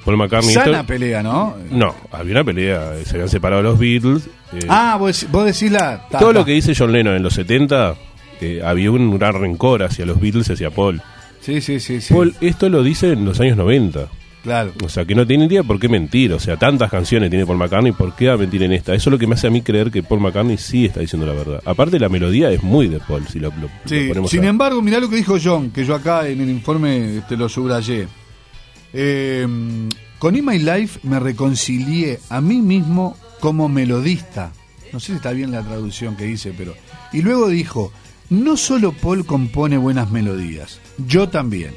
Paul 0.05 0.17
McCartney. 0.17 0.55
Sana 0.55 0.71
esto- 0.81 0.87
pelea, 0.87 1.23
¿no? 1.23 1.57
no, 1.71 1.95
había 2.13 2.33
una 2.33 2.45
pelea, 2.45 2.93
se 3.05 3.17
habían 3.17 3.29
separado 3.29 3.63
los 3.63 3.79
Beatles. 3.79 4.29
eh, 4.53 4.61
Ah, 4.69 4.97
vos, 4.99 5.27
vos 5.31 5.45
decís 5.45 5.71
la... 5.71 6.07
todo 6.19 6.33
lo 6.33 6.45
que 6.45 6.53
dice 6.53 6.75
John 6.77 6.93
Lennon 6.93 7.17
en 7.17 7.23
los 7.23 7.35
70, 7.35 7.95
eh, 8.41 8.61
había 8.65 8.91
un 8.91 9.19
gran 9.19 9.35
rencor 9.35 9.83
hacia 9.83 10.07
los 10.07 10.21
Beatles 10.21 10.49
y 10.49 10.53
hacia 10.55 10.71
Paul. 10.71 11.03
Sí, 11.41 11.61
sí, 11.61 11.79
sí, 11.81 12.01
sí. 12.01 12.13
Paul, 12.15 12.35
esto 12.41 12.69
lo 12.69 12.83
dice 12.83 13.13
en 13.13 13.25
los 13.25 13.39
años 13.41 13.57
90. 13.57 14.07
Claro. 14.43 14.73
O 14.85 14.89
sea, 14.89 15.05
que 15.05 15.15
no 15.15 15.27
tiene 15.27 15.45
idea 15.47 15.63
por 15.63 15.79
qué 15.81 15.89
mentir. 15.89 16.33
O 16.33 16.39
sea, 16.39 16.57
tantas 16.57 16.91
canciones 16.91 17.29
tiene 17.29 17.45
Paul 17.45 17.59
McCartney, 17.59 17.93
¿por 17.93 18.15
qué 18.15 18.29
va 18.29 18.35
a 18.35 18.37
mentir 18.37 18.63
en 18.63 18.73
esta? 18.73 18.95
Eso 18.95 19.11
es 19.11 19.13
lo 19.13 19.19
que 19.19 19.27
me 19.27 19.35
hace 19.35 19.49
a 19.49 19.51
mí 19.51 19.61
creer 19.63 19.91
que 19.91 20.03
Paul 20.03 20.21
McCartney 20.21 20.57
sí 20.57 20.87
está 20.87 21.01
diciendo 21.01 21.27
la 21.27 21.33
verdad. 21.35 21.61
Aparte, 21.65 21.99
la 21.99 22.09
melodía 22.09 22.51
es 22.51 22.63
muy 22.63 22.87
de 22.89 22.99
Paul, 23.01 23.27
si 23.29 23.41
lo, 23.41 23.49
lo- 23.51 23.63
lo 23.63 23.69
Sí, 23.85 24.07
ponemos 24.09 24.31
sin 24.31 24.45
a- 24.45 24.49
embargo, 24.49 24.81
mirá 24.81 25.01
lo 25.01 25.11
que 25.11 25.17
dijo 25.17 25.37
John, 25.43 25.71
que 25.71 25.85
yo 25.85 25.95
acá 25.95 26.27
en 26.29 26.41
el 26.41 26.49
informe 26.49 27.19
este, 27.19 27.37
lo 27.37 27.49
subrayé. 27.49 28.07
Eh, 28.93 29.47
con 30.19 30.35
In 30.35 30.45
My 30.45 30.59
Life 30.59 31.01
me 31.03 31.21
reconcilié 31.21 32.19
a 32.29 32.41
mí 32.41 32.61
mismo 32.61 33.17
como 33.41 33.69
melodista. 33.69 34.53
No 34.93 35.01
sé 35.01 35.07
si 35.07 35.13
está 35.13 35.33
bien 35.33 35.53
la 35.53 35.63
traducción 35.63 36.17
que 36.17 36.29
hice, 36.29 36.53
pero... 36.57 36.75
Y 37.13 37.23
luego 37.23 37.49
dijo, 37.49 37.93
no 38.31 38.57
solo 38.57 38.93
Paul 38.93 39.25
compone 39.25 39.79
buenas 39.79 40.11
melodías, 40.11 40.81
yo 41.07 41.29
también. 41.29 41.75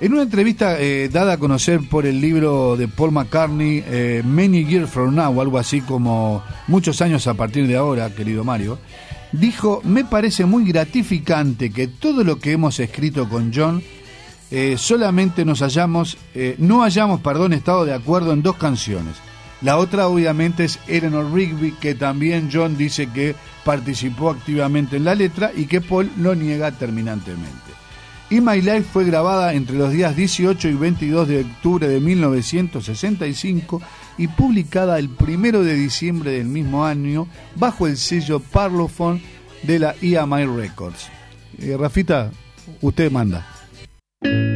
En 0.00 0.12
una 0.12 0.22
entrevista 0.22 0.80
eh, 0.80 1.08
dada 1.08 1.34
a 1.34 1.38
conocer 1.38 1.80
por 1.88 2.06
el 2.06 2.20
libro 2.20 2.76
de 2.76 2.88
Paul 2.88 3.12
McCartney, 3.12 3.84
eh, 3.86 4.22
Many 4.24 4.64
Years 4.64 4.90
From 4.90 5.14
Now, 5.14 5.40
algo 5.40 5.58
así 5.58 5.80
como 5.80 6.42
muchos 6.66 7.00
años 7.00 7.28
a 7.28 7.34
partir 7.34 7.68
de 7.68 7.76
ahora, 7.76 8.12
querido 8.12 8.42
Mario, 8.42 8.78
dijo, 9.30 9.80
me 9.84 10.04
parece 10.04 10.44
muy 10.44 10.64
gratificante 10.64 11.70
que 11.70 11.86
todo 11.86 12.24
lo 12.24 12.40
que 12.40 12.50
hemos 12.52 12.80
escrito 12.80 13.28
con 13.28 13.52
John 13.54 13.82
eh, 14.54 14.76
solamente 14.76 15.46
nos 15.46 15.62
hayamos, 15.62 16.18
eh, 16.34 16.56
no 16.58 16.82
hayamos, 16.82 17.22
perdón, 17.22 17.54
estado 17.54 17.86
de 17.86 17.94
acuerdo 17.94 18.34
en 18.34 18.42
dos 18.42 18.56
canciones. 18.56 19.14
La 19.62 19.78
otra 19.78 20.08
obviamente 20.08 20.64
es 20.64 20.78
Eleanor 20.88 21.32
Rigby, 21.32 21.72
que 21.72 21.94
también 21.94 22.50
John 22.52 22.76
dice 22.76 23.08
que 23.08 23.34
participó 23.64 24.28
activamente 24.28 24.98
en 24.98 25.04
la 25.04 25.14
letra 25.14 25.52
y 25.56 25.64
que 25.64 25.80
Paul 25.80 26.10
lo 26.18 26.34
niega 26.34 26.70
terminantemente. 26.72 27.72
In 28.28 28.44
My 28.44 28.60
Life 28.60 28.84
fue 28.92 29.06
grabada 29.06 29.54
entre 29.54 29.78
los 29.78 29.90
días 29.90 30.14
18 30.14 30.68
y 30.68 30.74
22 30.74 31.28
de 31.28 31.40
octubre 31.40 31.88
de 31.88 32.00
1965 32.00 33.80
y 34.18 34.28
publicada 34.28 34.98
el 34.98 35.08
1 35.18 35.62
de 35.62 35.74
diciembre 35.74 36.32
del 36.32 36.46
mismo 36.46 36.84
año 36.84 37.26
bajo 37.56 37.86
el 37.86 37.96
sello 37.96 38.38
Parlophone 38.40 39.22
de 39.62 39.78
la 39.78 39.94
EMI 40.02 40.44
Records. 40.44 41.08
Eh, 41.58 41.74
Rafita, 41.78 42.30
usted 42.82 43.10
manda. 43.10 43.46
There 44.22 44.51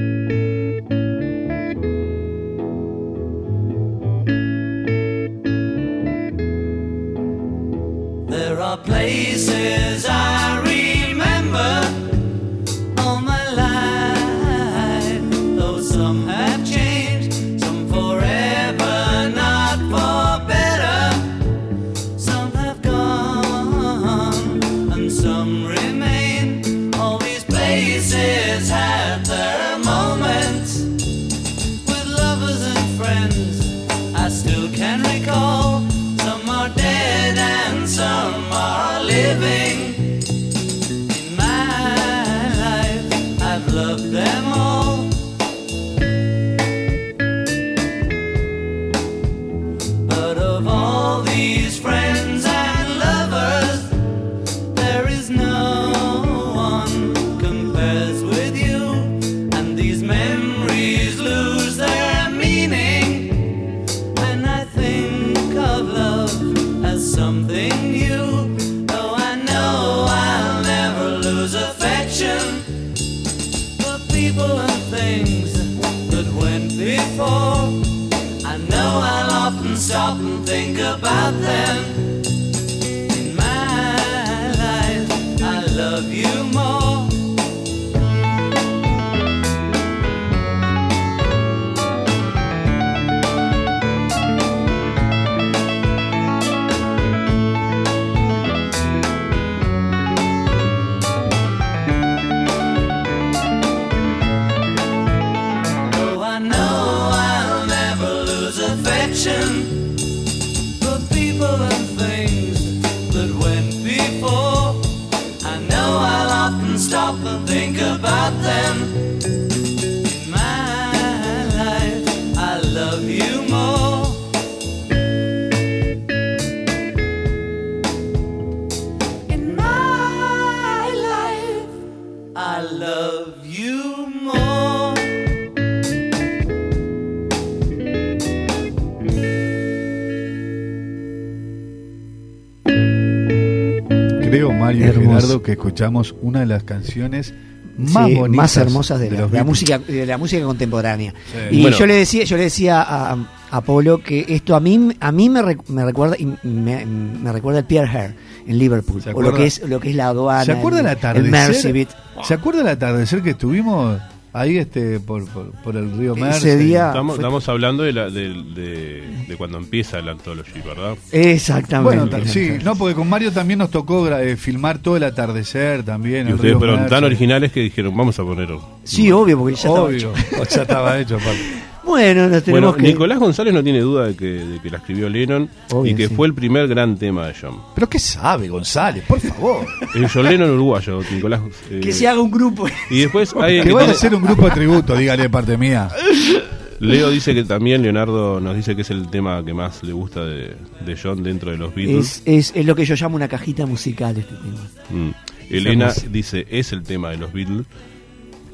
Gerardo, 145.23 145.43
que 145.43 145.53
escuchamos 145.53 146.15
una 146.23 146.41
de 146.41 146.47
las 146.47 146.65
canciones 146.65 147.35
más 147.79 148.07
Sí, 148.09 148.15
bonitas. 148.15 148.37
más 148.37 148.57
hermosas 148.57 149.01
de, 149.01 149.07
la, 149.11 149.11
de 149.11 149.17
la 149.23 149.27
Beatles. 149.27 149.47
música 149.47 149.79
de 149.79 150.07
la 150.07 150.17
música 150.19 150.45
contemporánea 150.45 151.13
Sí. 151.33 151.57
y 151.59 151.63
Bueno. 151.63 151.77
yo 151.77 151.87
le 151.87 151.95
decía 151.95 152.25
yo 152.25 152.37
le 152.39 152.45
decía 152.45 152.81
a, 152.83 153.17
a 153.51 153.61
Polo 153.61 154.03
que 154.03 154.25
esto 154.29 154.57
a 154.57 154.61
mí 154.61 154.97
a 154.99 155.13
mí 155.13 155.29
me, 155.29 155.43
me 155.69 155.85
recuerda 155.85 156.17
y 156.19 156.25
me, 156.47 156.87
me 156.87 157.33
recuerda 157.33 157.59
el 157.61 157.65
Pierre 157.67 157.89
Hare 157.89 158.15
en 158.47 158.59
Liverpool 158.59 159.03
¿Se 159.03 159.11
o 159.13 159.21
lo 159.21 159.35
que 159.35 159.45
es 159.47 159.61
lo 159.69 159.79
que 159.79 159.91
es 159.91 159.97
la 159.97 160.07
aduana 160.09 160.45
¿Se 160.45 160.53
acuerda 160.53 160.81
el 160.81 160.87
el, 160.87 160.93
atardecer? 160.93 161.31
Merseybeat. 161.31 161.89
¿Se 162.25 162.33
acuerda 162.35 162.63
el 162.63 162.69
atardecer 162.69 163.23
que 163.23 163.31
estuvimos 163.31 164.01
ahí 164.39 164.59
este 164.59 165.01
por, 165.01 165.25
por, 165.31 165.51
por 165.63 165.77
el 165.77 165.97
río 165.97 166.13
Ese 166.13 166.21
Mersey? 166.21 166.57
día- 166.57 166.89
Estamos, 166.89 167.49
hablando 167.49 167.83
de, 167.83 167.93
la, 167.93 168.11
de, 168.11 168.29
de- 168.55 169.03
de 169.29 169.37
cuando 169.37 169.59
empieza 169.59 170.01
la 170.01 170.13
anthology, 170.13 170.61
¿verdad? 170.65 170.97
exactamente 171.13 172.07
Bueno, 172.07 172.25
sí, 172.27 172.53
no, 172.63 172.77
porque 172.77 172.95
con 172.95 173.09
Mario 173.09 173.33
también 173.33 173.59
nos 173.59 173.71
tocó 173.71 174.07
gra- 174.07 174.23
eh, 174.23 174.37
filmar 174.37 174.79
todo 174.79 174.97
el 174.97 175.05
atardecer 175.05 175.83
también. 175.83 176.27
Y 176.27 176.31
el 176.31 176.35
ustedes 176.37 176.57
fueron 176.57 176.87
tan 176.89 177.05
originales 177.05 177.53
que 177.53 177.61
dijeron, 177.61 177.97
vamos 177.97 178.19
a 178.19 178.23
poner... 178.25 178.49
sí 178.85 179.11
obvio 179.13 179.39
porque 179.39 179.55
ya 179.55 179.69
estaba 179.69 179.81
Obvio, 179.83 179.97
hecho. 179.97 180.13
ya 180.55 180.63
estaba 180.63 180.99
hecho. 180.99 181.17
papi. 181.19 181.63
Bueno, 181.87 182.23
nos 182.29 182.31
Bueno, 182.31 182.43
tenemos 182.45 182.77
que... 182.77 182.83
Nicolás 182.83 183.19
González 183.19 183.55
no 183.55 183.63
tiene 183.63 183.81
duda 183.81 184.09
de 184.09 184.17
que, 184.17 184.27
de 184.27 184.61
que 184.61 184.71
la 184.71 184.79
escribió 184.79 185.09
Lennon 185.09 185.49
Obvio, 185.71 185.93
y 185.93 185.95
que 185.95 186.09
sí. 186.09 186.15
fue 186.15 186.27
el 186.27 186.35
primer 186.35 186.67
gran 186.69 186.99
tema 186.99 187.27
de 187.29 187.35
John. 187.41 187.57
¿Pero 187.75 187.89
qué 187.89 187.99
sabe, 187.99 188.49
González? 188.49 189.05
Por 189.07 189.21
favor. 189.21 189.65
El 189.95 190.09
John 190.09 190.25
Lennon 190.25 190.51
uruguayo, 190.51 191.01
Nicolás. 191.13 191.41
eh, 191.71 191.81
Que 191.83 191.93
se 191.93 192.07
haga 192.09 192.21
un 192.21 192.31
grupo. 192.31 192.67
Y 192.91 193.01
después 193.01 193.35
hay, 193.41 193.61
Que 193.63 193.73
vaya 193.73 193.93
a 193.93 193.95
ser 193.95 194.15
un 194.15 194.23
grupo 194.23 194.45
de 194.47 194.51
tributo, 194.51 194.97
dígale 194.97 195.23
de 195.23 195.31
parte 195.31 195.57
mía. 195.57 195.89
Leo 196.79 197.09
dice 197.09 197.35
que 197.35 197.43
también 197.45 197.81
Leonardo 197.83 198.39
nos 198.39 198.55
dice 198.55 198.77
que 198.77 198.83
es 198.83 198.91
el 198.91 199.09
tema 199.09 199.43
que 199.45 199.55
más 199.55 199.83
le 199.83 199.93
gusta 199.95 200.25
de, 200.27 200.55
de 200.85 200.97
John 201.03 201.23
dentro 201.23 201.51
de 201.51 201.57
los 201.57 201.75
Beatles. 201.75 202.23
Es, 202.27 202.51
es, 202.51 202.53
es 202.55 202.67
lo 202.67 202.75
que 202.77 202.85
yo 202.85 202.95
llamo 202.97 203.17
una 203.17 203.29
cajita 203.29 203.65
musical 203.65 204.15
este 204.19 204.35
tema. 204.35 204.61
Mm. 204.91 205.11
Elena 205.49 205.93
dice 206.11 206.47
es 206.51 206.73
el 206.73 206.83
tema 206.83 207.11
de 207.11 207.17
los 207.17 207.33
Beatles. 207.33 207.65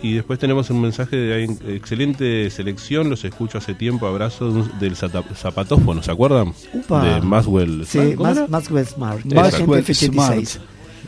Y 0.02 0.14
después 0.14 0.38
tenemos 0.38 0.68
un 0.70 0.80
mensaje 0.80 1.14
de 1.16 1.44
excelente 1.76 2.50
selección, 2.50 3.08
los 3.08 3.24
escucho 3.24 3.58
hace 3.58 3.72
tiempo, 3.74 4.06
abrazo 4.08 4.50
de 4.50 4.60
un- 4.60 4.78
del 4.80 4.96
zapatófono, 4.96 6.02
¿se 6.02 6.10
acuerdan? 6.10 6.52
Upa. 6.74 7.04
De 7.04 7.20
Maxwell. 7.20 7.86
Sí, 7.86 8.14
¿cómo 8.16 8.28
Mas-? 8.34 8.50
Maxwell 8.50 8.86
Smart. 8.86 9.24
Maxwell 9.32 9.80
86. 9.80 10.58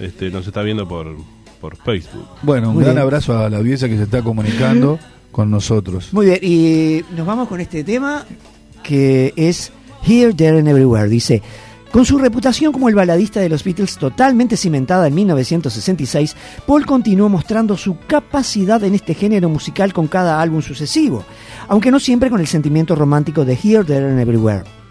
Este, 0.01 0.31
nos 0.31 0.47
está 0.47 0.63
viendo 0.63 0.87
por, 0.87 1.17
por 1.61 1.77
Facebook. 1.77 2.25
Bueno, 2.43 2.69
un 2.69 2.75
Muy 2.77 2.85
gran 2.85 2.95
bien. 2.97 3.03
abrazo 3.03 3.37
a 3.37 3.51
la 3.51 3.59
audiencia 3.59 3.89
que 3.89 3.97
se 3.97 4.05
está 4.05 4.23
comunicando 4.23 4.99
con 5.33 5.51
nosotros. 5.51 6.13
Muy 6.13 6.27
bien, 6.27 6.39
y 6.43 7.01
nos 7.17 7.27
vamos 7.27 7.49
con 7.49 7.61
este 7.61 7.83
tema 7.83 8.25
que 8.85 9.33
es 9.37 9.73
Here, 10.07 10.33
There 10.35 10.59
and 10.59 10.69
Everywhere. 10.69 11.09
Dice, 11.09 11.43
con 11.95 12.05
su 12.05 12.19
reputación 12.19 12.73
como 12.73 12.89
el 12.89 12.97
baladista 12.97 13.39
de 13.39 13.49
los 13.49 13.63
Beatles 13.63 13.99
totalmente 13.99 14.57
cimentada 14.57 15.07
en 15.07 15.15
1966, 15.15 16.35
Paul 16.67 16.87
continuó 16.87 17.29
mostrando 17.29 17.77
su 17.77 17.99
capacidad 18.09 18.83
en 18.83 18.97
este 18.97 19.15
género 19.15 19.49
musical 19.49 19.93
con 19.93 20.09
cada 20.09 20.43
álbum 20.43 20.61
sucesivo, 20.61 21.25
aunque 21.69 21.93
no 21.93 22.01
siempre 22.01 22.31
con 22.31 22.41
el 22.41 22.49
sentimiento 22.49 22.97
romántico 22.97 23.45
de 23.45 23.53
Here, 23.63 23.85
There 23.85 24.11
and 24.11 24.19
Everywhere. 24.19 24.84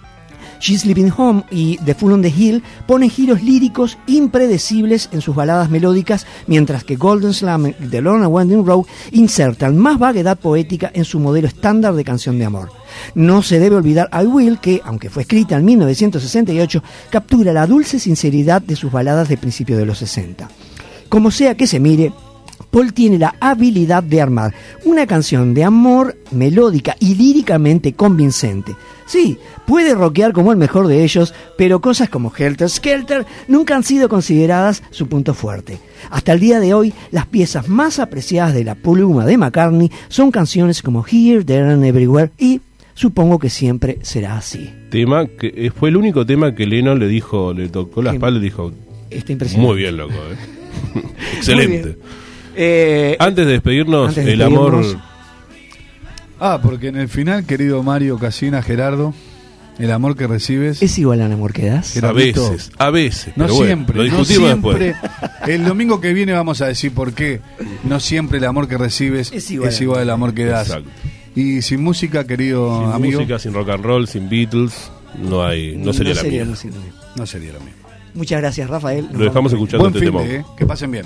She's 0.63 0.85
Living 0.85 1.09
Home 1.17 1.43
y 1.51 1.75
The 1.79 1.93
Fool 1.93 2.13
on 2.13 2.21
the 2.21 2.29
Hill 2.29 2.63
ponen 2.87 3.09
giros 3.09 3.43
líricos 3.43 3.97
impredecibles 4.07 5.09
en 5.11 5.19
sus 5.19 5.35
baladas 5.35 5.69
melódicas, 5.69 6.25
mientras 6.47 6.85
que 6.85 6.95
Golden 6.95 7.33
Slam 7.33 7.67
y 7.67 7.73
The 7.73 8.01
Long 8.01 8.23
and 8.23 8.33
Winding 8.33 8.65
Road 8.65 8.85
insertan 9.11 9.77
más 9.77 9.99
vaguedad 9.99 10.39
poética 10.39 10.89
en 10.93 11.03
su 11.03 11.19
modelo 11.19 11.49
estándar 11.49 11.95
de 11.95 12.05
canción 12.05 12.39
de 12.39 12.45
amor. 12.45 12.69
No 13.13 13.43
se 13.43 13.59
debe 13.59 13.75
olvidar 13.75 14.09
I 14.13 14.25
Will, 14.25 14.59
que, 14.59 14.79
aunque 14.85 15.09
fue 15.09 15.23
escrita 15.23 15.57
en 15.57 15.65
1968, 15.65 16.81
captura 17.09 17.51
la 17.51 17.67
dulce 17.67 17.99
sinceridad 17.99 18.61
de 18.61 18.77
sus 18.77 18.89
baladas 18.89 19.27
de 19.27 19.35
principio 19.35 19.77
de 19.77 19.85
los 19.85 19.97
60. 19.97 20.49
Como 21.09 21.29
sea 21.29 21.57
que 21.57 21.67
se 21.67 21.81
mire, 21.81 22.13
Paul 22.73 22.91
tiene 22.91 23.19
la 23.19 23.35
habilidad 23.39 24.01
de 24.01 24.19
armar 24.19 24.51
una 24.83 25.05
canción 25.05 25.53
de 25.53 25.63
amor 25.63 26.17
melódica 26.31 26.95
y 26.99 27.13
líricamente 27.13 27.93
convincente. 27.93 28.75
Sí, 29.05 29.37
puede 29.67 29.93
rockear 29.93 30.33
como 30.33 30.51
el 30.51 30.57
mejor 30.57 30.87
de 30.87 31.03
ellos, 31.03 31.35
pero 31.55 31.81
cosas 31.81 32.09
como 32.09 32.33
Helter 32.35 32.67
Skelter 32.69 33.27
nunca 33.47 33.75
han 33.75 33.83
sido 33.83 34.09
consideradas 34.09 34.81
su 34.89 35.07
punto 35.07 35.35
fuerte. 35.35 35.77
Hasta 36.09 36.33
el 36.33 36.39
día 36.39 36.59
de 36.59 36.73
hoy, 36.73 36.93
las 37.11 37.27
piezas 37.27 37.69
más 37.69 37.99
apreciadas 37.99 38.55
de 38.55 38.63
la 38.63 38.73
pluma 38.73 39.25
de 39.27 39.37
McCartney 39.37 39.91
son 40.07 40.31
canciones 40.31 40.81
como 40.81 41.05
Here, 41.05 41.43
There 41.43 41.69
and 41.71 41.85
Everywhere 41.85 42.31
y 42.39 42.59
supongo 42.95 43.37
que 43.37 43.51
siempre 43.51 43.99
será 44.01 44.35
así. 44.37 44.71
Tema 44.89 45.27
que 45.27 45.53
eh, 45.55 45.69
fue 45.69 45.89
el 45.89 45.97
único 45.97 46.25
tema 46.25 46.55
que 46.55 46.65
Lennon 46.65 46.97
le 46.97 47.07
dijo, 47.07 47.53
le 47.53 47.69
tocó 47.69 48.01
la 48.01 48.13
espalda 48.13 48.39
y 48.39 48.43
dijo, 48.43 48.71
Está 49.11 49.31
impresionante. 49.31 49.67
muy 49.71 49.77
bien, 49.79 49.95
loco. 49.97 50.13
eh". 50.15 51.03
Excelente. 51.37 51.97
Eh, 52.55 53.15
Antes 53.19 53.45
de 53.45 53.51
despedirnos, 53.53 54.09
Antes 54.09 54.25
de 54.25 54.33
el 54.33 54.39
despedirnos. 54.39 54.85
amor... 54.93 55.01
Ah, 56.39 56.59
porque 56.61 56.87
en 56.87 56.97
el 56.97 57.07
final, 57.07 57.45
querido 57.45 57.81
Mario 57.83 58.17
Casina, 58.17 58.61
Gerardo, 58.61 59.13
el 59.79 59.91
amor 59.91 60.17
que 60.17 60.27
recibes. 60.27 60.81
¿Es 60.81 60.97
igual 60.99 61.21
al 61.21 61.31
amor 61.31 61.53
que 61.53 61.67
das? 61.67 61.95
A 62.03 62.11
veces, 62.11 62.71
a 62.77 62.89
veces. 62.89 63.27
No 63.37 63.45
pero 63.45 63.55
bueno, 63.55 63.65
siempre, 63.67 63.95
lo 63.95 64.03
no 64.03 64.17
discutimos 64.17 64.47
siempre. 64.49 64.85
después. 64.87 65.11
El 65.47 65.63
domingo 65.63 66.01
que 66.01 66.13
viene 66.13 66.33
vamos 66.33 66.61
a 66.61 66.67
decir 66.67 66.91
por 66.91 67.13
qué 67.13 67.39
no 67.85 67.99
siempre 68.01 68.39
el 68.39 68.45
amor 68.45 68.67
que 68.67 68.77
recibes 68.77 69.31
Es 69.31 69.49
es 69.51 69.81
igual. 69.81 70.01
al 70.01 70.09
amor 70.09 70.33
que 70.33 70.45
das. 70.45 70.67
Exacto. 70.67 70.89
Y 71.35 71.61
sin 71.61 71.81
música, 71.81 72.27
querido 72.27 72.81
Sin 72.83 72.91
amigo, 72.91 73.19
música, 73.21 73.39
sin 73.39 73.53
rock 73.53 73.69
and 73.69 73.83
roll, 73.85 74.07
sin 74.07 74.27
Beatles, 74.29 74.91
no 75.17 75.45
hay, 75.45 75.77
no 75.77 75.93
sería 75.93 76.13
la 76.13 76.23
mía. 76.23 76.45
música. 76.45 76.75
no 77.15 77.25
sería 77.25 77.53
lo 77.53 77.59
mismo. 77.61 77.77
Muchas 78.15 78.41
gracias, 78.41 78.69
Rafael. 78.69 79.05
Nos 79.09 79.17
Lo 79.17 79.25
dejamos 79.25 79.51
escuchando 79.53 79.85
Buen 79.89 79.93
este 79.95 80.05
fin 80.05 80.15
tema. 80.17 80.27
de, 80.29 80.35
¿eh? 80.39 80.45
que 80.57 80.65
pasen 80.67 80.91
bien. 80.91 81.05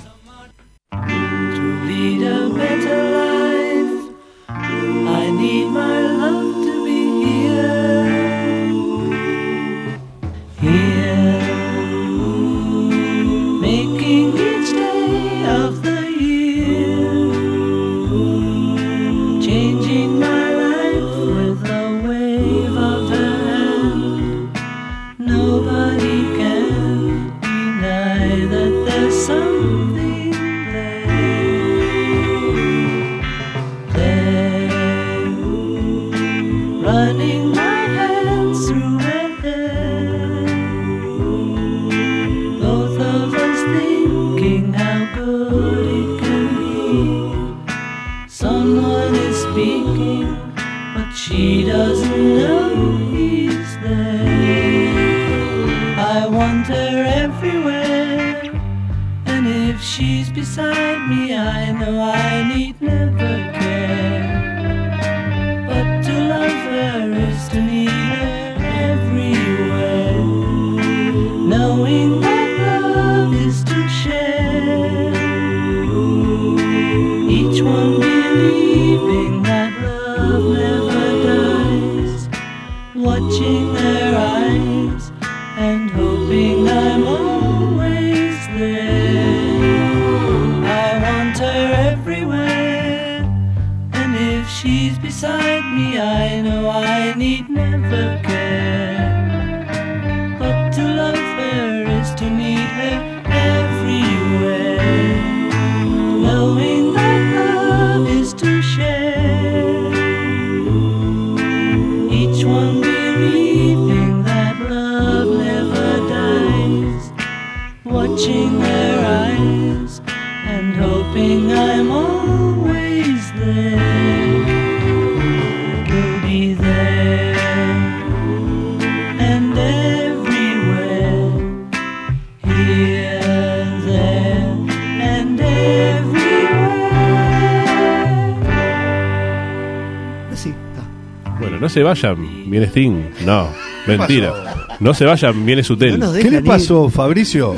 No 141.68 141.74
se 141.74 141.82
vayan, 141.82 142.50
viene 142.50 142.66
Sting. 142.66 143.10
No, 143.26 143.48
mentira. 143.86 144.32
No 144.80 144.94
se 144.94 145.04
vayan, 145.04 145.44
viene 145.44 145.62
Sutel. 145.62 145.98
No 145.98 146.14
¿Qué 146.14 146.30
le 146.30 146.40
pasó, 146.40 146.88
Fabricio? 146.88 147.54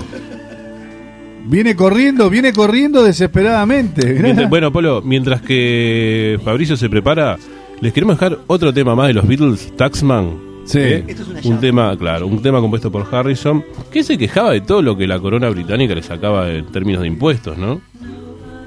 Viene 1.51 1.75
corriendo, 1.75 2.31
viene 2.31 2.53
corriendo 2.53 3.03
desesperadamente. 3.03 4.15
Mientras- 4.23 4.49
bueno, 4.51 4.71
Polo, 4.73 5.03
mientras 5.03 5.43
que 5.43 6.39
Fabricio 6.45 6.77
se 6.77 6.89
prepara, 6.89 7.37
Les 7.81 7.93
queremos 7.95 8.21
dejar 8.21 8.39
otro 8.47 8.73
tema 8.75 8.95
más 8.95 9.09
de 9.09 9.15
los 9.15 9.27
Beatles, 9.27 9.75
Taxman. 9.77 10.39
Sí. 10.67 10.79
¿eh? 10.79 11.05
Esto 11.09 11.23
es 11.23 11.29
una 11.29 11.41
un 11.55 11.61
tema, 11.61 11.97
claro, 11.97 12.27
un 12.27 12.41
tema 12.43 12.61
compuesto 12.61 12.93
por 12.93 13.07
Harrison, 13.13 13.65
que 13.91 14.05
se 14.05 14.17
quejaba 14.19 14.53
de 14.53 14.61
todo 14.61 14.83
lo 14.83 14.97
que 14.99 15.07
la 15.07 15.19
corona 15.19 15.49
británica 15.49 15.95
le 15.95 16.03
sacaba 16.03 16.51
en 16.51 16.67
términos 16.67 17.01
de 17.01 17.09
impuestos, 17.09 17.57
¿no? 17.59 17.81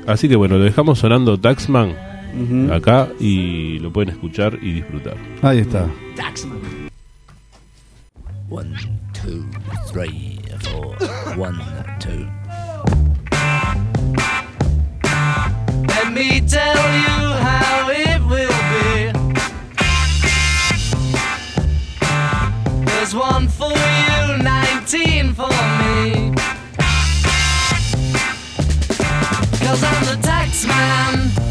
Así 0.07 0.27
que 0.27 0.36
bueno, 0.36 0.57
lo 0.57 0.63
dejamos 0.63 0.99
sonando 0.99 1.39
Taxman 1.39 1.95
acá 2.71 3.07
y 3.19 3.77
lo 3.79 3.93
pueden 3.93 4.09
escuchar 4.09 4.57
y 4.61 4.73
disfrutar. 4.73 5.15
Ahí 5.43 5.59
está. 5.59 5.86
One, 8.49 8.75
two, 9.13 9.45
three, 9.91 10.39
four. 10.59 10.95
One, 11.39 11.59
two. 11.99 12.42
Let 16.16 16.26
me 16.32 16.41
tell 16.41 16.76
you 16.76 17.34
how 17.41 17.89
it 17.89 18.22
will 18.22 18.59
be. 18.70 19.11
There's 22.86 23.16
one 23.16 23.47
for 23.47 23.72
you, 23.72 24.38
19 24.43 25.34
for 25.34 25.49
me. 25.80 26.36
Cause 29.57 29.84
I'm 29.84 30.05
the 30.05 30.20
tax 30.22 30.68
man. 30.68 31.42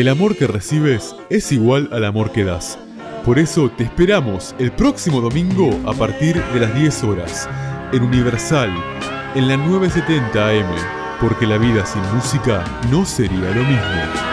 El 0.00 0.06
amor 0.06 0.36
que 0.36 0.46
recibes 0.46 1.16
es 1.28 1.50
igual 1.50 1.88
al 1.90 2.04
amor 2.04 2.30
que 2.30 2.44
das. 2.44 2.78
Por 3.24 3.36
eso 3.36 3.68
te 3.68 3.82
esperamos 3.82 4.54
el 4.60 4.70
próximo 4.70 5.20
domingo 5.20 5.70
a 5.88 5.92
partir 5.92 6.40
de 6.54 6.60
las 6.60 6.72
10 6.72 7.02
horas, 7.02 7.48
en 7.92 8.04
Universal, 8.04 8.70
en 9.34 9.48
la 9.48 9.56
970 9.56 10.50
AM, 10.50 10.72
porque 11.20 11.48
la 11.48 11.58
vida 11.58 11.84
sin 11.84 12.02
música 12.14 12.62
no 12.92 13.04
sería 13.04 13.50
lo 13.50 13.64
mismo. 13.64 14.27